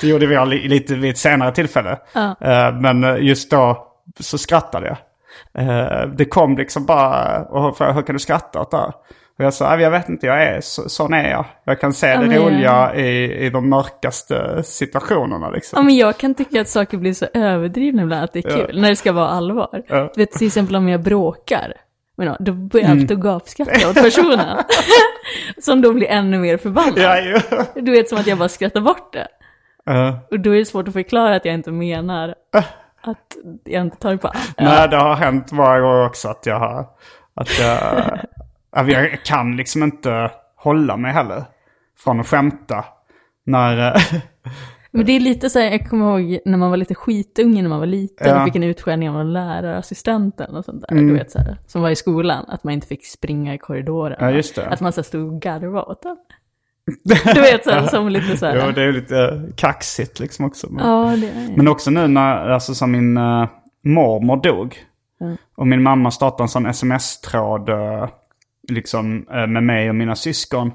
det 0.00 0.06
gjorde 0.06 0.26
vi 0.26 0.46
li- 0.46 0.68
lite 0.68 0.94
vid 0.94 1.10
ett 1.10 1.18
senare 1.18 1.52
tillfälle. 1.52 1.98
Eh, 2.40 2.74
Men 2.80 3.24
just 3.26 3.50
då 3.50 3.86
så 4.20 4.38
skrattade 4.38 4.86
jag. 4.86 4.96
Eh, 5.68 6.06
det 6.08 6.24
kom 6.24 6.56
liksom 6.56 6.86
bara, 6.86 7.42
och 7.42 7.76
frågade 7.76 7.94
hur 7.94 8.02
kan 8.02 8.14
du 8.14 8.18
skratta 8.20 8.60
åt 8.60 8.70
det 8.70 8.76
här? 8.76 8.92
Och 9.38 9.44
jag 9.44 9.54
sa, 9.54 9.80
jag 9.80 9.90
vet 9.90 10.08
inte, 10.08 10.26
jag 10.26 10.42
är, 10.42 10.60
så, 10.60 10.88
sån 10.88 11.14
är 11.14 11.30
jag. 11.30 11.44
Jag 11.64 11.80
kan 11.80 11.92
se 11.92 12.06
Ja, 12.06 12.20
det 12.20 12.38
roliga 12.38 12.94
i, 12.94 13.32
i 13.46 13.50
de 13.50 13.68
mörkaste 13.68 14.62
situationerna 14.62 15.50
liksom. 15.50 15.76
Ja, 15.76 15.82
men 15.82 15.96
jag 15.96 16.16
kan 16.18 16.34
tycka 16.34 16.60
att 16.60 16.68
saker 16.68 16.98
blir 16.98 17.14
så 17.14 17.26
överdrivna 17.34 18.02
ibland 18.02 18.24
att 18.24 18.32
det 18.32 18.38
är 18.46 18.56
kul, 18.66 18.80
när 18.80 18.88
det 18.88 18.96
ska 18.96 19.12
vara 19.12 19.28
allvar. 19.28 19.82
Ja. 19.88 20.10
Du 20.14 20.20
vet, 20.20 20.32
till 20.32 20.46
exempel 20.46 20.76
om 20.76 20.88
jag 20.88 21.02
bråkar, 21.02 21.72
men 22.16 22.36
då 22.40 22.52
börjar 22.52 22.88
jag 22.88 23.00
alltid 23.00 23.22
gapskratta 23.22 23.88
åt 23.90 23.94
personen. 23.94 24.56
som 25.62 25.80
då 25.82 25.92
blir 25.92 26.06
ännu 26.08 26.38
mer 26.38 26.56
förbannad. 26.56 27.42
Du 27.74 27.92
vet, 27.92 28.08
som 28.08 28.18
att 28.18 28.26
jag 28.26 28.38
bara 28.38 28.48
skrattar 28.48 28.80
bort 28.80 29.12
det. 29.12 29.28
Eh, 29.92 30.14
Och 30.30 30.40
då 30.40 30.50
är 30.54 30.58
det 30.58 30.64
svårt 30.64 30.88
att 30.88 30.94
förklara 30.94 31.36
att 31.36 31.44
jag 31.44 31.54
inte 31.54 31.70
menar 31.70 32.34
att 33.02 33.36
jag 33.64 33.82
inte 33.82 33.96
tar 33.96 34.10
det 34.12 34.18
på 34.18 34.28
allvar. 34.28 34.54
Nej, 34.58 34.88
det 34.88 34.96
har 34.96 35.14
hänt 35.14 35.52
många 35.52 35.80
gånger 35.80 36.06
också 36.06 36.28
att 36.28 36.46
jag 36.46 36.58
har... 36.58 36.86
Att 37.34 37.58
jag, 37.60 37.78
jag 38.74 39.24
kan 39.24 39.56
liksom 39.56 39.82
inte 39.82 40.30
hålla 40.56 40.96
mig 40.96 41.12
heller 41.12 41.44
från 41.98 42.20
att 42.20 42.26
skämta. 42.26 42.84
När... 43.46 43.94
eh, 43.96 44.02
Men 44.90 45.06
det 45.06 45.12
är 45.12 45.20
lite 45.20 45.50
så 45.50 45.58
här, 45.58 45.70
jag 45.70 45.88
kommer 45.90 46.20
ihåg 46.20 46.40
när 46.44 46.58
man 46.58 46.70
var 46.70 46.76
lite 46.76 46.94
skitunge 46.94 47.62
när 47.62 47.68
man 47.68 47.78
var 47.78 47.86
liten 47.86 48.28
Ja. 48.28 48.38
och 48.38 48.44
fick 48.44 48.56
en 48.56 48.62
utskällning 48.62 49.10
av 49.10 49.20
en 49.20 49.32
lärarassistenten 49.32 50.56
och 50.56 50.64
sånt 50.64 50.80
där. 50.80 50.92
Mm. 50.92 51.06
Du 51.06 51.14
vet 51.14 51.30
så 51.30 51.38
här, 51.38 51.58
som 51.66 51.82
var 51.82 51.90
i 51.90 51.96
skolan, 51.96 52.44
att 52.48 52.64
man 52.64 52.74
inte 52.74 52.86
fick 52.86 53.06
springa 53.06 53.54
i 53.54 53.58
korridoren. 53.58 54.16
Ja, 54.20 54.30
just 54.30 54.54
det. 54.54 54.66
Att 54.66 54.80
man 54.80 54.92
så 54.92 55.00
här, 55.00 55.04
stod 55.04 55.34
och 55.34 55.40
garvade 55.42 55.82
åt 55.82 56.02
den. 56.02 56.16
Du 57.34 57.40
vet 57.40 57.64
så 57.64 57.70
här, 57.70 57.86
som 57.90 58.08
lite 58.08 58.36
så 58.36 58.46
här. 58.46 58.62
Jo, 58.66 58.72
det 58.72 58.82
är 58.82 58.92
lite 58.92 59.42
kaxigt 59.56 60.20
liksom 60.20 60.44
också. 60.44 60.66
Men, 60.70 60.86
Ja, 60.86 61.16
det 61.16 61.28
är 61.28 61.56
men 61.56 61.68
också 61.68 61.90
nu 61.90 62.08
när, 62.08 62.50
alltså 62.50 62.74
som 62.74 62.92
min 62.92 63.18
uh, 63.18 63.48
mormor 63.84 64.36
dog. 64.42 64.76
Mm. 65.20 65.36
Och 65.56 65.66
min 65.66 65.82
mamma 65.82 66.10
startade 66.10 66.42
en 66.44 66.48
sån 66.48 66.66
sms-tråd 66.66 67.68
eh, 67.68 68.08
liksom 68.68 69.26
eh, 69.30 69.46
med 69.46 69.62
mig 69.62 69.88
och 69.88 69.94
mina 69.94 70.16
syskon. 70.16 70.72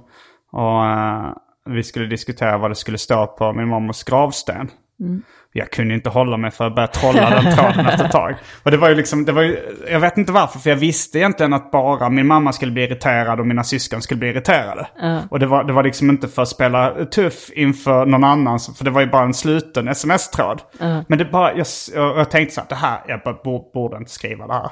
Och 0.52 0.86
eh, 0.86 1.34
vi 1.66 1.84
skulle 1.84 2.06
diskutera 2.06 2.58
vad 2.58 2.72
det 2.72 2.76
skulle 2.76 2.98
stå 2.98 3.28
på 3.28 3.54
min 3.54 3.68
mormors 3.68 4.04
gravsten. 4.04 4.72
Mm. 5.00 5.22
Jag 5.54 5.72
kunde 5.72 5.94
inte 5.94 6.10
hålla 6.10 6.38
mig 6.38 6.52
för 6.52 6.68
att 6.68 6.76
börja 6.76 6.88
trolla 6.88 7.30
den 7.30 7.56
tråden 7.56 7.86
efter 7.86 8.06
ett 8.06 8.12
tag. 8.12 8.36
Och 8.64 8.72
det 8.72 8.78
var 8.78 8.90
ju 8.90 8.96
liksom, 8.96 9.26
det 9.26 9.32
var 9.32 9.42
ju, 9.42 9.60
jag 9.92 10.00
vet 10.00 10.18
inte 10.18 10.32
varför, 10.32 10.60
för 10.60 10.70
jag 10.70 10.78
visste 10.78 11.18
egentligen 11.18 11.54
att 11.54 11.72
bara 11.72 12.10
min 12.10 12.28
mamma 12.28 12.54
skulle 12.54 12.72
bli 12.72 12.84
irriterad 12.84 13.40
och 13.40 13.48
mina 13.48 13.64
syskon 13.64 14.02
skulle 14.02 14.18
bli 14.18 14.30
irriterade. 14.30 14.88
Och 15.30 15.40
det 15.40 15.46
var, 15.46 15.64
det 15.64 15.74
var 15.74 15.84
liksom 15.84 16.10
inte 16.10 16.28
för 16.28 16.42
att 16.42 16.48
spela 16.48 17.06
tuff 17.06 17.50
inför 17.54 18.06
någon 18.06 18.24
annan, 18.24 18.60
för 18.78 18.86
det 18.86 18.92
var 18.92 19.02
ju 19.02 19.08
bara 19.08 19.24
en 19.24 19.34
sluten 19.34 19.88
sms-tråd. 19.88 20.62
Men 21.08 21.18
det 21.18 21.26
bara, 21.26 21.54
jag, 21.54 21.68
jag, 21.96 22.32
tänkte 22.32 22.56
så 22.56 22.62
att 22.62 22.70
det 22.70 22.76
här, 22.76 23.00
jag 23.08 23.22
bara, 23.26 23.64
borde, 23.74 23.98
inte 23.98 24.12
skriva 24.12 24.48
det 24.48 24.54
här. 24.54 24.72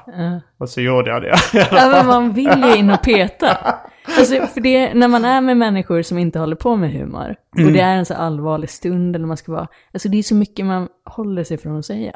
Och 0.59 0.69
så 0.69 0.81
gjorde 0.81 1.09
jag 1.09 1.21
det. 1.21 1.35
Ja, 1.53 1.89
men 1.91 2.05
man 2.05 2.33
vill 2.33 2.63
ju 2.63 2.75
in 2.75 2.91
och 2.91 3.01
peta. 3.01 3.57
Alltså, 4.17 4.47
för 4.47 4.61
det, 4.61 4.93
när 4.93 5.07
man 5.07 5.25
är 5.25 5.41
med 5.41 5.57
människor 5.57 6.01
som 6.01 6.17
inte 6.17 6.39
håller 6.39 6.55
på 6.55 6.75
med 6.75 6.91
humor, 6.93 7.35
och 7.51 7.71
det 7.71 7.79
är 7.79 7.95
en 7.95 8.05
så 8.05 8.13
allvarlig 8.13 8.69
stund, 8.69 9.15
eller 9.15 9.27
man 9.27 9.37
ska 9.37 9.51
vara, 9.51 9.67
alltså 9.93 10.09
det 10.09 10.17
är 10.17 10.23
så 10.23 10.35
mycket 10.35 10.65
man 10.65 10.87
håller 11.05 11.43
sig 11.43 11.57
från 11.57 11.77
att 11.77 11.85
säga. 11.85 12.15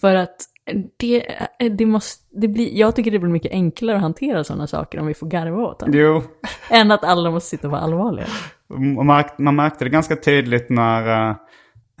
För 0.00 0.14
att 0.14 0.36
det, 0.96 1.26
det 1.78 1.86
måste, 1.86 2.24
det 2.40 2.48
blir, 2.48 2.78
jag 2.78 2.96
tycker 2.96 3.10
det 3.10 3.18
blir 3.18 3.30
mycket 3.30 3.52
enklare 3.52 3.96
att 3.96 4.02
hantera 4.02 4.44
sådana 4.44 4.66
saker 4.66 5.00
om 5.00 5.06
vi 5.06 5.14
får 5.14 5.26
garva 5.26 5.62
åt 5.62 5.80
dem. 5.80 5.90
jo. 5.94 6.22
Än 6.70 6.90
att 6.90 7.04
alla 7.04 7.30
måste 7.30 7.48
sitta 7.48 7.66
och 7.66 7.70
vara 7.70 7.82
allvarliga. 7.82 8.26
Man 8.96 9.06
märkte, 9.06 9.42
man 9.42 9.56
märkte 9.56 9.84
det 9.84 9.90
ganska 9.90 10.16
tydligt 10.16 10.70
när 10.70 11.34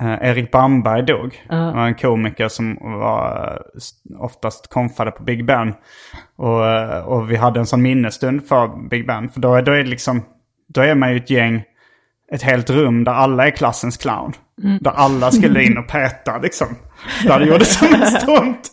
eh, 0.02 0.30
Erik 0.30 0.50
Bamberg 0.50 1.02
dog. 1.02 1.42
Han 1.48 1.76
var 1.76 1.86
en 1.86 1.94
komiker 1.94 2.48
som 2.48 2.78
var 2.82 3.52
eh, 3.52 4.24
oftast 4.24 4.70
konfade 4.70 5.10
på 5.10 5.22
Big 5.22 5.46
Ben. 5.46 5.74
Och, 6.36 6.66
eh, 6.66 7.04
och 7.04 7.30
vi 7.30 7.36
hade 7.36 7.60
en 7.60 7.66
sån 7.66 7.82
minnesstund 7.82 8.46
för 8.48 8.88
Big 8.88 9.06
Ben. 9.06 9.28
För 9.28 9.40
då 9.40 9.54
är, 9.54 9.62
då 9.62 9.72
är 9.72 9.84
det 9.84 9.90
liksom, 9.90 10.22
då 10.68 10.80
är 10.80 10.94
man 10.94 11.10
ju 11.10 11.16
ett 11.16 11.30
gäng, 11.30 11.62
ett 12.32 12.42
helt 12.42 12.70
rum 12.70 13.04
där 13.04 13.12
alla 13.12 13.46
är 13.46 13.50
klassens 13.50 13.96
clown. 13.96 14.32
Där 14.80 14.90
alla 14.90 15.30
skulle 15.30 15.62
in 15.62 15.78
och 15.78 15.88
peta 15.88 16.38
liksom. 16.38 16.66
Där 17.24 17.38
det 17.38 17.46
gjorde 17.46 17.64
som 17.64 17.90
mest 17.90 18.28
ont. 18.28 18.70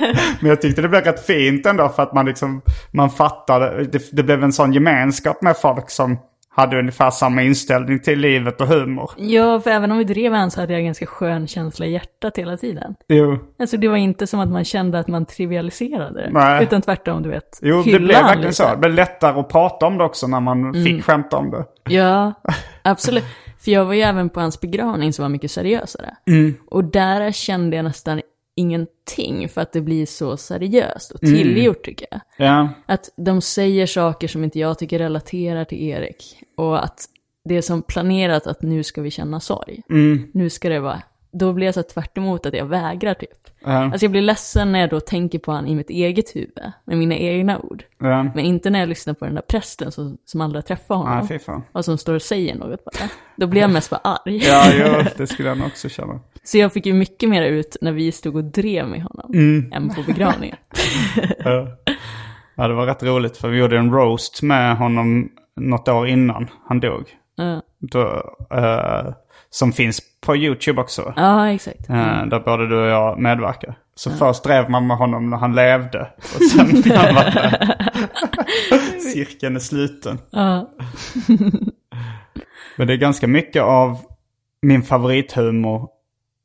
Men 0.40 0.48
jag 0.48 0.60
tyckte 0.60 0.82
det 0.82 0.88
blev 0.88 1.04
rätt 1.04 1.26
fint 1.26 1.66
ändå 1.66 1.88
för 1.88 2.02
att 2.02 2.14
man 2.14 2.26
liksom, 2.26 2.62
man 2.90 3.10
fattade, 3.10 3.84
det, 3.84 4.02
det 4.12 4.22
blev 4.22 4.44
en 4.44 4.52
sån 4.52 4.72
gemenskap 4.72 5.42
med 5.42 5.56
folk 5.56 5.90
som 5.90 6.18
hade 6.56 6.78
ungefär 6.78 7.10
samma 7.10 7.42
inställning 7.42 8.00
till 8.00 8.18
livet 8.18 8.60
och 8.60 8.66
humor. 8.66 9.10
Ja, 9.16 9.60
för 9.60 9.70
även 9.70 9.90
om 9.92 9.98
vi 9.98 10.04
drev 10.04 10.34
en 10.34 10.50
så 10.50 10.60
hade 10.60 10.72
jag 10.72 10.80
en 10.80 10.86
ganska 10.86 11.06
skön 11.06 11.46
känsla 11.46 11.86
i 11.86 11.92
hjärtat 11.92 12.38
hela 12.38 12.56
tiden. 12.56 12.94
Jo, 13.08 13.38
Alltså 13.58 13.76
det 13.76 13.88
var 13.88 13.96
inte 13.96 14.26
som 14.26 14.40
att 14.40 14.48
man 14.48 14.64
kände 14.64 14.98
att 14.98 15.08
man 15.08 15.26
trivialiserade 15.26 16.20
det. 16.20 16.30
Nej. 16.30 16.62
Utan 16.62 16.82
tvärtom, 16.82 17.22
du 17.22 17.28
vet. 17.28 17.58
jo 17.62 17.82
det 17.82 17.98
blev 17.98 18.08
verkligen 18.22 18.40
lite. 18.40 18.52
så. 18.54 18.70
Det 18.70 18.76
blev 18.76 18.92
lättare 18.94 19.40
att 19.40 19.48
prata 19.48 19.86
om 19.86 19.98
det 19.98 20.04
också 20.04 20.26
när 20.26 20.40
man 20.40 20.74
fick 20.84 21.04
skämta 21.04 21.36
om 21.36 21.50
det. 21.50 21.64
Ja, 21.94 22.32
absolut. 22.82 23.24
För 23.64 23.70
jag 23.70 23.84
var 23.84 23.94
ju 23.94 24.00
även 24.00 24.28
på 24.30 24.40
hans 24.40 24.60
begravning 24.60 25.12
som 25.12 25.22
var 25.22 25.28
mycket 25.28 25.50
seriösare. 25.50 26.16
Och 26.70 26.84
där 26.84 27.32
kände 27.32 27.76
jag 27.76 27.84
nästan 27.84 28.20
ingenting 28.56 29.48
för 29.48 29.60
att 29.60 29.72
det 29.72 29.80
blir 29.80 30.06
så 30.06 30.36
seriöst 30.36 31.10
och 31.10 31.20
tillgjort 31.20 31.84
tycker 31.84 32.06
jag. 32.10 32.20
Ja, 32.36 32.68
Att 32.86 33.10
de 33.16 33.40
säger 33.40 33.86
saker 33.86 34.28
som 34.28 34.44
inte 34.44 34.58
jag 34.58 34.78
tycker 34.78 34.98
relaterar 34.98 35.64
till 35.64 35.82
Erik. 35.82 36.36
Och 36.56 36.84
att 36.84 37.04
det 37.44 37.56
är 37.56 37.62
som 37.62 37.82
planerat 37.82 38.46
att 38.46 38.62
nu 38.62 38.82
ska 38.82 39.02
vi 39.02 39.10
känna 39.10 39.40
sorg. 39.40 39.82
Nu 40.32 40.50
ska 40.50 40.68
det 40.68 40.80
vara, 40.80 41.02
då 41.34 41.52
blir 41.52 41.66
jag 41.66 41.74
så 41.74 41.82
tvärt 41.82 42.18
emot 42.18 42.46
att 42.46 42.54
jag 42.54 42.66
vägrar 42.66 43.14
typ. 43.14 43.30
ja, 43.64 43.70
Alltså 43.84 44.04
jag 44.04 44.10
blir 44.12 44.22
ledsen 44.22 44.72
när 44.72 44.80
jag 44.80 44.90
då 44.90 45.00
tänker 45.00 45.38
på 45.38 45.52
han 45.52 45.66
i 45.66 45.74
mitt 45.74 45.90
eget 45.90 46.36
huvud, 46.36 46.58
med 46.84 46.98
mina 46.98 47.14
egna 47.16 47.58
ord. 47.58 47.84
ja. 47.98 48.22
Men 48.22 48.38
inte 48.44 48.70
när 48.70 48.80
jag 48.80 48.88
lyssnar 48.88 49.14
på 49.14 49.24
den 49.24 49.34
där 49.34 49.42
prästen 49.42 49.92
som, 49.92 50.18
som 50.24 50.40
aldrig 50.40 50.64
träffar 50.66 50.94
honom. 50.94 51.28
Fan. 51.46 51.62
och 51.72 51.84
som 51.84 51.98
står 51.98 52.14
och 52.14 52.22
säger 52.22 52.54
något 52.54 52.84
bara. 52.84 53.08
Då 53.36 53.46
blir 53.46 53.60
jag 53.60 53.70
mest 53.70 53.90
bara 53.90 54.00
arg. 54.04 54.36
Ja, 54.44 54.64
jo, 54.74 55.04
det 55.16 55.26
skulle 55.26 55.48
jag 55.48 55.58
nog 55.58 55.66
också 55.66 55.88
känna. 55.88 56.20
Så 56.44 56.58
jag 56.58 56.72
fick 56.72 56.86
ju 56.86 56.92
mycket 56.92 57.28
mer 57.28 57.42
ut 57.42 57.76
när 57.80 57.92
vi 57.92 58.12
stod 58.12 58.36
och 58.36 58.44
drev 58.44 58.88
med 58.88 59.02
honom, 59.02 59.30
Mm. 59.34 59.72
än 59.72 59.94
på 59.94 60.02
begravningen. 60.06 60.56
Ja. 61.44 61.68
ja, 62.54 62.68
det 62.68 62.74
var 62.74 62.86
rätt 62.86 63.02
roligt 63.02 63.36
för 63.36 63.48
vi 63.48 63.58
gjorde 63.58 63.78
en 63.78 63.90
roast 63.92 64.42
med 64.42 64.76
honom 64.76 65.28
något 65.56 65.88
år 65.88 66.08
innan 66.08 66.48
han 66.68 66.80
dog. 66.80 67.04
Ja. 67.36 67.62
Då, 67.78 68.02
eh, 68.50 69.12
som 69.54 69.72
finns 69.72 70.00
på 70.20 70.36
YouTube 70.36 70.80
också. 70.80 71.12
Ja, 71.16 71.50
exakt. 71.50 71.88
Eh, 71.88 72.26
där 72.26 72.40
både 72.40 72.68
du 72.68 72.82
och 72.82 72.86
jag 72.86 73.18
medverkar. 73.18 73.74
Så 73.94 74.10
först 74.10 74.44
drev 74.44 74.70
man 74.70 74.86
med 74.86 74.96
honom 74.96 75.30
när 75.30 75.36
han 75.36 75.54
levde. 75.54 76.12
Och 76.16 76.42
sen 76.50 76.82
när 76.86 76.96
han 76.96 77.14
var 77.14 77.30
död. 77.30 77.76
Cirkeln 79.12 79.56
är 79.56 79.60
sluten. 79.60 80.18
Ja. 80.30 80.70
Men 82.76 82.86
det 82.86 82.92
är 82.92 82.96
ganska 82.96 83.26
mycket 83.26 83.62
av 83.62 83.98
min 84.62 84.82
favorithumor 84.82 85.88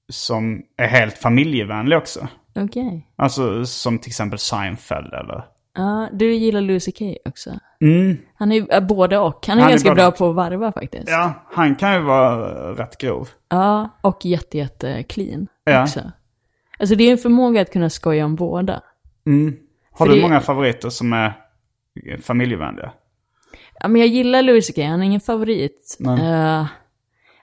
som 0.10 0.62
är 0.78 0.88
helt 0.88 1.18
familjevänlig 1.18 1.98
också. 1.98 2.28
Okej. 2.56 3.08
Alltså 3.16 3.66
som 3.66 4.00
till 4.00 4.10
exempel 4.10 4.40
Seinfeld 4.40 5.14
eller... 5.14 5.46
Ja, 5.76 6.10
du 6.14 6.34
gillar 6.34 6.62
Lucy 6.62 6.92
Kay 6.92 7.18
också. 7.26 7.60
Mm. 7.82 8.18
Han 8.36 8.52
är 8.52 8.74
äh, 8.74 8.88
både 8.88 9.18
och. 9.18 9.48
Han 9.48 9.58
är 9.58 9.62
Han 9.62 9.70
är 9.70 9.74
ganska 9.74 9.90
både 9.90 10.02
bra 10.02 10.12
på 10.12 10.30
att 10.30 10.36
varva 10.36 10.72
faktiskt. 10.72 11.10
Ja, 11.10 11.34
han 11.52 11.76
kan 11.76 11.94
ju 11.94 12.00
vara 12.02 12.72
rätt 12.76 12.98
grov. 12.98 13.30
Ja, 13.50 13.90
och 14.02 14.26
jätte, 14.26 14.58
jätte 14.58 15.04
clean 15.04 15.48
Ja. 15.64 15.84
också. 15.84 16.12
Alltså 16.80 16.96
det 16.96 17.04
är 17.04 17.12
en 17.12 17.18
förmåga 17.18 17.62
att 17.62 17.72
kunna 17.72 17.90
skoja 17.90 18.26
om 18.26 18.36
båda. 18.36 18.82
Mm. 19.26 19.56
Har 19.92 20.06
För 20.06 20.14
du 20.14 20.20
det- 20.20 20.28
många 20.28 20.40
favoriter 20.40 20.90
som 20.90 21.14
är 21.14 21.34
familjevänliga? 22.22 22.92
Ja, 23.80 23.88
men 23.88 24.02
jag 24.02 24.08
gillar 24.10 24.42
Louis 24.42 24.68
CK, 24.72 24.78
han 24.78 25.02
är 25.02 25.06
ingen 25.06 25.22
favorit. 25.22 25.98
Nej. 26.00 26.66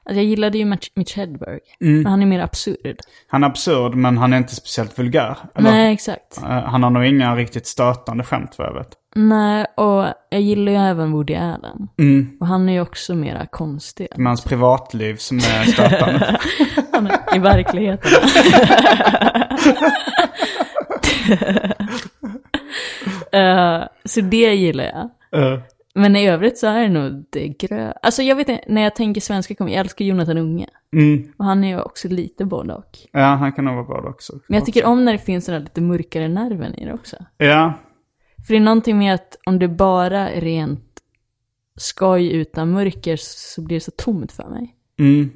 Alltså 0.08 0.20
jag 0.20 0.24
gillade 0.24 0.58
ju 0.58 0.64
Mitch, 0.64 1.16
Hedberg, 1.16 1.58
Mm. 1.80 2.02
men 2.02 2.06
han 2.06 2.22
är 2.22 2.26
mer 2.26 2.40
absurd. 2.40 2.96
Han 3.28 3.42
är 3.42 3.46
absurd 3.46 3.94
men 3.94 4.18
han 4.18 4.32
är 4.32 4.36
inte 4.36 4.54
speciellt 4.54 4.98
vulgär. 4.98 5.36
Eller? 5.54 5.70
Nej, 5.70 5.92
exakt. 5.92 6.38
Eh, 6.38 6.42
Han 6.64 6.82
har 6.82 6.90
nog 6.90 7.04
inga 7.04 7.36
riktigt 7.36 7.66
stötande 7.66 8.24
skämt 8.24 8.54
vad 8.58 8.66
jag 8.68 8.74
vet. 8.74 8.88
Nej, 9.14 9.66
och 9.76 10.06
jag 10.30 10.40
gillar 10.40 10.72
ju 10.72 10.78
även 10.78 11.12
Woody 11.12 11.34
Allen. 11.34 11.88
Mm. 11.98 12.36
Och 12.40 12.46
han 12.46 12.68
är 12.68 12.72
ju 12.72 12.80
också 12.80 13.14
mera 13.14 13.46
konstig. 13.46 14.08
Med 14.16 14.26
hans 14.26 14.44
privatliv 14.44 15.16
som 15.16 15.36
är 15.38 15.64
stötande. 15.64 16.40
Han 16.92 17.06
är, 17.06 17.36
I 17.36 17.38
verkligheten. 17.38 18.10
Eh, 23.32 23.82
så 24.04 24.20
det 24.20 24.54
gillar 24.54 24.84
jag. 24.84 25.10
Eh, 25.42 25.58
Men 25.96 26.16
i 26.16 26.28
övrigt 26.28 26.58
så 26.58 26.66
är 26.66 26.82
det 26.82 26.88
nog 26.88 27.24
det 27.30 27.48
grö... 27.48 27.92
Alltså 28.02 28.22
jag 28.22 28.36
vet 28.36 28.48
inte, 28.48 28.64
när 28.68 28.82
jag 28.82 28.94
tänker 28.94 29.20
svenska 29.20 29.54
kommer 29.54 29.70
jag 29.72 29.80
älskar 29.80 30.04
Jonathan 30.04 30.38
Unge. 30.38 30.66
mm. 30.92 31.32
Och 31.36 31.44
han 31.44 31.64
är 31.64 31.68
ju 31.68 31.80
också 31.80 32.08
lite 32.08 32.44
både 32.44 32.74
och. 32.74 32.98
Ja, 33.12 33.24
han 33.24 33.52
kan 33.52 33.64
nog 33.64 33.74
vara 33.74 34.02
bra 34.02 34.10
också. 34.10 34.32
Men 34.48 34.56
jag 34.58 34.66
tycker 34.66 34.84
om 34.84 35.04
när 35.04 35.12
det 35.12 35.18
finns 35.18 35.46
den 35.46 35.52
där 35.52 35.60
lite 35.60 35.80
mörkare 35.80 36.28
nerven 36.28 36.74
i 36.74 36.84
det 36.84 36.92
också. 36.92 37.16
Ja, 37.38 37.72
För 38.46 38.54
det 38.54 38.58
är 38.58 38.60
någonting 38.60 38.98
med 38.98 39.14
att 39.14 39.36
om 39.46 39.58
det 39.58 39.68
bara 39.68 40.30
är 40.30 40.40
rent 40.40 40.80
skoj 41.76 42.32
utan 42.32 42.70
mörker 42.70 43.16
så 43.20 43.62
blir 43.62 43.76
det 43.76 43.80
så 43.80 43.90
tomt 43.90 44.32
för 44.32 44.48
mig. 44.48 44.74
mm. 44.98 45.30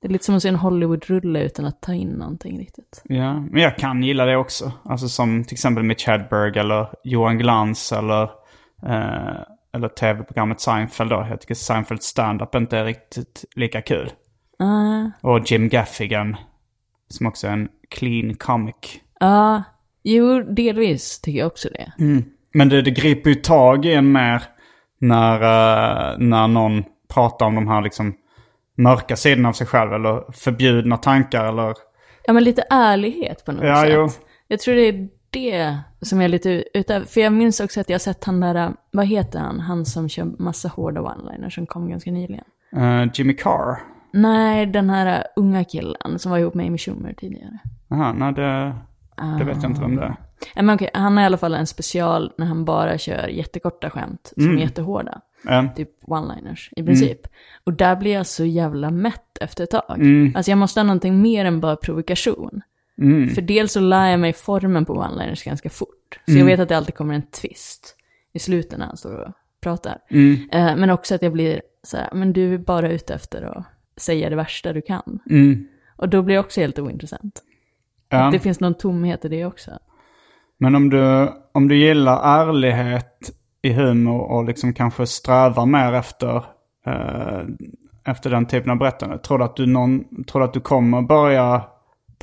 Det 0.00 0.08
är 0.08 0.12
lite 0.12 0.24
som 0.24 0.34
att 0.34 0.42
se 0.42 0.48
en 0.48 0.56
Hollywood-rulle 0.56 1.44
utan 1.44 1.64
att 1.64 1.80
ta 1.82 1.94
in 1.94 2.08
någonting 2.08 2.58
riktigt. 2.58 3.02
Ja, 3.04 3.40
men 3.40 3.62
jag 3.62 3.76
kan 3.76 4.02
gilla 4.02 4.24
det 4.24 4.36
också. 4.36 4.72
Alltså 4.84 5.08
som 5.08 5.44
till 5.44 5.54
exempel 5.54 5.82
Mitch 5.84 6.06
Hedberg 6.06 6.58
eller 6.58 6.88
Johan 7.04 7.38
Glans 7.38 7.92
eller, 7.92 8.22
eh, 8.82 9.40
eller 9.76 9.88
tv-programmet 9.88 10.60
Seinfeld 10.60 11.10
då. 11.10 11.26
Jag 11.30 11.40
tycker 11.40 11.54
Seinfeld 11.54 12.02
stand-up 12.02 12.54
inte 12.54 12.78
är 12.78 12.84
riktigt 12.84 13.44
lika 13.56 13.82
kul. 13.82 14.10
Ja, 14.58 15.10
Och 15.30 15.50
Jim 15.50 15.68
Gaffigan, 15.68 16.36
som 17.08 17.26
också 17.26 17.46
är 17.46 17.52
en 17.52 17.68
clean 17.90 18.34
comic. 18.34 18.74
Ja, 19.20 19.62
jo, 20.02 20.42
delvis 20.42 21.20
tycker 21.20 21.38
jag 21.38 21.46
också 21.46 21.68
det. 21.68 21.92
Men 22.54 22.68
det, 22.68 22.82
det 22.82 22.90
griper 22.90 23.30
ju 23.30 23.36
tag 23.36 23.84
i 23.86 23.94
en 23.94 24.12
mer 24.12 24.42
när, 24.98 25.34
eh, 25.34 26.18
när 26.18 26.48
någon 26.48 26.84
pratar 27.08 27.46
om 27.46 27.54
de 27.54 27.68
här 27.68 27.82
liksom 27.82 28.14
mörka 28.76 29.16
sidorna 29.16 29.48
av 29.48 29.52
sig 29.52 29.66
själv 29.66 29.92
eller 29.92 30.32
förbjudna 30.32 30.96
tankar 30.96 31.44
eller... 31.44 31.74
Ja, 32.24 32.32
men 32.32 32.44
lite 32.44 32.64
ärlighet 32.70 33.44
på 33.44 33.52
något 33.52 33.64
Ja, 33.64 33.80
sätt. 33.82 33.90
jo. 33.92 34.08
Jag 34.48 34.60
tror 34.60 34.74
det 34.74 34.88
är 34.88 35.08
det 35.40 35.78
som 36.00 36.20
är 36.20 36.28
lite 36.28 36.50
ute 36.74 36.94
efter. 36.96 37.04
För 37.12 37.20
jag 37.20 37.32
minns 37.32 37.60
också 37.60 37.80
att 37.80 37.88
jag 37.88 37.94
har 37.94 37.98
sett 37.98 38.24
han 38.24 38.40
där, 38.40 38.72
vad 38.90 39.06
heter 39.06 39.38
han? 39.38 39.60
Han 39.60 39.84
som 39.86 40.08
kör 40.08 40.24
massa 40.38 40.68
hårda 40.68 41.00
one-liners 41.00 41.50
som 41.54 41.66
kom 41.66 41.88
ganska 41.90 42.10
nyligen. 42.10 42.44
eh, 42.76 43.04
Jimmy 43.14 43.34
Carr. 43.36 43.78
Nej, 44.12 44.66
den 44.66 44.90
här 44.90 45.24
unga 45.36 45.64
killen 45.64 46.18
som 46.18 46.30
var 46.30 46.38
ihop 46.38 46.54
med 46.54 46.66
Amy 46.66 46.78
Schumer 46.78 47.12
tidigare. 47.12 47.58
Jaha, 47.88 48.12
nej 48.12 48.32
det, 48.32 48.74
det 49.38 49.44
vet 49.44 49.62
jag 49.62 49.70
inte 49.70 49.80
vem 49.80 49.96
det 49.96 50.02
är. 50.02 50.16
Ja, 50.54 50.62
men 50.62 50.74
okej, 50.74 50.90
han 50.94 51.16
har 51.16 51.22
i 51.22 51.26
alla 51.26 51.36
fall 51.36 51.54
en 51.54 51.66
special 51.66 52.32
när 52.38 52.46
han 52.46 52.64
bara 52.64 52.98
kör 52.98 53.28
jättekorta 53.28 53.90
skämt 53.90 54.32
som 54.36 54.44
Mm. 54.44 54.56
är 54.56 54.60
jättehårda. 54.62 55.20
Eh, 55.48 55.64
Typ 55.74 55.90
one-liners 56.06 56.68
i 56.76 56.82
princip. 56.82 57.20
Och 57.64 57.72
där 57.72 57.96
blir 57.96 58.12
jag 58.12 58.26
så 58.26 58.44
jävla 58.44 58.90
mätt 58.90 59.38
efter 59.40 59.64
ett 59.64 59.70
tag. 59.70 59.84
Mm. 59.98 60.32
Alltså 60.36 60.50
jag 60.50 60.58
måste 60.58 60.80
ha 60.80 60.84
någonting 60.84 61.22
mer 61.22 61.44
än 61.44 61.60
bara 61.60 61.76
provokation. 61.76 62.60
För 63.34 63.42
dels 63.42 63.72
så 63.72 63.80
lär 63.80 64.10
jag 64.10 64.20
mig 64.20 64.32
formen 64.32 64.84
på 64.84 64.94
one-liners 64.94 65.44
ganska 65.44 65.70
fort. 65.70 66.20
Så 66.24 66.30
Mm. 66.32 66.38
jag 66.38 66.46
vet 66.46 66.60
att 66.60 66.68
det 66.68 66.76
alltid 66.76 66.94
kommer 66.94 67.14
en 67.14 67.22
twist 67.22 67.96
i 68.32 68.38
slutet 68.38 68.78
när 68.78 68.86
han 68.86 68.96
står 68.96 69.18
och 69.18 69.32
pratar. 69.60 69.98
Mm. 70.10 70.36
Eh, 70.52 70.76
men 70.76 70.90
också 70.90 71.14
att 71.14 71.22
jag 71.22 71.32
blir 71.32 71.62
så 71.82 71.96
här, 71.96 72.08
men 72.12 72.32
du 72.32 72.54
är 72.54 72.58
bara 72.58 72.90
ute 72.90 73.14
efter 73.14 73.42
att 73.42 73.64
säga 73.96 74.30
det 74.30 74.36
värsta 74.36 74.72
du 74.72 74.82
kan. 74.82 75.18
mm. 75.30 75.68
Och 75.98 76.08
då 76.08 76.22
blir 76.22 76.34
det 76.34 76.40
också 76.40 76.60
helt 76.60 76.78
ointressant. 76.78 77.42
Ja. 78.08 78.30
Det 78.30 78.38
finns 78.38 78.60
någon 78.60 78.74
tomhet 78.74 79.24
i 79.24 79.28
det 79.28 79.44
också. 79.44 79.70
Men 80.58 80.74
om 80.74 80.90
du, 80.90 81.28
om 81.52 81.68
du 81.68 81.76
gillar 81.76 82.40
ärlighet 82.40 83.32
i 83.62 83.72
humor 83.72 84.20
och 84.20 84.44
liksom 84.44 84.74
kanske 84.74 85.06
strävar 85.06 85.66
mer 85.66 85.92
efter, 85.92 86.36
eh, 86.86 87.40
efter 88.04 88.30
den 88.30 88.46
typen 88.46 88.70
av 88.70 88.78
berättande. 88.78 89.18
Tror 89.18 89.38
du 89.38 89.44
att 89.44 89.56
du, 89.56 89.66
någon, 89.66 90.24
tror 90.24 90.40
du 90.40 90.46
att 90.46 90.54
du 90.54 90.60
kommer 90.60 91.02
börja 91.02 91.62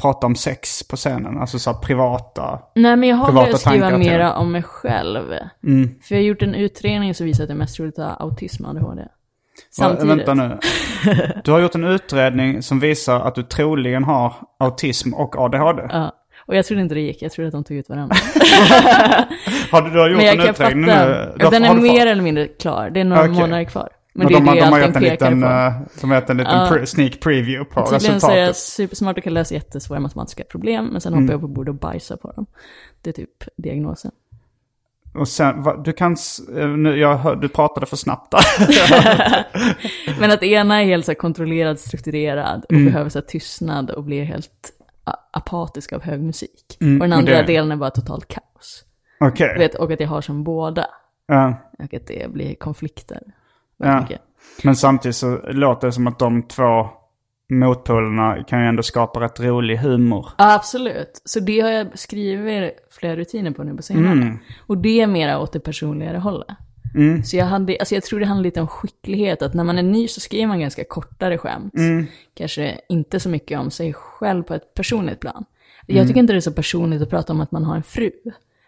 prata 0.03 0.27
om 0.27 0.35
sex 0.35 0.83
på 0.83 0.95
scenen? 0.95 1.37
Alltså 1.37 1.59
så 1.59 1.73
privata... 1.73 2.59
Nej, 2.75 2.95
men 2.95 3.09
jag 3.09 3.15
har 3.15 3.31
börjat 3.31 3.59
skriva 3.59 3.97
mera 3.97 4.33
om 4.33 4.51
mig 4.51 4.63
själv. 4.63 5.33
Mm. 5.63 5.89
För 6.01 6.15
jag 6.15 6.21
har 6.21 6.25
gjort 6.25 6.41
en 6.41 6.55
utredning 6.55 7.13
som 7.13 7.25
visar 7.25 7.43
att 7.43 7.47
det 7.47 7.53
är 7.53 7.57
mest 7.57 7.75
troligt 7.75 7.99
att 7.99 8.21
autism 8.21 8.65
och 8.65 8.71
ADHD. 8.71 9.01
Samtidigt. 9.71 10.09
vänta 10.09 10.33
nu. 10.33 10.59
Du 11.43 11.51
har 11.51 11.59
gjort 11.59 11.75
en 11.75 11.83
utredning 11.83 12.63
som 12.63 12.79
visar 12.79 13.19
att 13.19 13.35
du 13.35 13.43
troligen 13.43 14.03
har 14.03 14.33
autism 14.59 15.13
och 15.13 15.37
ADHD. 15.37 15.83
Ja. 15.89 16.11
Och 16.45 16.55
jag 16.55 16.65
trodde 16.65 16.81
inte 16.81 16.95
det 16.95 17.01
gick, 17.01 17.21
jag 17.21 17.31
trodde 17.31 17.47
att 17.47 17.53
de 17.53 17.63
tog 17.63 17.77
ut 17.77 17.89
varandra. 17.89 18.15
Har 19.71 19.81
du, 19.81 19.89
du 19.89 19.99
har 19.99 20.09
gjort 20.09 20.21
en 20.21 20.49
utredning 20.49 20.85
fatta, 20.85 21.07
nu? 21.07 21.33
Du 21.39 21.49
den 21.49 21.63
är 21.63 21.75
mer 21.75 22.07
eller 22.07 22.21
mindre 22.21 22.47
klar. 22.47 22.89
Det 22.89 22.99
är 22.99 23.03
några 23.03 23.21
Okej. 23.21 23.33
månader 23.33 23.63
kvar. 23.63 23.89
Men, 24.15 24.27
Men 24.27 24.27
det 24.27 24.33
är 24.33 24.39
de, 24.39 24.45
det 24.55 24.65
de 24.65 24.71
har 24.71 24.79
gjort 24.79 24.87
allting 24.87 25.03
en 25.07 25.11
liten, 25.11 25.41
på. 25.41 25.47
eh, 25.47 25.73
de 26.01 26.09
har 26.11 26.19
gjort 26.21 26.29
en 26.29 26.37
liten 26.37 26.53
Ja. 26.53 26.69
pre- 26.71 26.85
sneak 26.85 27.19
preview 27.19 27.65
på 27.75 27.85
Tydligen 27.85 28.21
så 28.21 28.27
är 28.31 28.35
jag 28.37 28.49
resultatet. 28.49 28.57
supersmart 28.57 29.17
och 29.17 29.23
kan 29.23 29.33
lösa 29.33 29.53
jättesvåra 29.55 29.99
matematiska 29.99 30.43
problem, 30.43 30.85
men 30.85 31.01
sen 31.01 31.13
Mm. 31.13 31.23
hoppar 31.23 31.33
jag 31.33 31.41
på 31.41 31.47
bordet 31.47 31.69
och 31.69 31.79
bajsar 31.79 32.15
på 32.17 32.31
dem. 32.31 32.45
Det 33.01 33.09
är 33.09 33.13
typ 33.13 33.43
diagnosen. 33.57 34.11
Och 35.15 35.27
sen, 35.27 35.63
va, 35.63 35.77
du 35.85 35.93
kan, 35.93 36.15
eh, 36.57 36.67
nu, 36.67 36.95
jag 36.99 37.17
hör, 37.17 37.35
du 37.35 37.49
pratade 37.49 37.85
för 37.85 37.95
snabbt 37.97 38.31
där. 38.31 38.39
Men 40.19 40.31
att 40.31 40.43
ena 40.43 40.81
är 40.81 40.85
helt 40.85 41.05
så 41.05 41.15
kontrollerad, 41.15 41.79
strukturerad 41.79 42.65
och 42.65 42.71
Mm. 42.71 42.85
behöver 42.85 43.09
så 43.09 43.21
tystnad 43.21 43.89
och 43.91 44.03
blir 44.03 44.23
helt 44.23 44.71
apatisk 45.31 45.93
av 45.93 46.01
hög 46.01 46.21
musik. 46.21 46.77
Mm, 46.81 47.01
och 47.01 47.07
den 47.07 47.17
andra 47.19 47.37
det- 47.37 47.43
delen 47.47 47.71
är 47.71 47.75
bara 47.75 47.89
totalt 47.89 48.27
kaos. 48.27 48.83
Okej. 49.19 49.55
Vet, 49.57 49.75
och 49.75 49.91
att 49.91 49.99
jag 49.99 50.07
har 50.07 50.21
som 50.21 50.43
båda. 50.43 50.87
Ja. 51.27 51.71
Och 51.79 51.93
att 51.93 52.07
det 52.07 52.31
blir 52.33 52.55
konflikter. 52.55 53.21
Ja. 53.77 54.01
Mycket. 54.01 54.21
Men 54.63 54.75
samtidigt 54.75 55.15
så 55.15 55.39
låter 55.47 55.87
det 55.87 55.93
som 55.93 56.07
att 56.07 56.19
de 56.19 56.43
två 56.43 56.89
motpolerna 57.49 58.43
kan 58.43 58.61
ju 58.61 58.65
ändå 58.65 58.83
skapa 58.83 59.19
rätt 59.19 59.39
rolig 59.39 59.77
humor. 59.77 60.29
Ja, 60.37 60.55
absolut. 60.55 61.21
Så 61.25 61.39
det 61.39 61.59
har 61.59 61.69
jag 61.69 61.99
skrivit 61.99 62.73
flera 62.91 63.15
rutiner 63.15 63.51
på 63.51 63.63
nu 63.63 63.75
på 63.75 63.81
senare. 63.81 64.11
Mm. 64.11 64.37
Och 64.67 64.77
det 64.77 65.01
är 65.01 65.07
mera 65.07 65.39
åt 65.39 65.53
det 65.53 65.59
personligare 65.59 66.17
hållet. 66.17 66.57
Mm. 66.95 67.23
Så 67.23 67.37
jag, 67.37 67.45
hade, 67.45 67.77
alltså 67.79 67.95
jag 67.95 68.03
tror 68.03 68.19
det 68.19 68.25
handlar 68.25 68.43
lite 68.43 68.61
om 68.61 68.67
skicklighet, 68.67 69.41
att 69.41 69.53
när 69.53 69.63
man 69.63 69.77
är 69.77 69.83
ny 69.83 70.07
så 70.07 70.19
skriver 70.19 70.47
man 70.47 70.59
ganska 70.59 70.83
kortare 70.83 71.37
skämt. 71.37 71.73
Mm. 71.77 72.05
Kanske 72.33 72.79
inte 72.89 73.19
så 73.19 73.29
mycket 73.29 73.59
om 73.59 73.71
sig 73.71 73.93
själv 73.93 74.43
på 74.43 74.53
ett 74.53 74.73
personligt 74.73 75.19
plan. 75.19 75.45
Mm. 75.87 75.97
Jag 75.97 76.07
tycker 76.07 76.19
inte 76.19 76.33
det 76.33 76.39
är 76.39 76.41
så 76.41 76.51
personligt 76.51 77.01
att 77.01 77.09
prata 77.09 77.33
om 77.33 77.41
att 77.41 77.51
man 77.51 77.63
har 77.63 77.75
en 77.75 77.83
fru. 77.83 78.11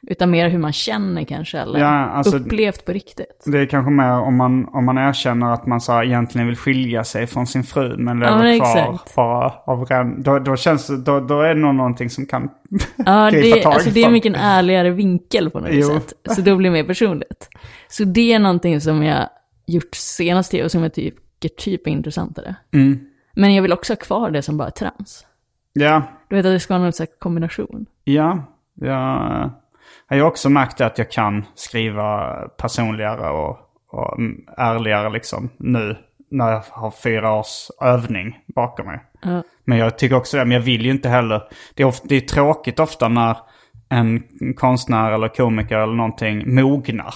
Utan 0.08 0.32
mer 0.32 0.50
hur 0.50 0.60
man 0.60 0.74
känner 0.74 1.24
kanske, 1.24 1.60
eller 1.60 1.80
Ja, 1.80 1.88
alltså- 2.06 2.38
upplevt 2.38 2.86
på 2.86 2.92
riktigt. 2.92 3.44
Det 3.46 3.60
är 3.60 3.66
kanske 3.66 3.92
mer 3.92 4.12
om 4.12 4.36
man, 4.38 4.66
om 4.66 4.86
man 4.86 4.98
erkänner 4.98 5.54
att 5.54 5.66
man 5.66 5.82
så 5.82 5.92
här, 5.92 6.04
egentligen 6.04 6.48
vill 6.48 6.56
skilja 6.58 7.04
sig 7.04 7.28
från 7.28 7.48
sin 7.48 7.64
fru 7.64 7.98
men 7.98 8.20
lever 8.20 8.38
men 8.38 8.60
kvar 8.60 8.78
exakt. 8.94 9.16
bara 9.16 9.54
av 9.66 9.86
ren... 9.86 10.24
Då, 10.24 10.40
då 10.40 10.56
känns 10.56 10.88
då, 11.06 11.20
då 11.20 11.42
är 11.42 11.56
det 11.56 11.62
nog 11.62 11.76
någonting 11.76 12.10
som 12.10 12.26
kan 12.26 12.50
Ja, 13.06 13.30
gripa 13.34 13.56
det, 13.58 13.64
tag 13.64 13.74
alltså 13.74 13.90
det 13.90 14.04
är 14.04 14.10
mycket 14.10 14.30
en 14.36 14.42
ärligare 14.42 14.90
vinkel 14.92 15.50
på 15.50 15.60
något 15.60 15.70
Jo. 15.74 15.88
sätt. 15.88 16.14
Så 16.36 16.42
då 16.42 16.56
blir 16.56 16.70
det 16.70 16.74
mer 16.74 16.84
personligt. 16.84 17.50
Så 17.88 18.04
det 18.04 18.34
är 18.34 18.40
någonting 18.40 18.82
som 18.82 19.04
jag 19.04 19.30
gjort 19.68 19.96
senast 19.96 20.54
och 20.54 20.72
som 20.72 20.82
jag 20.84 20.94
tycker 20.94 21.50
typ 21.58 21.88
är 21.88 21.92
intressantare. 21.92 22.56
Mm. 22.74 23.00
Men 23.34 23.56
jag 23.56 23.62
vill 23.62 23.74
också 23.74 23.94
ha 23.94 23.98
kvar 23.98 24.30
det 24.32 24.42
som 24.42 24.58
bara 24.58 24.72
trams. 24.72 25.26
Ja, 25.74 26.02
Du 26.30 26.36
vet 26.36 26.46
att 26.46 26.52
det 26.52 26.60
ska 26.60 26.74
vara 26.74 26.84
någon 26.84 26.94
slags 26.94 27.12
kombination. 27.20 27.86
ja. 28.04 28.44
Jag, 28.78 29.52
jag 30.10 30.24
har 30.24 30.32
också 30.32 30.50
märkt 30.50 30.82
att 30.82 30.98
jag 30.98 31.12
kan 31.12 31.46
skriva 31.56 32.36
personligare 32.58 33.30
och, 33.30 33.58
och 33.92 34.18
mm, 34.18 34.46
ärligare 34.58 35.10
liksom 35.10 35.50
nu. 35.58 35.98
När 36.32 36.52
jag 36.52 36.64
har 36.70 36.92
fyra 36.92 37.34
års 37.34 37.70
övning 37.82 38.40
bakom 38.56 38.86
mig. 38.86 39.00
Ja. 39.22 39.44
Men 39.64 39.78
jag 39.78 39.98
tycker 39.98 40.16
också 40.16 40.38
det, 40.38 40.46
men 40.46 40.52
jag 40.52 40.62
vill 40.62 40.86
ju 40.86 40.92
inte 40.92 41.10
heller. 41.10 41.44
Det 41.74 41.84
är, 41.84 41.88
ofta, 41.88 42.08
det 42.08 42.16
är 42.16 42.22
tråkigt 42.22 42.80
ofta 42.80 43.08
när 43.08 43.38
en 43.90 44.24
konstnär 44.56 45.12
eller 45.12 45.28
komiker 45.28 45.78
eller 45.78 45.94
någonting 45.94 46.56
mognar. 46.56 47.16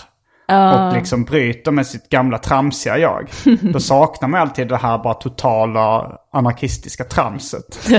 Och 0.50 0.94
liksom 0.94 1.24
bryter 1.24 1.72
med 1.72 1.88
sitt 1.88 2.10
gamla 2.10 2.38
tramsiga 2.38 2.98
jag. 2.98 3.30
Då 3.74 3.80
saknar 3.80 4.30
man 4.30 4.42
alltid 4.42 4.68
det 4.68 4.78
här 4.78 4.98
bara 4.98 5.14
totala 5.14 6.18
anarkistiska 6.32 7.04
tramset. 7.04 7.74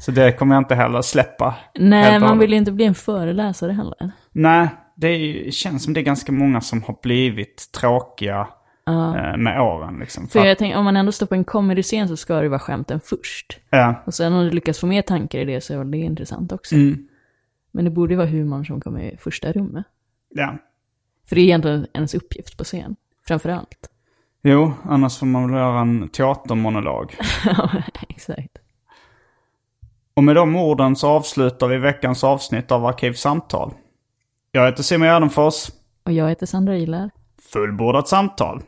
Så 0.00 0.10
det 0.10 0.32
kommer 0.32 0.54
jag 0.54 0.60
inte 0.60 0.74
heller 0.74 1.02
släppa. 1.02 1.54
Nej, 1.74 2.20
man 2.20 2.38
vill 2.38 2.50
ju 2.50 2.56
inte 2.56 2.72
bli 2.72 2.84
en 2.84 2.94
föreläsare 2.94 3.72
heller. 3.72 4.12
Nej, 4.32 4.68
det 4.96 5.08
är, 5.08 5.50
känns 5.50 5.84
som 5.84 5.94
det 5.94 6.00
är 6.00 6.04
ganska 6.04 6.32
många 6.32 6.60
som 6.60 6.82
har 6.82 6.96
blivit 7.02 7.72
tråkiga 7.72 8.48
eh, 8.88 9.36
med 9.36 9.60
åren. 9.60 9.98
Liksom. 10.00 10.28
För 10.28 10.40
För, 10.40 10.46
jag 10.46 10.58
tänker, 10.58 10.78
om 10.78 10.84
man 10.84 10.96
ändå 10.96 11.12
står 11.12 11.26
på 11.26 11.34
en 11.34 11.44
comedy-scen 11.44 12.08
så 12.08 12.16
ska 12.16 12.40
det 12.40 12.48
vara 12.48 12.58
skämten 12.58 13.00
först. 13.04 13.58
ja, 13.70 14.02
Och 14.06 14.14
sen 14.14 14.32
om 14.32 14.44
du 14.44 14.50
lyckas 14.50 14.78
få 14.78 14.86
mer 14.86 15.02
tankar 15.02 15.38
i 15.38 15.44
det 15.44 15.60
så 15.60 15.80
är 15.80 15.84
det 15.84 15.98
intressant 15.98 16.52
också. 16.52 16.74
Mm. 16.74 17.08
Men 17.72 17.84
det 17.84 17.90
borde 17.90 18.12
ju 18.12 18.16
vara 18.16 18.28
humorn 18.28 18.66
som 18.66 18.80
kommer 18.80 19.00
i 19.00 19.16
första 19.16 19.52
rummet. 19.52 19.86
ja. 20.34 20.58
För 21.28 21.36
det 21.36 21.42
är 21.42 21.44
egentligen 21.44 21.86
ens 21.94 22.14
uppgift 22.14 22.56
på 22.56 22.64
scen, 22.64 22.96
framför 23.26 23.48
allt. 23.48 23.90
Jo, 24.42 24.72
annars 24.84 25.18
får 25.18 25.26
man 25.26 25.42
väl 25.50 25.60
göra 25.60 25.80
en 25.80 26.08
teatermonolog. 26.08 27.16
Ja, 27.44 27.70
exakt. 28.08 28.58
Och 30.14 30.24
med 30.24 30.36
de 30.36 30.56
orden 30.56 30.96
så 30.96 31.08
avslutar 31.08 31.68
vi 31.68 31.78
veckans 31.78 32.24
avsnitt 32.24 32.72
av 32.72 32.86
Arkivsamtal. 32.86 33.72
Jag 34.52 34.66
heter 34.66 34.82
Simon 34.82 35.08
Gärdenfors. 35.08 35.70
Och 36.04 36.12
jag 36.12 36.28
heter 36.28 36.46
Sandra 36.46 36.76
Ilar. 36.76 37.10
Fullbordat 37.52 38.08
samtal. 38.08 38.62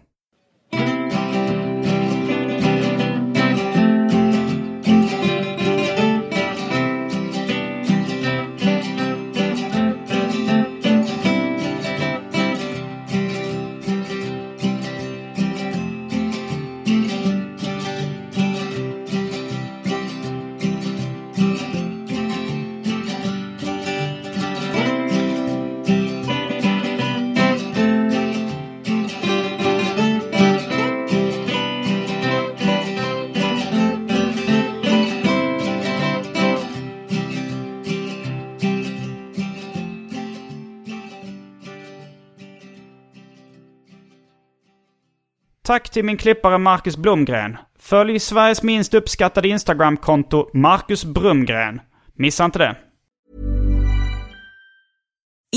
Tack 45.70 45.90
till 45.90 46.04
min 46.04 46.16
klippare 46.16 46.58
Marcus 46.58 46.96
Blomgren. 46.96 47.58
Följ 47.78 48.18
Sveriges 48.18 48.62
minst 48.62 48.94
uppskattade 48.94 49.48
Instagramkonto 49.48 50.50
Marcus 50.54 51.04
Brumgren. 51.04 51.80
Missa 52.18 52.44
inte 52.44 52.58
det. 52.58 52.76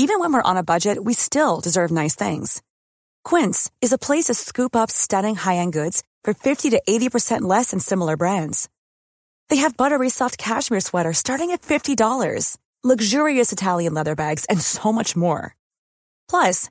Even 0.00 0.20
when 0.20 0.32
we're 0.32 0.50
on 0.50 0.56
a 0.56 0.62
budget, 0.62 0.98
we 1.04 1.14
still 1.14 1.60
deserve 1.62 2.02
nice 2.02 2.30
things. 2.30 2.62
Quince 3.30 3.70
is 3.80 3.92
a 3.92 3.98
place 3.98 4.32
to 4.32 4.34
scoop 4.34 4.76
up 4.76 4.90
stunning 4.90 5.36
high-end 5.36 5.72
goods 5.72 6.02
for 6.24 6.34
50 6.34 6.70
to 6.70 6.80
80% 6.88 7.50
less 7.50 7.70
than 7.70 7.80
similar 7.80 8.16
brands. 8.16 8.68
They 9.48 9.60
have 9.60 9.76
buttery 9.76 10.10
soft 10.10 10.36
cashmere 10.38 10.80
sweaters 10.80 11.18
starting 11.18 11.52
at 11.52 11.62
$50, 11.62 12.56
luxurious 12.84 13.52
Italian 13.52 13.94
leather 13.94 14.14
bags, 14.14 14.44
and 14.48 14.60
so 14.60 14.92
much 14.92 15.16
more. 15.16 15.54
Plus, 16.30 16.70